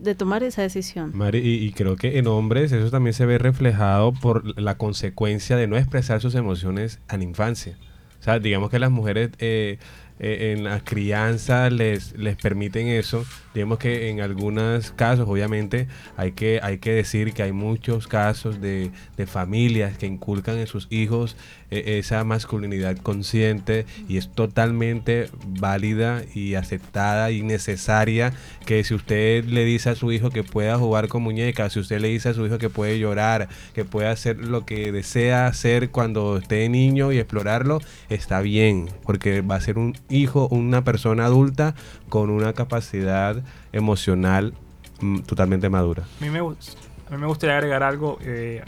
de 0.00 0.14
tomar 0.14 0.42
esa 0.42 0.62
decisión. 0.62 1.12
Mari, 1.14 1.38
y, 1.38 1.72
creo 1.72 1.96
que 1.96 2.18
en 2.18 2.26
hombres 2.26 2.72
eso 2.72 2.90
también 2.90 3.14
se 3.14 3.26
ve 3.26 3.38
reflejado 3.38 4.12
por 4.12 4.58
la 4.58 4.76
consecuencia 4.76 5.56
de 5.56 5.66
no 5.66 5.76
expresar 5.76 6.20
sus 6.20 6.34
emociones 6.34 7.00
a 7.08 7.16
la 7.16 7.24
infancia. 7.24 7.76
O 8.20 8.22
sea, 8.22 8.38
digamos 8.38 8.70
que 8.70 8.78
las 8.78 8.90
mujeres 8.90 9.30
eh, 9.38 9.78
eh, 10.18 10.54
en 10.56 10.64
la 10.64 10.80
crianza 10.80 11.70
les, 11.70 12.16
les 12.16 12.36
permiten 12.36 12.86
eso. 12.86 13.24
Digamos 13.54 13.78
que 13.78 14.08
en 14.08 14.20
algunos 14.20 14.92
casos, 14.92 15.28
obviamente, 15.28 15.88
hay 16.16 16.32
que, 16.32 16.60
hay 16.62 16.78
que 16.78 16.92
decir 16.92 17.32
que 17.32 17.42
hay 17.42 17.52
muchos 17.52 18.06
casos 18.06 18.60
de, 18.60 18.90
de 19.16 19.26
familias 19.26 19.98
que 19.98 20.06
inculcan 20.06 20.58
en 20.58 20.66
sus 20.66 20.86
hijos 20.90 21.36
e, 21.72 21.98
esa 21.98 22.22
masculinidad 22.24 22.98
consciente 22.98 23.86
y 24.06 24.18
es 24.18 24.28
totalmente 24.28 25.30
válida 25.46 26.22
y 26.34 26.54
aceptada 26.54 27.30
y 27.30 27.42
necesaria 27.42 28.34
que 28.66 28.84
si 28.84 28.92
usted 28.94 29.46
le 29.46 29.64
dice 29.64 29.88
a 29.88 29.94
su 29.94 30.12
hijo 30.12 30.28
que 30.28 30.44
pueda 30.44 30.76
jugar 30.76 31.08
con 31.08 31.22
muñecas, 31.22 31.72
si 31.72 31.80
usted 31.80 32.00
le 32.00 32.08
dice 32.08 32.28
a 32.28 32.34
su 32.34 32.44
hijo 32.44 32.58
que 32.58 32.68
puede 32.68 32.98
llorar, 32.98 33.48
que 33.74 33.86
puede 33.86 34.08
hacer 34.08 34.36
lo 34.36 34.66
que 34.66 34.92
desea 34.92 35.46
hacer 35.46 35.90
cuando 35.90 36.36
esté 36.36 36.68
niño 36.68 37.10
y 37.10 37.18
explorarlo, 37.18 37.80
está 38.10 38.42
bien, 38.42 38.90
porque 39.04 39.40
va 39.40 39.54
a 39.56 39.60
ser 39.60 39.78
un 39.78 39.96
hijo, 40.10 40.48
una 40.48 40.84
persona 40.84 41.24
adulta 41.24 41.74
con 42.10 42.28
una 42.28 42.52
capacidad 42.52 43.41
emocional 43.72 44.54
mm, 45.00 45.20
totalmente 45.20 45.68
madura. 45.68 46.04
A 46.20 46.24
mí 46.24 46.30
me, 46.30 46.38
a 46.38 46.42
mí 46.42 47.16
me 47.16 47.26
gustaría 47.26 47.56
agregar 47.56 47.82
algo 47.82 48.18
eh, 48.22 48.62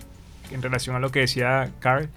en 0.50 0.62
relación 0.62 0.96
a 0.96 0.98
lo 0.98 1.10
que 1.10 1.20
decía 1.20 1.70
Carl 1.80 2.08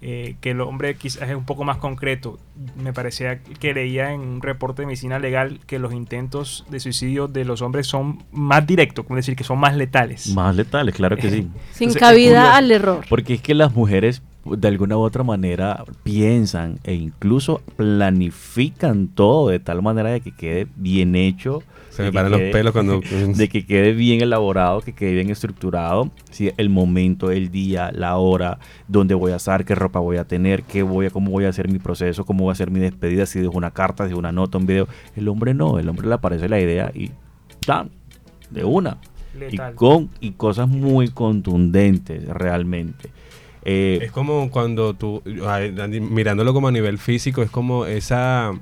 eh, 0.00 0.36
que 0.40 0.52
el 0.52 0.60
hombre 0.60 0.94
quizás 0.94 1.28
es 1.28 1.34
un 1.34 1.44
poco 1.44 1.64
más 1.64 1.78
concreto. 1.78 2.38
Me 2.76 2.92
parecía 2.92 3.40
que 3.40 3.74
leía 3.74 4.12
en 4.12 4.20
un 4.20 4.42
reporte 4.42 4.82
de 4.82 4.86
medicina 4.86 5.18
legal 5.18 5.58
que 5.66 5.80
los 5.80 5.92
intentos 5.92 6.64
de 6.70 6.78
suicidio 6.78 7.26
de 7.26 7.44
los 7.44 7.62
hombres 7.62 7.88
son 7.88 8.22
más 8.30 8.64
directos, 8.64 9.04
como 9.04 9.16
decir, 9.16 9.34
que 9.34 9.42
son 9.42 9.58
más 9.58 9.76
letales. 9.76 10.28
Más 10.28 10.54
letales, 10.54 10.94
claro 10.94 11.16
que 11.16 11.28
sí. 11.28 11.50
Sin 11.72 11.92
cabida 11.94 12.56
al 12.56 12.70
error. 12.70 13.04
Porque 13.08 13.34
es 13.34 13.42
que 13.42 13.54
las 13.54 13.74
mujeres 13.74 14.22
de 14.44 14.68
alguna 14.68 14.96
u 14.96 15.00
otra 15.00 15.24
manera 15.24 15.84
piensan 16.04 16.78
e 16.84 16.94
incluso 16.94 17.60
planifican 17.74 19.08
todo 19.08 19.48
de 19.48 19.58
tal 19.58 19.82
manera 19.82 20.10
de 20.10 20.20
que 20.20 20.30
quede 20.30 20.68
bien 20.76 21.16
hecho 21.16 21.64
se 21.98 22.04
me 22.04 22.12
paran 22.12 22.30
los 22.30 22.40
pelos 22.52 22.72
cuando... 22.72 23.00
De 23.34 23.48
que 23.48 23.66
quede 23.66 23.92
bien 23.92 24.20
elaborado, 24.20 24.82
que 24.82 24.92
quede 24.92 25.14
bien 25.14 25.30
estructurado. 25.30 26.12
¿sí? 26.30 26.52
El 26.56 26.70
momento, 26.70 27.32
el 27.32 27.50
día, 27.50 27.90
la 27.92 28.18
hora, 28.18 28.60
dónde 28.86 29.16
voy 29.16 29.32
a 29.32 29.36
estar, 29.36 29.64
qué 29.64 29.74
ropa 29.74 29.98
voy 29.98 30.16
a 30.16 30.24
tener, 30.24 30.62
qué 30.62 30.84
voy 30.84 31.06
a, 31.06 31.10
cómo 31.10 31.32
voy 31.32 31.46
a 31.46 31.48
hacer 31.48 31.68
mi 31.68 31.80
proceso, 31.80 32.24
cómo 32.24 32.44
voy 32.44 32.50
a 32.50 32.52
hacer 32.52 32.70
mi 32.70 32.78
despedida, 32.78 33.26
si 33.26 33.40
dejo 33.40 33.58
una 33.58 33.72
carta, 33.72 34.04
si 34.04 34.10
dejo 34.10 34.20
una 34.20 34.30
nota, 34.30 34.58
un 34.58 34.66
video. 34.66 34.86
El 35.16 35.26
hombre 35.26 35.54
no, 35.54 35.80
el 35.80 35.88
hombre 35.88 36.06
le 36.06 36.14
aparece 36.14 36.48
la 36.48 36.60
idea 36.60 36.92
y 36.94 37.10
¡tan! 37.66 37.90
De 38.48 38.62
una. 38.62 38.98
Y 39.50 39.56
con 39.74 40.08
y 40.20 40.30
cosas 40.32 40.68
muy 40.68 41.08
contundentes 41.08 42.28
realmente. 42.28 43.10
Eh, 43.64 43.98
es 44.02 44.12
como 44.12 44.52
cuando 44.52 44.94
tú, 44.94 45.20
mirándolo 46.00 46.54
como 46.54 46.68
a 46.68 46.72
nivel 46.72 46.98
físico, 46.98 47.42
es 47.42 47.50
como 47.50 47.86
esa 47.86 48.52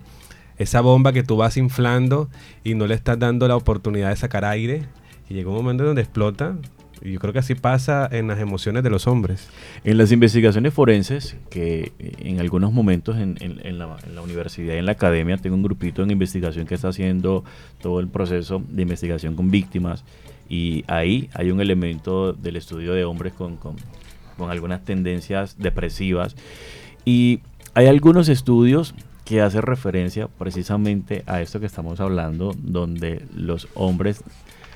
esa 0.59 0.81
bomba 0.81 1.13
que 1.13 1.23
tú 1.23 1.37
vas 1.37 1.57
inflando 1.57 2.29
y 2.65 2.75
no 2.75 2.87
le 2.87 2.95
estás 2.95 3.19
dando 3.19 3.49
la 3.49 3.57
oportunidad 3.57 4.11
de 4.11 4.17
sacar 4.17 4.45
aire 4.45 4.85
y 5.29 5.35
llega 5.35 5.51
un 5.51 5.57
momento 5.57 5.85
donde 5.85 6.03
explota. 6.03 6.57
Y 7.03 7.13
yo 7.13 7.21
creo 7.21 7.33
que 7.33 7.41
así 7.41 7.55
pasa 7.55 8.09
en 8.11 8.27
las 8.27 8.41
emociones 8.41 8.83
de 8.83 8.89
los 8.89 9.07
hombres. 9.07 9.49
En 9.85 9.99
las 9.99 10.13
investigaciones 10.13 10.73
forenses, 10.73 11.37
que 11.51 11.93
en 11.99 12.41
algunos 12.41 12.73
momentos 12.73 13.17
en, 13.19 13.37
la, 13.79 14.23
universidad 14.23 14.75
y 14.75 14.79
en 14.79 14.87
la 14.87 14.93
academia 14.93 15.37
tengo 15.37 15.57
un 15.57 15.63
grupito 15.63 16.03
en 16.03 16.11
investigación 16.11 16.67
que 16.67 16.75
está 16.75 16.89
haciendo 16.89 17.45
todo 17.83 18.01
el 18.01 18.09
proceso 18.09 18.63
de 18.71 18.83
investigación 18.83 19.37
con 19.37 19.51
víctimas. 19.51 20.05
Y 20.49 20.85
ahí 20.87 21.29
hay 21.35 21.51
un 21.51 21.61
elemento 21.61 22.33
del 22.33 22.57
estudio 22.57 22.95
de 22.95 23.05
hombres 23.05 23.35
con, 23.35 23.57
con, 23.57 23.77
con 24.39 24.51
algunas 24.51 24.83
tendencias 24.85 25.59
depresivas. 25.59 26.35
Y 27.05 27.41
hay 27.75 27.89
algunos 27.89 28.31
estudios 28.31 28.95
que 29.27 29.43
hace 29.43 29.61
referencia 29.61 30.29
precisamente 30.29 31.25
a 31.27 31.43
esto 31.43 31.59
que 31.59 31.67
estamos 31.67 31.99
hablando, 31.99 32.55
donde 32.57 33.27
los 33.35 33.67
hombres 33.75 34.23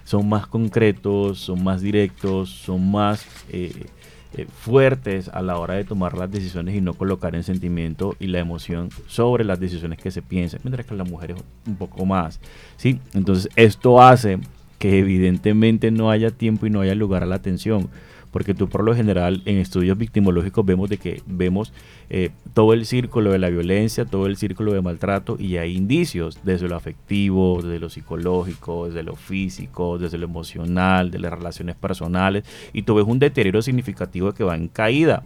son 0.04 0.28
más 0.28 0.48
concretos, 0.48 1.38
son 1.38 1.62
más 1.62 1.80
directos, 1.80 2.50
son 2.50 2.90
más 2.90 3.24
eh, 3.48 3.86
eh, 4.34 4.46
fuertes 4.52 5.28
a 5.28 5.40
la 5.40 5.56
hora 5.56 5.74
de 5.74 5.84
tomar 5.84 6.18
las 6.18 6.32
decisiones 6.32 6.74
y 6.74 6.80
no 6.80 6.94
colocar 6.94 7.36
el 7.36 7.44
sentimiento 7.44 8.16
y 8.18 8.26
la 8.26 8.40
emoción 8.40 8.88
sobre 9.06 9.44
las 9.44 9.60
decisiones 9.60 10.00
que 10.00 10.10
se 10.10 10.20
piensan, 10.20 10.60
mientras 10.64 10.84
que 10.84 10.96
la 10.96 11.04
mujer 11.04 11.30
es 11.30 11.36
un 11.64 11.76
poco 11.76 12.04
más. 12.04 12.40
¿sí? 12.76 12.98
Entonces 13.14 13.48
esto 13.54 14.02
hace 14.02 14.40
que 14.80 14.98
evidentemente 14.98 15.92
no 15.92 16.10
haya 16.10 16.32
tiempo 16.32 16.66
y 16.66 16.70
no 16.70 16.80
haya 16.80 16.96
lugar 16.96 17.22
a 17.22 17.26
la 17.26 17.36
atención 17.36 17.88
porque 18.30 18.54
tú 18.54 18.68
por 18.68 18.84
lo 18.84 18.94
general 18.94 19.42
en 19.44 19.56
estudios 19.58 19.98
victimológicos 19.98 20.64
vemos 20.64 20.88
de 20.88 20.98
que 20.98 21.22
vemos 21.26 21.72
eh, 22.08 22.30
todo 22.54 22.72
el 22.72 22.86
círculo 22.86 23.32
de 23.32 23.38
la 23.38 23.50
violencia, 23.50 24.04
todo 24.04 24.26
el 24.26 24.36
círculo 24.36 24.72
de 24.72 24.80
maltrato 24.80 25.36
y 25.38 25.56
hay 25.56 25.76
indicios 25.76 26.38
desde 26.44 26.68
lo 26.68 26.76
afectivo, 26.76 27.60
desde 27.62 27.78
lo 27.78 27.88
psicológico, 27.88 28.86
desde 28.86 29.02
lo 29.02 29.16
físico, 29.16 29.98
desde 29.98 30.18
lo 30.18 30.26
emocional, 30.26 31.10
de 31.10 31.18
las 31.18 31.32
relaciones 31.32 31.76
personales 31.76 32.44
y 32.72 32.82
tú 32.82 32.94
ves 32.94 33.06
un 33.06 33.18
deterioro 33.18 33.62
significativo 33.62 34.32
que 34.32 34.44
va 34.44 34.56
en 34.56 34.68
caída. 34.68 35.22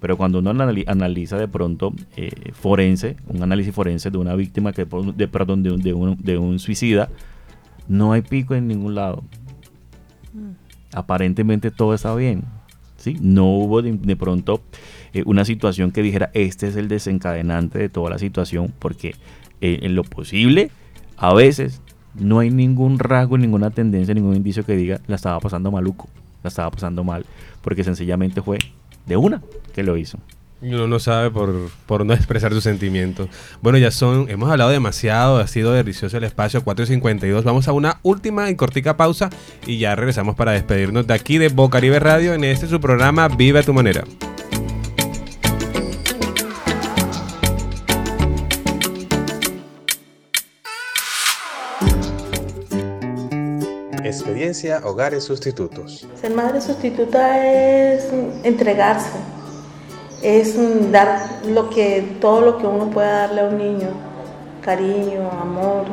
Pero 0.00 0.16
cuando 0.16 0.38
uno 0.38 0.50
analiza 0.50 1.38
de 1.38 1.48
pronto 1.48 1.92
eh, 2.16 2.30
forense, 2.52 3.16
un 3.26 3.42
análisis 3.42 3.74
forense 3.74 4.10
de 4.10 4.18
una 4.18 4.36
víctima 4.36 4.72
que 4.72 4.84
de, 4.84 5.28
perdón, 5.28 5.64
de 5.64 5.72
un, 5.72 5.82
de 5.82 5.92
un, 5.92 6.16
de 6.22 6.38
un 6.38 6.60
suicida, 6.60 7.08
no 7.88 8.12
hay 8.12 8.22
pico 8.22 8.54
en 8.54 8.68
ningún 8.68 8.94
lado. 8.94 9.24
Aparentemente 10.92 11.70
todo 11.70 11.94
está 11.94 12.14
bien. 12.14 12.44
¿sí? 12.96 13.16
No 13.20 13.46
hubo 13.46 13.82
de, 13.82 14.16
pronto 14.16 14.60
eh, 15.12 15.22
una 15.26 15.44
situación 15.44 15.90
que 15.90 16.02
dijera, 16.02 16.30
este 16.34 16.68
es 16.68 16.76
el 16.76 16.88
desencadenante 16.88 17.78
de 17.78 17.88
toda 17.88 18.10
la 18.10 18.18
situación, 18.18 18.72
porque 18.78 19.14
eh, 19.60 19.80
en 19.82 19.94
lo 19.94 20.04
posible, 20.04 20.70
a 21.16 21.32
veces 21.32 21.80
no 22.14 22.40
hay 22.40 22.50
ningún 22.50 22.98
rasgo, 22.98 23.38
ninguna 23.38 23.70
tendencia, 23.70 24.14
ningún 24.14 24.36
indicio 24.36 24.64
que 24.64 24.76
diga, 24.76 25.00
la 25.06 25.16
estaba 25.16 25.40
pasando 25.40 25.70
maluco, 25.70 26.08
la 26.42 26.48
estaba 26.48 26.70
pasando 26.70 27.04
mal, 27.04 27.24
porque 27.62 27.84
sencillamente 27.84 28.42
fue 28.42 28.58
de 29.06 29.16
una 29.16 29.42
que 29.74 29.82
lo 29.82 29.96
hizo. 29.96 30.18
Uno 30.60 30.88
no 30.88 30.98
sabe 30.98 31.30
por, 31.30 31.70
por 31.86 32.04
no 32.04 32.12
expresar 32.14 32.52
sus 32.52 32.64
sentimientos. 32.64 33.28
Bueno, 33.62 33.78
ya 33.78 33.90
son, 33.90 34.28
hemos 34.28 34.50
hablado 34.50 34.70
demasiado, 34.70 35.38
ha 35.38 35.46
sido 35.46 35.72
delicioso 35.72 36.16
el 36.16 36.24
espacio 36.24 36.64
452. 36.64 37.44
Vamos 37.44 37.68
a 37.68 37.72
una 37.72 38.00
última 38.02 38.50
y 38.50 38.56
cortica 38.56 38.96
pausa 38.96 39.30
y 39.66 39.78
ya 39.78 39.94
regresamos 39.94 40.34
para 40.34 40.52
despedirnos 40.52 41.06
de 41.06 41.14
aquí 41.14 41.38
de 41.38 41.48
Bocaribe 41.48 42.00
Radio 42.00 42.34
en 42.34 42.44
este 42.44 42.66
su 42.66 42.80
programa 42.80 43.28
Vive 43.28 43.60
a 43.60 43.62
tu 43.62 43.72
manera. 43.72 44.04
Experiencia 54.02 54.80
Hogares 54.84 55.24
Sustitutos. 55.24 56.06
Ser 56.20 56.34
madre 56.34 56.60
sustituta 56.60 57.46
es 57.46 58.08
entregarse 58.42 59.37
es 60.22 60.56
dar 60.90 61.40
lo 61.46 61.70
que, 61.70 62.16
todo 62.20 62.40
lo 62.40 62.58
que 62.58 62.66
uno 62.66 62.90
pueda 62.90 63.26
darle 63.26 63.40
a 63.42 63.44
un 63.44 63.58
niño, 63.58 63.88
cariño, 64.62 65.30
amor, 65.40 65.86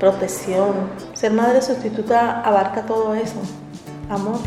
protección. 0.00 0.90
Ser 1.12 1.32
madre 1.32 1.62
sustituta 1.62 2.40
abarca 2.40 2.84
todo 2.86 3.14
eso, 3.14 3.40
amor. 4.08 4.38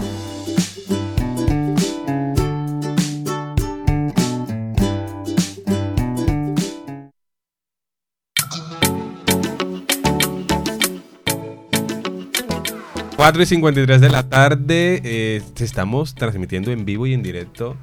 4 13.25 13.41
y 13.41 13.45
53 13.47 14.01
de 14.01 14.09
la 14.09 14.29
tarde. 14.29 15.01
Eh, 15.03 15.41
estamos 15.59 16.13
transmitiendo 16.13 16.71
en 16.71 16.85
vivo 16.85 17.07
y 17.07 17.13
en 17.15 17.23
directo 17.23 17.75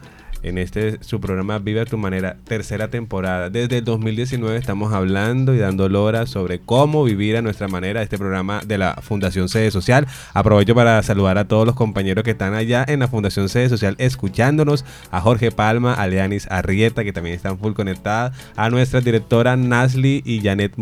en 0.43 0.59
este 0.59 1.03
su 1.03 1.20
programa 1.20 1.59
Vive 1.59 1.80
a 1.80 1.84
tu 1.84 1.99
manera, 1.99 2.36
tercera 2.45 2.88
temporada. 2.88 3.51
Desde 3.51 3.78
el 3.78 3.84
2019 3.84 4.57
estamos 4.57 4.93
hablando 4.93 5.55
y 5.55 5.59
dando 5.59 5.88
lora 5.88 6.26
sobre 6.26 6.59
cómo 6.61 7.05
vivir 7.05 7.36
a 7.36 7.43
nuestra 7.43 7.68
manera 7.68 8.03
este 8.03 8.18
programa 8.18 8.61
de 8.66 8.78
la 8.78 8.95
Fundación 9.03 9.49
Sede 9.49 9.70
Social. 9.70 10.07
Aprovecho 10.34 10.74
para 10.74 11.03
saludar 11.03 11.38
a 11.38 11.47
todos 11.49 11.66
los 11.66 11.74
compañeros 11.74 12.24
que 12.24 12.32
están 12.32 12.55
allá 12.55 12.84
en 12.86 13.01
la 13.01 13.09
Fundación 13.09 13.49
Sede 13.49 13.68
Social 13.68 13.95
escuchándonos, 13.99 14.84
a 15.11 15.20
Jorge 15.20 15.51
Palma, 15.51 15.95
a 15.95 16.07
Leanis 16.07 16.47
Arrieta 16.51 17.05
que 17.05 17.12
también 17.12 17.36
están 17.36 17.59
full 17.59 17.72
conectadas, 17.72 18.36
a 18.57 18.70
nuestra 18.70 19.01
directora 19.01 19.57
Nasli 19.57 20.22
y 20.24 20.40
Janet 20.43 20.74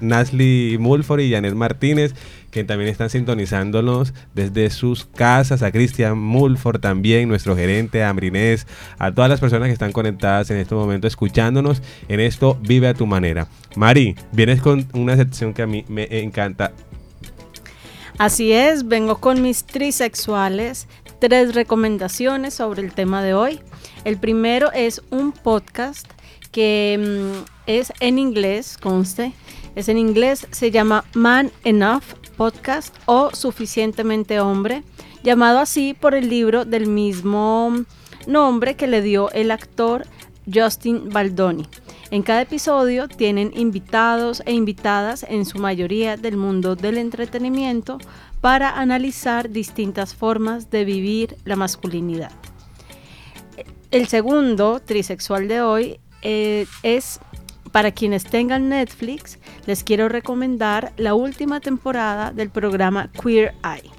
Nasli 0.00 0.76
Mulford 0.78 1.20
y 1.20 1.30
Janet 1.30 1.54
Martínez 1.54 2.14
que 2.56 2.64
también 2.64 2.88
están 2.88 3.10
sintonizándonos 3.10 4.14
desde 4.32 4.70
sus 4.70 5.04
casas, 5.04 5.62
a 5.62 5.70
Cristian 5.70 6.16
Mulford 6.16 6.80
también, 6.80 7.28
nuestro 7.28 7.54
gerente, 7.54 8.02
a 8.02 8.08
Amrinés, 8.08 8.66
a 8.98 9.12
todas 9.12 9.28
las 9.28 9.40
personas 9.40 9.66
que 9.66 9.74
están 9.74 9.92
conectadas 9.92 10.50
en 10.50 10.56
este 10.56 10.74
momento 10.74 11.06
escuchándonos 11.06 11.82
en 12.08 12.18
esto 12.20 12.58
Vive 12.62 12.88
a 12.88 12.94
tu 12.94 13.04
manera. 13.04 13.46
Mari, 13.76 14.16
vienes 14.32 14.62
con 14.62 14.88
una 14.94 15.16
sección 15.16 15.52
que 15.52 15.60
a 15.60 15.66
mí 15.66 15.84
me 15.88 16.08
encanta. 16.22 16.72
Así 18.16 18.52
es, 18.52 18.88
vengo 18.88 19.18
con 19.18 19.42
mis 19.42 19.64
trisexuales, 19.64 20.88
tres 21.18 21.54
recomendaciones 21.54 22.54
sobre 22.54 22.80
el 22.80 22.94
tema 22.94 23.22
de 23.22 23.34
hoy. 23.34 23.60
El 24.04 24.16
primero 24.16 24.72
es 24.72 25.02
un 25.10 25.32
podcast 25.32 26.10
que 26.52 26.98
mm, 26.98 27.44
es 27.66 27.92
en 28.00 28.18
inglés, 28.18 28.78
conste, 28.78 29.34
es 29.74 29.90
en 29.90 29.98
inglés, 29.98 30.48
se 30.52 30.70
llama 30.70 31.04
Man 31.12 31.52
Enough 31.64 32.25
Podcast 32.36 32.94
o 33.06 33.30
Suficientemente 33.34 34.40
Hombre, 34.40 34.82
llamado 35.22 35.58
así 35.58 35.94
por 35.94 36.14
el 36.14 36.28
libro 36.28 36.64
del 36.64 36.86
mismo 36.86 37.72
nombre 38.26 38.76
que 38.76 38.86
le 38.86 39.02
dio 39.02 39.30
el 39.32 39.50
actor 39.50 40.06
Justin 40.52 41.10
Baldoni. 41.10 41.66
En 42.10 42.22
cada 42.22 42.42
episodio 42.42 43.08
tienen 43.08 43.52
invitados 43.56 44.42
e 44.46 44.52
invitadas, 44.52 45.26
en 45.28 45.44
su 45.44 45.58
mayoría 45.58 46.16
del 46.16 46.36
mundo 46.36 46.76
del 46.76 46.98
entretenimiento, 46.98 47.98
para 48.40 48.78
analizar 48.78 49.50
distintas 49.50 50.14
formas 50.14 50.70
de 50.70 50.84
vivir 50.84 51.36
la 51.44 51.56
masculinidad. 51.56 52.30
El 53.90 54.06
segundo 54.06 54.80
trisexual 54.80 55.48
de 55.48 55.62
hoy 55.62 56.00
eh, 56.22 56.66
es 56.82 57.18
para 57.76 57.92
quienes 57.92 58.24
tengan 58.24 58.70
Netflix, 58.70 59.38
les 59.66 59.84
quiero 59.84 60.08
recomendar 60.08 60.94
la 60.96 61.12
última 61.12 61.60
temporada 61.60 62.32
del 62.32 62.48
programa 62.48 63.10
Queer 63.12 63.52
Eye. 63.62 63.90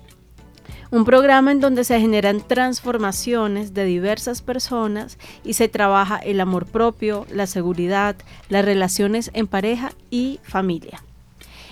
Un 0.89 1.05
programa 1.05 1.51
en 1.51 1.59
donde 1.59 1.83
se 1.83 1.99
generan 1.99 2.41
transformaciones 2.41 3.75
de 3.75 3.85
diversas 3.85 4.41
personas 4.41 5.19
y 5.43 5.53
se 5.53 5.67
trabaja 5.67 6.17
el 6.17 6.41
amor 6.41 6.65
propio, 6.65 7.27
la 7.31 7.45
seguridad, 7.45 8.15
las 8.49 8.65
relaciones 8.65 9.29
en 9.35 9.45
pareja 9.45 9.91
y 10.09 10.39
familia. 10.41 11.03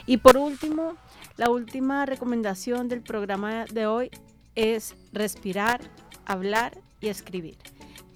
Y 0.06 0.18
por 0.18 0.38
último, 0.38 0.98
la 1.38 1.50
última 1.50 2.06
recomendación 2.06 2.88
del 2.88 3.02
programa 3.02 3.66
de 3.66 3.88
hoy 3.88 4.12
es 4.54 4.94
respirar, 5.12 5.82
hablar 6.28 6.78
y 7.02 7.08
escribir 7.08 7.58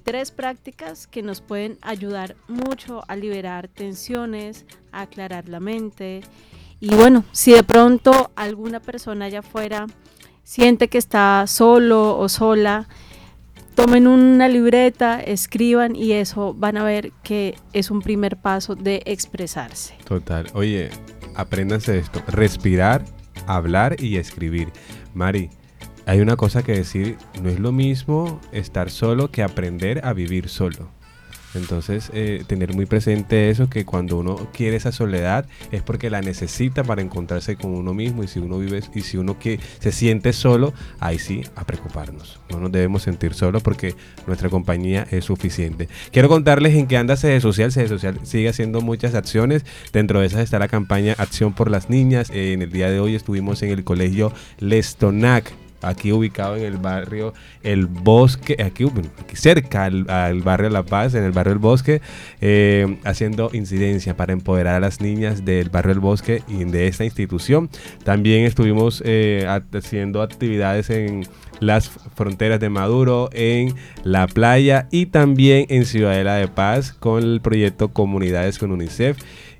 tres 0.03 0.31
prácticas 0.31 1.07
que 1.07 1.21
nos 1.21 1.41
pueden 1.41 1.77
ayudar 1.81 2.35
mucho 2.47 3.03
a 3.07 3.15
liberar 3.15 3.67
tensiones, 3.67 4.65
aclarar 4.91 5.49
la 5.49 5.59
mente. 5.59 6.21
Y 6.79 6.93
bueno, 6.95 7.25
si 7.31 7.51
de 7.51 7.63
pronto 7.63 8.31
alguna 8.35 8.79
persona 8.79 9.25
allá 9.25 9.39
afuera 9.39 9.87
siente 10.43 10.87
que 10.87 10.97
está 10.97 11.45
solo 11.47 12.17
o 12.17 12.29
sola, 12.29 12.87
tomen 13.75 14.07
una 14.07 14.47
libreta, 14.47 15.21
escriban 15.21 15.95
y 15.95 16.11
eso 16.13 16.53
van 16.53 16.77
a 16.77 16.83
ver 16.83 17.11
que 17.23 17.55
es 17.71 17.91
un 17.91 18.01
primer 18.01 18.37
paso 18.37 18.75
de 18.75 19.01
expresarse. 19.05 19.95
Total. 20.05 20.47
Oye, 20.53 20.89
apréndanse 21.35 21.97
esto, 21.97 22.21
respirar, 22.27 23.05
hablar 23.47 23.95
y 24.01 24.17
escribir. 24.17 24.71
Mari, 25.13 25.49
hay 26.09 26.21
una 26.21 26.37
cosa 26.37 26.63
que 26.63 26.71
decir, 26.71 27.17
no 27.39 27.49
es 27.49 27.59
lo 27.59 27.71
mismo 27.71 28.41
estar 28.51 28.89
solo 28.89 29.29
que 29.29 29.43
aprender 29.43 30.03
a 30.03 30.11
vivir 30.13 30.49
solo. 30.49 30.89
Entonces, 31.53 32.09
eh, 32.15 32.43
tener 32.47 32.73
muy 32.73 32.87
presente 32.87 33.51
eso, 33.51 33.69
que 33.69 33.85
cuando 33.85 34.17
uno 34.17 34.49
quiere 34.51 34.75
esa 34.75 34.91
soledad 34.91 35.45
es 35.71 35.83
porque 35.83 36.09
la 36.09 36.21
necesita 36.21 36.83
para 36.83 37.03
encontrarse 37.03 37.57
con 37.57 37.75
uno 37.75 37.93
mismo 37.93 38.23
y 38.23 38.27
si 38.27 38.39
uno 38.39 38.57
vive 38.57 38.81
y 38.95 39.01
si 39.01 39.17
uno 39.17 39.37
que 39.37 39.59
se 39.79 39.91
siente 39.91 40.33
solo, 40.33 40.73
ahí 40.99 41.19
sí, 41.19 41.43
a 41.55 41.63
preocuparnos. 41.63 42.39
No 42.49 42.59
nos 42.59 42.71
debemos 42.71 43.03
sentir 43.03 43.35
solos 43.35 43.61
porque 43.61 43.93
nuestra 44.25 44.49
compañía 44.49 45.05
es 45.11 45.25
suficiente. 45.25 45.89
Quiero 46.11 46.27
contarles 46.27 46.73
en 46.73 46.87
qué 46.87 46.97
anda 46.97 47.17
Sede 47.17 47.39
Social. 47.39 47.71
Sede 47.71 47.87
Social 47.87 48.19
sigue 48.23 48.49
haciendo 48.49 48.81
muchas 48.81 49.13
acciones. 49.13 49.63
Dentro 49.93 50.21
de 50.21 50.25
esas 50.25 50.41
está 50.41 50.57
la 50.57 50.69
campaña 50.69 51.13
Acción 51.19 51.53
por 51.53 51.69
las 51.69 51.91
Niñas. 51.91 52.31
en 52.31 52.63
el 52.63 52.71
día 52.71 52.89
de 52.89 52.99
hoy 52.99 53.13
estuvimos 53.13 53.61
en 53.61 53.69
el 53.69 53.83
colegio 53.83 54.33
Lestonac 54.57 55.53
aquí 55.81 56.11
ubicado 56.11 56.57
en 56.57 56.63
el 56.63 56.77
barrio 56.77 57.33
El 57.63 57.85
Bosque, 57.87 58.57
aquí, 58.63 58.85
cerca 59.33 59.85
al, 59.85 60.41
barrio 60.41 60.69
La 60.69 60.83
Paz, 60.83 61.13
en 61.15 61.23
el 61.23 61.31
barrio 61.31 61.53
El 61.53 61.59
Bosque, 61.59 62.01
eh, 62.41 62.97
haciendo 63.05 63.49
incidencia 63.53 64.15
para 64.15 64.33
empoderar 64.33 64.75
a 64.75 64.79
las 64.79 65.01
niñas 65.01 65.45
del 65.45 65.69
barrio 65.69 65.93
El 65.93 65.99
Bosque 65.99 66.43
y 66.47 66.63
de 66.63 66.87
esta 66.87 67.05
institución. 67.05 67.69
También 68.03 68.45
estuvimos 68.45 69.01
eh, 69.05 69.45
haciendo 69.73 70.21
actividades 70.21 70.89
en 70.89 71.27
las 71.59 71.89
fronteras 72.15 72.59
de 72.59 72.69
Maduro, 72.69 73.29
en 73.33 73.75
la 74.03 74.27
playa 74.27 74.87
y 74.91 75.07
también 75.07 75.65
en 75.69 75.85
Ciudadela 75.85 76.35
de 76.35 76.47
Paz 76.47 76.93
con 76.93 77.23
el 77.23 77.41
proyecto 77.41 77.89
Comunidades 77.89 78.57
con 78.57 78.71
UNICEF 78.71 79.17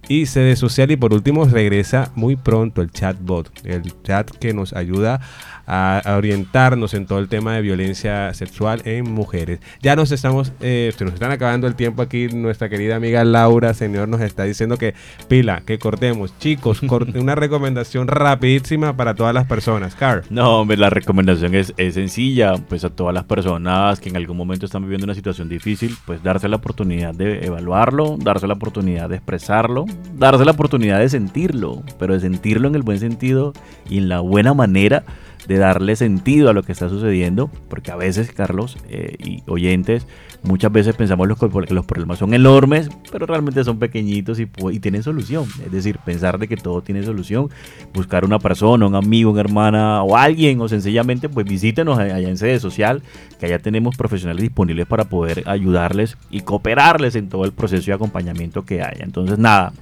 y 0.07 0.25
sede 0.25 0.55
social 0.55 0.89
y 0.91 0.97
por 0.97 1.13
último 1.13 1.45
regresa 1.45 2.11
muy 2.15 2.35
pronto 2.35 2.81
el 2.81 2.91
chatbot, 2.91 3.51
el 3.65 3.93
chat 4.03 4.29
que 4.31 4.53
nos 4.53 4.73
ayuda 4.73 5.21
a, 5.69 6.01
orientarnos 6.17 6.93
en 6.93 7.05
todo 7.05 7.19
el 7.19 7.29
tema 7.29 7.53
de 7.53 7.61
violencia 7.61 8.33
sexual 8.33 8.81
en 8.85 9.09
mujeres. 9.11 9.59
Ya 9.81 9.95
nos 9.95 10.11
estamos, 10.11 10.51
eh, 10.59 10.91
se 10.97 11.05
nos 11.05 11.13
están 11.13 11.31
acabando 11.31 11.67
el 11.67 11.75
tiempo 11.75 12.01
aquí. 12.01 12.27
Nuestra 12.27 12.69
querida 12.69 12.95
amiga 12.95 13.23
Laura, 13.23 13.73
señor, 13.73 14.09
nos 14.09 14.21
está 14.21 14.43
diciendo 14.43 14.77
que 14.77 14.95
pila, 15.27 15.61
que 15.65 15.77
cortemos. 15.77 16.37
Chicos, 16.39 16.81
una 17.15 17.35
recomendación 17.35 18.07
rapidísima 18.07 18.97
para 18.97 19.13
todas 19.13 19.33
las 19.33 19.45
personas. 19.45 19.95
Car. 19.95 20.23
No, 20.29 20.61
hombre, 20.61 20.77
la 20.77 20.89
recomendación 20.89 21.53
es, 21.53 21.73
es 21.77 21.93
sencilla. 21.93 22.55
Pues 22.55 22.83
a 22.83 22.89
todas 22.89 23.13
las 23.13 23.25
personas 23.25 23.99
que 23.99 24.09
en 24.09 24.17
algún 24.17 24.37
momento 24.37 24.65
están 24.65 24.81
viviendo 24.81 25.05
una 25.05 25.13
situación 25.13 25.49
difícil, 25.49 25.95
pues 26.05 26.23
darse 26.23 26.47
la 26.47 26.55
oportunidad 26.55 27.13
de 27.13 27.45
evaluarlo, 27.45 28.17
darse 28.17 28.47
la 28.47 28.55
oportunidad 28.55 29.09
de 29.09 29.17
expresarlo, 29.17 29.85
darse 30.15 30.45
la 30.45 30.51
oportunidad 30.51 30.99
de 30.99 31.09
sentirlo, 31.09 31.83
pero 31.99 32.13
de 32.13 32.21
sentirlo 32.21 32.67
en 32.67 32.75
el 32.75 32.81
buen 32.81 32.99
sentido 32.99 33.53
y 33.89 33.99
en 33.99 34.09
la 34.09 34.19
buena 34.21 34.53
manera 34.53 35.03
de 35.49 35.57
darle 35.57 35.95
sentido 35.95 36.47
a 36.51 36.53
lo 36.53 36.61
que 36.61 36.71
está 36.71 36.89
sucediendo, 36.89 37.49
porque 37.69 37.89
a 37.89 37.95
veces, 37.95 38.31
Carlos 38.31 38.77
eh, 38.87 39.15
y 39.17 39.41
oyentes, 39.47 40.05
muchas 40.43 40.71
veces 40.71 40.95
pensamos 40.95 41.27
que 41.39 41.73
los 41.73 41.85
problemas 41.85 42.19
son 42.19 42.35
enormes, 42.35 42.87
pero 43.11 43.25
realmente 43.25 43.63
son 43.63 43.79
pequeñitos 43.79 44.39
y, 44.39 44.45
tienen 44.79 45.01
solución. 45.01 45.45
Es 45.65 45.71
decir, 45.71 45.97
pensar 46.05 46.37
de 46.37 46.47
que 46.47 46.55
todo 46.55 46.83
tiene 46.83 47.01
solución, 47.01 47.49
buscar 47.95 48.25
una 48.25 48.37
persona, 48.37 48.85
un 48.85 48.93
amigo, 48.93 49.31
una 49.31 49.41
hermana 49.41 50.03
o 50.03 50.15
alguien, 50.15 50.61
o 50.61 50.69
sencillamente, 50.69 51.29
pues 51.29 51.47
visítenos 51.47 51.97
allá 51.97 52.19
en 52.19 52.37
sede 52.37 52.59
social, 52.59 53.01
que 53.39 53.47
allá 53.47 53.57
tenemos 53.57 53.97
profesionales 53.97 54.43
disponibles 54.43 54.85
para 54.85 55.05
poder 55.05 55.41
ayudarles 55.47 56.15
y 56.29 56.41
cooperarles 56.41 57.15
en 57.15 57.27
todo 57.27 57.43
el 57.45 57.53
proceso 57.53 57.87
de 57.87 57.93
acompañamiento 57.93 58.65
que 58.65 58.83
haya. 58.83 59.03
Entonces, 59.03 59.39
nada, 59.39 59.73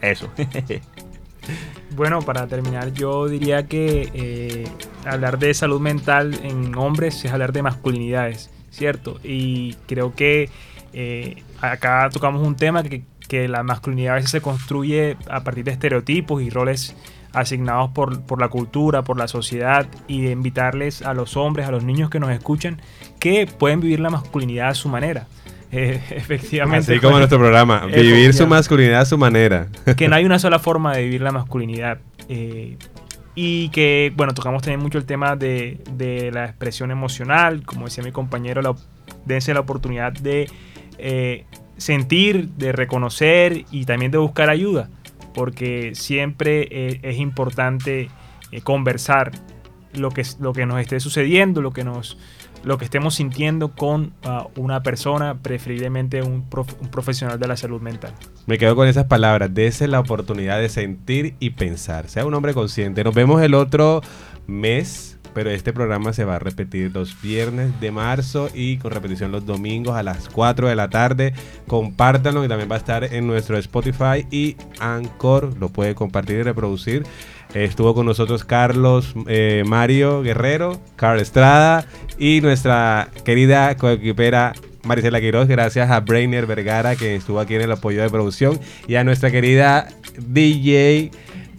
eso. 0.00 0.30
Bueno, 2.00 2.22
para 2.22 2.46
terminar, 2.46 2.94
yo 2.94 3.28
diría 3.28 3.66
que 3.66 4.08
eh, 4.14 4.64
hablar 5.04 5.38
de 5.38 5.52
salud 5.52 5.82
mental 5.82 6.32
en 6.44 6.74
hombres 6.74 7.22
es 7.26 7.30
hablar 7.30 7.52
de 7.52 7.60
masculinidades, 7.60 8.48
¿cierto? 8.70 9.20
Y 9.22 9.74
creo 9.86 10.14
que 10.14 10.48
eh, 10.94 11.42
acá 11.60 12.08
tocamos 12.10 12.40
un 12.40 12.56
tema 12.56 12.82
que, 12.82 13.02
que, 13.28 13.48
la 13.48 13.62
masculinidad 13.64 14.14
a 14.14 14.16
veces 14.16 14.30
se 14.30 14.40
construye 14.40 15.18
a 15.28 15.44
partir 15.44 15.64
de 15.64 15.72
estereotipos 15.72 16.40
y 16.40 16.48
roles 16.48 16.96
asignados 17.34 17.90
por, 17.90 18.22
por, 18.22 18.40
la 18.40 18.48
cultura, 18.48 19.02
por 19.02 19.18
la 19.18 19.28
sociedad, 19.28 19.86
y 20.08 20.22
de 20.22 20.30
invitarles 20.30 21.02
a 21.02 21.12
los 21.12 21.36
hombres, 21.36 21.68
a 21.68 21.70
los 21.70 21.84
niños 21.84 22.08
que 22.08 22.18
nos 22.18 22.30
escuchan, 22.30 22.80
que 23.18 23.46
pueden 23.46 23.82
vivir 23.82 24.00
la 24.00 24.08
masculinidad 24.08 24.70
a 24.70 24.74
su 24.74 24.88
manera. 24.88 25.26
Eh, 25.72 26.00
efectivamente. 26.10 26.92
Así 26.92 27.00
como 27.00 27.18
nuestro 27.18 27.38
programa, 27.38 27.86
vivir 27.86 28.34
su 28.34 28.46
masculinidad 28.46 29.02
a 29.02 29.04
su 29.04 29.18
manera. 29.18 29.68
Que 29.96 30.08
no 30.08 30.16
hay 30.16 30.24
una 30.24 30.38
sola 30.38 30.58
forma 30.58 30.94
de 30.96 31.04
vivir 31.04 31.20
la 31.20 31.32
masculinidad. 31.32 31.98
Eh, 32.28 32.76
y 33.34 33.68
que, 33.70 34.12
bueno, 34.16 34.34
tocamos 34.34 34.62
también 34.62 34.80
mucho 34.80 34.98
el 34.98 35.04
tema 35.04 35.36
de, 35.36 35.80
de, 35.92 36.30
la 36.32 36.46
expresión 36.46 36.90
emocional, 36.90 37.62
como 37.64 37.86
decía 37.86 38.02
mi 38.04 38.12
compañero, 38.12 38.60
la, 38.60 38.74
dense 39.24 39.54
la 39.54 39.60
oportunidad 39.60 40.12
de 40.12 40.50
eh, 40.98 41.46
sentir, 41.76 42.48
de 42.50 42.72
reconocer 42.72 43.64
y 43.70 43.84
también 43.84 44.10
de 44.10 44.18
buscar 44.18 44.50
ayuda, 44.50 44.90
porque 45.32 45.92
siempre 45.94 47.00
es 47.02 47.18
importante 47.18 48.10
conversar 48.64 49.30
lo 49.94 50.10
que, 50.10 50.22
lo 50.40 50.52
que 50.52 50.66
nos 50.66 50.80
esté 50.80 51.00
sucediendo, 51.00 51.62
lo 51.62 51.72
que 51.72 51.84
nos 51.84 52.18
lo 52.64 52.78
que 52.78 52.84
estemos 52.84 53.14
sintiendo 53.14 53.72
con 53.72 54.12
uh, 54.24 54.60
una 54.60 54.82
persona, 54.82 55.38
preferiblemente 55.40 56.22
un, 56.22 56.44
profesional 56.90 57.38
de 57.38 57.48
la 57.48 57.56
salud 57.56 57.80
mental. 57.80 58.12
Me 58.46 58.58
quedo 58.58 58.76
con 58.76 58.88
esas 58.88 59.06
palabras, 59.06 59.52
dése 59.52 59.88
la 59.88 60.00
oportunidad 60.00 60.58
de 60.60 60.68
sentir 60.68 61.34
y 61.40 61.50
pensar, 61.50 62.08
sea 62.08 62.26
un 62.26 62.34
hombre 62.34 62.54
consciente. 62.54 63.04
Nos 63.04 63.14
vemos 63.14 63.40
el 63.42 63.54
otro 63.54 64.02
mes, 64.46 65.18
pero 65.32 65.50
este 65.50 65.72
programa 65.72 66.12
se 66.12 66.24
va 66.24 66.36
a 66.36 66.38
repetir 66.38 66.90
los 66.92 67.20
viernes 67.22 67.80
de 67.80 67.92
marzo 67.92 68.50
y 68.52 68.78
con 68.78 68.90
repetición 68.90 69.32
los 69.32 69.46
domingos 69.46 69.96
a 69.96 70.02
las 70.02 70.28
4 70.28 70.68
de 70.68 70.76
la 70.76 70.90
tarde. 70.90 71.32
Compártanlo 71.66 72.44
y 72.44 72.48
también 72.48 72.70
va 72.70 72.74
a 72.74 72.78
estar 72.78 73.04
en 73.04 73.26
nuestro 73.26 73.56
Spotify 73.56 74.26
y 74.30 74.56
Anchor, 74.80 75.56
lo 75.58 75.68
puede 75.68 75.94
compartir 75.94 76.40
y 76.40 76.42
reproducir. 76.42 77.04
Estuvo 77.54 77.94
con 77.94 78.06
nosotros 78.06 78.44
Carlos 78.44 79.14
eh, 79.26 79.64
Mario 79.66 80.22
Guerrero, 80.22 80.80
Carl 80.96 81.20
Estrada 81.20 81.84
y 82.18 82.40
nuestra 82.40 83.08
querida 83.24 83.76
coequipera 83.76 84.52
Marisela 84.84 85.20
Quiroz, 85.20 85.48
gracias 85.48 85.90
a 85.90 86.00
Brainer 86.00 86.46
Vergara 86.46 86.96
que 86.96 87.16
estuvo 87.16 87.40
aquí 87.40 87.54
en 87.56 87.62
el 87.62 87.72
apoyo 87.72 88.02
de 88.02 88.08
producción 88.08 88.58
y 88.86 88.94
a 88.94 89.04
nuestra 89.04 89.30
querida 89.30 89.88
DJ 90.18 91.10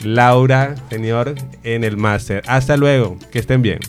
Laura, 0.04 0.76
señor, 0.90 1.36
en 1.64 1.84
el 1.84 1.98
máster. 1.98 2.42
Hasta 2.48 2.78
luego, 2.78 3.18
que 3.32 3.40
estén 3.40 3.62
bien. 3.62 3.80